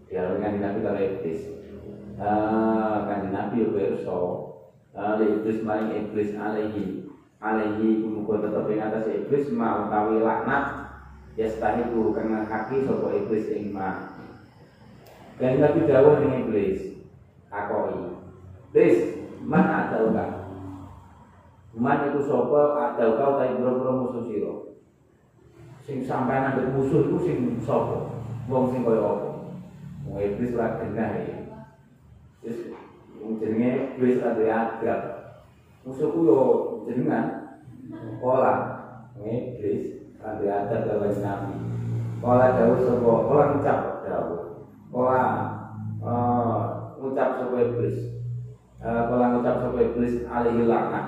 Dialog 0.08 0.40
kanjeng 0.40 0.64
Nabi 0.64 0.80
karo 0.80 1.00
iblis. 1.04 1.40
Ah 2.16 3.04
kanjeng 3.12 3.36
Nabi 3.36 3.56
yo 3.60 3.76
pirsa 3.76 4.18
iblis 5.20 5.60
maring 5.68 5.92
iblis 6.00 6.32
alaihi. 6.32 7.12
Alaihi 7.44 8.08
muga 8.08 8.40
tetep 8.40 8.72
ing 8.72 8.80
atas 8.80 9.04
iblis 9.12 9.52
ma 9.52 9.84
utawi 9.84 10.24
laknat. 10.24 10.96
Yastahiku 11.36 12.16
kang 12.16 12.32
haki 12.48 12.88
sapa 12.88 13.08
iblis 13.20 13.52
ing 13.52 13.76
ma. 13.76 14.16
Kanjeng 15.36 15.60
Nabi 15.60 15.80
dawuh 15.92 16.24
ning 16.24 16.48
iblis 16.48 16.97
takoi 17.58 18.14
Iblis 18.70 18.98
man 19.42 19.66
ada 19.66 20.06
uga 20.06 20.26
Man 21.78 22.10
itu 22.10 22.26
sapa? 22.26 22.62
Ada 22.74 23.14
uga 23.14 23.26
utawi 23.38 23.62
boro-boro 23.62 23.92
musuh 24.02 24.24
sira? 24.26 24.54
Sing 25.86 26.02
sampean 26.02 26.54
ambek 26.54 26.74
musuh 26.74 27.06
iku 27.06 27.18
sing 27.22 27.54
sapa? 27.62 28.18
Wong 28.50 28.74
sing 28.74 28.82
kaya 28.82 28.98
apa? 28.98 29.30
Wong 30.10 30.18
iblis 30.18 30.58
ora 30.58 30.82
genah 30.82 31.10
ya. 31.22 31.38
Wong 33.22 33.38
jenenge 33.38 33.94
iblis 33.94 34.26
ada 34.26 34.42
adab. 34.42 35.02
Musuhku 35.86 36.26
yo 36.26 36.40
jenengan 36.90 37.62
pola. 38.18 38.54
Iblis 39.22 40.18
ada 40.18 40.66
adab 40.66 40.82
dalam 40.82 41.14
nabi. 41.14 41.54
Pola 42.18 42.58
dawuh 42.58 42.82
sapa? 42.82 43.12
Pola 43.30 43.44
ngucap 43.54 43.80
dawuh. 44.02 44.42
Pola 44.90 45.24
uh, 46.02 46.77
ngucap 47.08 47.40
sapa 47.40 47.56
iblis 47.64 47.98
uh, 48.84 49.08
pola 49.08 49.32
ngucap 49.32 49.56
sapa 49.64 49.80
iblis 49.80 50.28
alaihi 50.28 50.68
laknat 50.68 51.06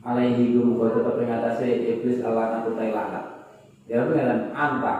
alaihi 0.00 0.56
gum 0.56 0.80
kau 0.80 0.90
tetap 0.96 1.20
ing 1.20 1.30
atase 1.30 1.68
iblis 2.00 2.24
alana 2.24 2.64
utai 2.64 2.90
laknat 2.90 3.36
Ya 3.86 4.02
pengen 4.02 4.50
anta. 4.50 4.94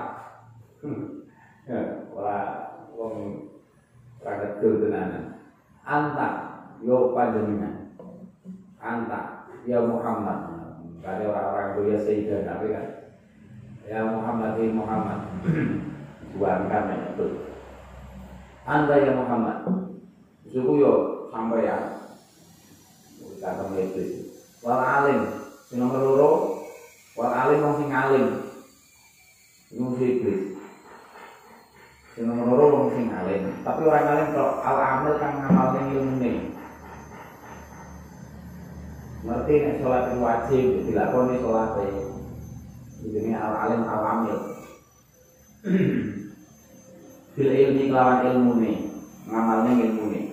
Ya, 1.67 1.83
ora 2.15 2.63
wong 2.95 3.51
ora 4.23 4.39
gedul 4.39 4.87
tenanan. 4.87 5.51
Anta 5.83 6.29
yo 6.79 7.11
panjenengan. 7.11 7.99
Anta 8.79 9.51
ya 9.67 9.83
Muhammad. 9.83 10.63
Kare 11.03 11.27
orang-orang 11.27 11.75
itu 11.75 11.83
ya 11.91 11.99
Sayyidah 11.99 12.41
Nabi 12.47 12.67
kan. 12.71 12.87
Ya 13.83 14.07
Muhammad 14.07 14.63
ya 14.63 14.71
Muhammad. 14.71 15.21
Buangkan 16.39 16.87
ya 16.87 16.97
itu. 17.19 17.27
Anda 18.63 18.95
ya 19.03 19.13
Muhammad. 19.19 19.86
Suku 20.51 20.73
yo 20.79 20.93
sampai 21.35 21.67
ya. 21.67 21.77
Kata 23.43 23.71
iblis. 23.79 24.33
Wal 24.65 24.83
alim, 24.83 25.21
sing 25.71 25.79
nomor 25.79 26.03
loro, 26.03 26.31
wal 27.15 27.31
alim 27.31 27.63
wong 27.63 27.75
sing 27.79 27.91
alim. 27.95 28.27
Iblis. 29.71 30.59
Sing 32.17 32.25
nomor 32.27 32.51
loro 32.51 32.67
wong 32.75 32.87
sing 32.97 33.07
alim, 33.13 33.63
tapi 33.63 33.87
orang 33.87 34.11
alim 34.11 34.35
kok 34.35 34.53
al 34.67 34.79
amil 34.83 35.15
kang 35.23 35.35
ngamalne 35.39 35.81
ilmune. 35.95 36.33
Ngerti 39.27 39.55
nek 39.63 39.79
salat 39.83 40.15
wajib 40.19 40.65
dilakoni 40.87 41.43
salate. 41.43 41.87
Jenenge 43.07 43.39
al 43.39 43.55
alim 43.55 43.83
al 43.87 44.03
amil. 44.03 44.39
Bil 47.37 47.51
ilmi 47.53 47.93
kelawan 47.93 48.27
ilmune, 48.33 48.73
ngamalne 49.29 49.71
ilmune. 49.77 50.26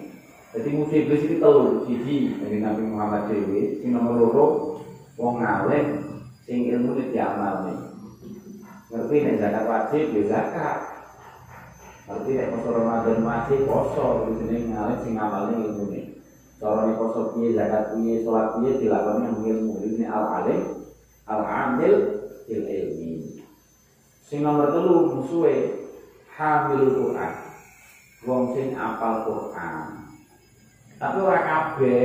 Jadi 0.53 0.69
musuh 0.77 1.01
iblis 1.01 1.25
itu 1.25 1.41
telu, 1.41 1.81
siji 1.89 2.37
dari 2.37 2.61
Nabi 2.61 2.85
Muhammad 2.85 3.25
Dewi, 3.25 3.81
sing 3.81 3.89
nomor 3.89 4.21
loro 4.21 4.45
wong 5.17 5.41
alim 5.41 5.85
sing 6.45 6.69
ilmune 6.69 7.09
diamalne 7.09 7.73
ngerti 8.93 9.15
nek 9.25 9.39
zakat 9.41 9.63
wajib 9.65 10.03
ya 10.13 10.23
zakat. 10.29 10.77
Ngerti 12.05 12.31
nek 12.37 12.49
poso 12.53 12.69
Ramadan 12.69 13.25
wajib 13.25 13.59
poso 13.65 14.05
itu 14.29 14.45
jenenge 14.45 14.69
ngalim 14.69 14.97
sing 15.01 15.13
ngamalne 15.17 15.53
ilmune 15.57 16.01
cara 16.61 16.85
nek 16.85 17.01
poso 17.01 17.33
piye 17.33 17.57
zakat 17.57 17.97
piye 17.97 18.21
salat 18.21 18.47
piye 18.53 18.71
dilakoni 18.77 19.25
nganggo 19.25 19.43
ilmu. 19.49 19.73
Ini 19.81 20.05
al 20.05 20.25
alim 20.37 20.61
al 21.25 21.41
amil 21.41 21.93
il 22.45 22.61
ilmi 22.61 23.41
sing 24.21 24.45
nomor 24.45 24.69
telu 24.69 25.17
musuhe 25.17 25.81
hamil 26.37 26.93
Quran. 26.93 27.33
Wong 28.23 28.53
sing 28.53 28.77
apal 28.77 29.25
Quran 29.25 30.02
tapi 30.97 31.17
ora 31.19 31.41
kabeh. 31.41 32.03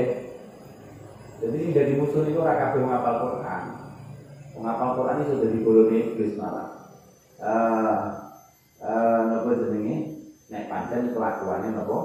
Jadi 1.39 1.57
sing 1.57 1.71
jadi 1.71 1.93
musuh 1.95 2.27
itu 2.27 2.39
ora 2.39 2.55
kabeh 2.59 2.83
ngapal 2.83 3.15
Quran. 3.23 3.63
Ngapal 4.59 4.91
Quran 4.99 5.21
itu 5.23 5.33
sudah 5.39 5.51
digolongi 5.55 5.99
iblis 6.13 6.35
malah. 6.39 6.69
Eh 7.39 7.99
eh 8.83 9.21
napa 9.29 9.51
jenenge? 9.55 9.97
Nek 10.49 10.67
pancen 10.67 11.15
kelakuane 11.15 11.69
napa? 11.73 11.99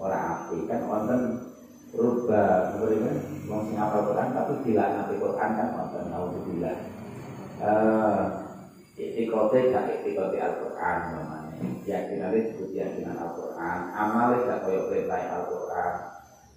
Ora 0.00 0.48
kan 0.48 0.80
wonten 0.84 1.20
rubah 1.96 2.76
napa 2.76 2.86
kan 2.88 3.16
wong 3.50 3.60
sing 3.66 3.76
hafal 3.80 4.06
Quran 4.12 4.36
tapi 4.36 4.52
dilaknati 4.62 5.14
Quran 5.16 5.50
kan 5.56 5.68
wonten 5.74 6.04
naudzubillah. 6.12 6.76
Eh 7.64 8.22
itikote 9.00 9.72
gak 9.72 10.04
itikote 10.04 10.36
Al-Qur'an 10.36 11.16
namanya 11.16 11.39
keyakinan 11.84 12.34
disebut 12.34 12.68
keyakinan 12.72 13.16
Al-Qur'an. 13.18 13.78
Amal 13.92 14.40
gak 14.44 14.64
koyo 14.64 14.88
perintah 14.88 15.20
Al-Qur'an. 15.40 15.94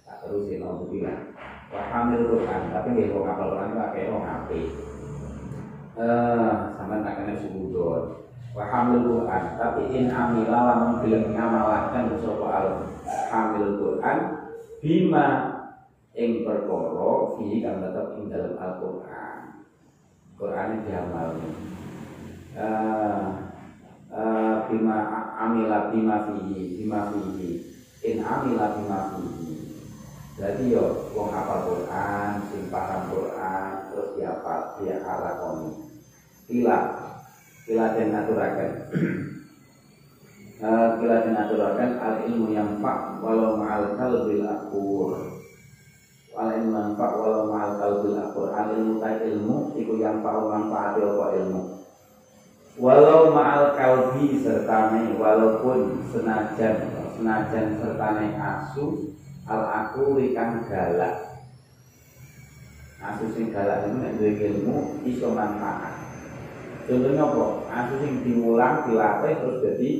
Tak 0.04 0.16
terusin 0.24 0.60
naudzubillah 0.60 1.34
wah 1.74 1.86
hamil 1.90 2.22
Quran 2.30 2.70
tapi 2.70 2.86
nggih 2.94 3.10
wong 3.10 3.26
hafal 3.26 3.50
Quran 3.50 3.74
kok 3.74 3.86
akeh 3.90 4.04
wong 4.06 4.22
apik 4.22 4.66
eh 5.98 6.52
sampean 6.78 7.02
tak 7.02 7.14
kena 7.18 7.34
sudut 7.42 8.02
wa 8.54 8.64
hamil 8.70 9.00
Quran 9.02 9.42
tapi 9.58 9.82
in 9.90 10.06
amila 10.06 10.58
lamun 10.70 11.02
gelem 11.02 11.34
ngamalaken 11.34 12.14
sapa 12.22 12.46
al 12.46 12.66
hamil 13.02 13.66
Quran 13.82 14.18
bima 14.78 15.26
ing 16.14 16.46
perkara 16.46 17.10
fi 17.34 17.46
kang 17.58 17.82
tetep 17.82 18.06
ing 18.14 18.30
dalam 18.30 18.54
Al-Qur'an. 18.54 19.38
Qur'an 20.38 20.86
diamal 20.86 21.34
eh 22.54 23.43
eh 24.14 24.56
bima 24.70 24.98
amila 25.34 25.90
bima 25.90 26.16
fihi 26.30 26.78
bima 26.78 27.10
fihi. 27.10 27.50
In 28.06 28.22
amila 28.22 28.78
bima 28.78 28.98
fihi. 29.10 29.54
Jadi 30.38 30.70
yo 30.70 31.10
wong 31.14 31.34
hafal 31.34 31.66
Quran 31.66 32.30
sing 32.50 32.70
paham 32.70 33.10
Quran 33.10 33.70
terus 33.90 34.08
dia 34.18 34.34
apa 34.34 34.54
dia 34.82 34.98
lakoni 35.02 35.70
kila 36.46 36.78
kila 37.66 37.86
dan 37.98 38.14
aturakan. 38.14 38.70
Kila 40.64 41.16
dan 41.28 41.36
aturakan 41.36 41.90
al 42.00 42.14
ilmu 42.24 42.56
yang 42.56 42.80
pak 42.80 43.20
walau 43.20 43.60
ma'al 43.60 44.00
kalbil 44.00 44.48
akur. 44.48 45.12
Wal 46.32 46.50
ilmu 46.56 46.72
yang 46.72 46.92
pak 46.96 47.12
walau 47.20 47.52
ma'al 47.52 47.76
kalbil 47.76 48.16
akur. 48.16 48.48
Al 48.54 48.72
ilmu 48.72 48.96
ta 48.96 49.18
ilmu 49.20 49.76
iku 49.76 49.92
yang 50.00 50.24
pak 50.24 50.32
manfaat 50.40 50.96
apa 50.96 51.26
ilmu 51.36 51.83
walau 52.74 53.30
ma'al 53.30 53.78
kalbi 53.78 54.42
serta 54.42 54.90
walaupun 55.14 56.02
senajan 56.10 56.90
senajan 57.14 57.78
sertane 57.78 58.34
asu 58.34 59.14
al 59.46 59.62
aku 59.62 60.18
ikan 60.32 60.66
galak. 60.66 61.38
Asu 62.98 63.30
sing 63.36 63.54
galak 63.54 63.86
itu 63.86 63.96
nek 64.00 64.14
duwe 64.18 64.30
ilmu 64.34 64.76
iso 65.06 65.30
manfaat. 65.36 66.02
Contohnya 66.88 67.22
apa? 67.22 67.44
Asu 67.70 67.94
sing 68.02 68.12
diulang 68.26 68.90
dilatih 68.90 69.34
terus 69.38 69.62
jadi 69.62 69.90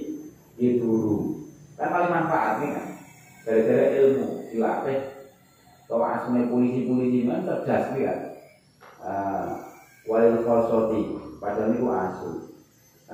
dulu 0.83 1.47
kan 1.75 1.91
paling 1.91 2.11
manfaat 2.11 2.53
nih 2.63 2.71
kan 2.75 2.87
gara-gara 3.47 3.85
ilmu 4.03 4.27
dilatih. 4.51 4.99
Kalau 5.85 6.07
asune 6.11 6.49
polisi-polisi 6.49 7.29
kan 7.29 7.45
cerdas 7.45 7.93
nih 7.93 8.03
kan 8.09 8.19
uh, 9.05 9.47
walil 10.09 10.43
khosoti 10.43 11.03
padahal 11.39 11.77
itu 11.77 11.87
asu 11.93 12.54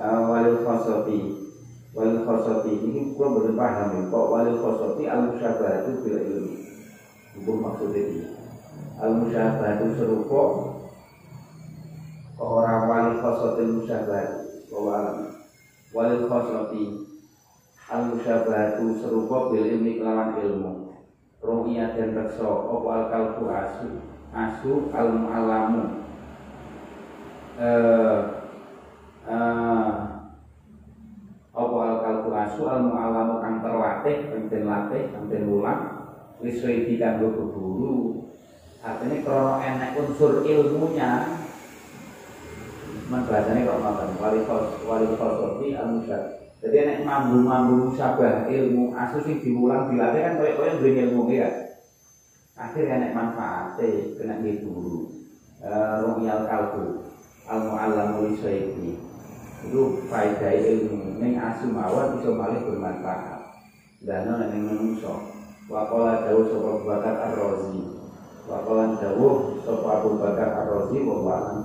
uh, 0.01 0.21
walil 0.25 0.65
khosoti. 0.65 1.19
Walil 1.93 2.25
khosoti 2.25 2.71
ini 2.81 3.13
gua 3.13 3.27
belum 3.37 3.53
paham 3.53 3.87
ya 3.93 4.01
kok 4.09 4.25
walil 4.33 4.57
khosoti 4.57 5.03
al 5.05 5.21
musyabah 5.29 5.71
itu 5.85 5.91
bila 6.01 6.19
ilmi. 6.25 6.55
Hukum 7.37 7.57
maksudnya 7.61 8.01
ini. 8.01 8.25
Al 8.97 9.11
musyabah 9.21 9.69
itu 9.77 9.87
serupa 10.01 10.41
orang 12.41 12.81
walil 12.89 13.15
khosoti 13.21 13.63
musyabah 13.69 14.23
bahwa 14.73 14.97
walil? 15.93 16.25
Khosoti 16.25 16.83
al 17.91 18.01
musyabah 18.09 18.59
itu 18.79 18.85
serupa 18.97 19.53
bil 19.53 19.65
ilmi 19.69 20.01
kelawan 20.01 20.39
ilmu. 20.41 20.71
Ru'iyah 21.41 21.97
dan 21.97 22.13
reksa 22.13 22.45
Opo 22.45 22.85
al 22.85 23.09
kalbu 23.09 23.49
asu? 23.49 23.89
Asu 24.31 24.93
al 24.95 25.09
mu'alamu 25.11 26.01
eh, 27.59 28.40
eh, 29.29 29.91
apa 31.51 31.77
al 31.83 31.97
kalbu 31.99 32.29
asu 32.31 32.61
al 32.63 32.79
mu'alamu 32.87 33.43
kang 33.43 33.59
terlatih 33.59 34.17
kang 34.31 34.43
den 34.47 34.63
latih 34.63 35.03
kang 35.11 35.27
den 35.27 35.51
ulang 35.51 35.81
liswedi 36.39 36.95
kanggo 36.95 37.27
keburu 37.35 38.23
artinya 38.81 39.17
krono 39.21 39.53
enek 39.61 39.99
unsur 39.99 40.41
ilmunya 40.47 41.27
membahasanya 43.11 43.67
kok 43.67 43.79
ngoten 43.83 44.09
wali 44.23 44.39
wali 44.87 45.07
falsafi 45.19 45.67
al 45.75 45.99
musyad. 45.99 46.23
Jadi 46.63 46.75
enek 46.87 46.99
mambu-mambu 47.03 47.91
musabah 47.91 48.47
ilmu 48.47 48.95
asu 48.95 49.19
sing 49.25 49.43
diulang 49.43 49.91
dilatih 49.91 50.21
kan 50.23 50.37
koyo-koyo 50.39 50.79
duwe 50.79 50.91
ilmu 51.09 51.27
ya. 51.33 51.49
Akhirnya 52.55 53.01
enek 53.01 53.15
manfaate 53.17 54.15
kena 54.15 54.39
guru. 54.39 55.11
Uh, 55.61 56.01
ru'yal 56.01 56.47
kalbu 56.49 57.05
al 57.45 57.59
mu'allamu 57.69 58.31
liswedi 58.31 59.10
itu 59.67 59.81
faedah 60.09 60.53
ilmu. 60.57 61.21
Ning 61.21 61.37
asu 61.37 61.69
mawon 61.69 62.17
bisa 62.17 62.29
malih 62.33 62.61
bermanfaat. 62.65 63.41
Dana 64.01 64.49
ning 64.49 64.65
menungso 64.65 65.29
waqala 65.69 66.25
dawuh 66.25 66.45
sapa 66.49 66.67
Abu 66.73 66.83
Bakar 66.89 67.15
Ar-Razi. 67.29 67.81
Waqala 68.49 68.97
dawuh 68.97 69.61
sapa 69.61 69.87
Abu 70.01 70.09
Bakar 70.17 70.49
Ar-Razi 70.65 70.97
wa 71.05 71.15
alam 71.29 71.57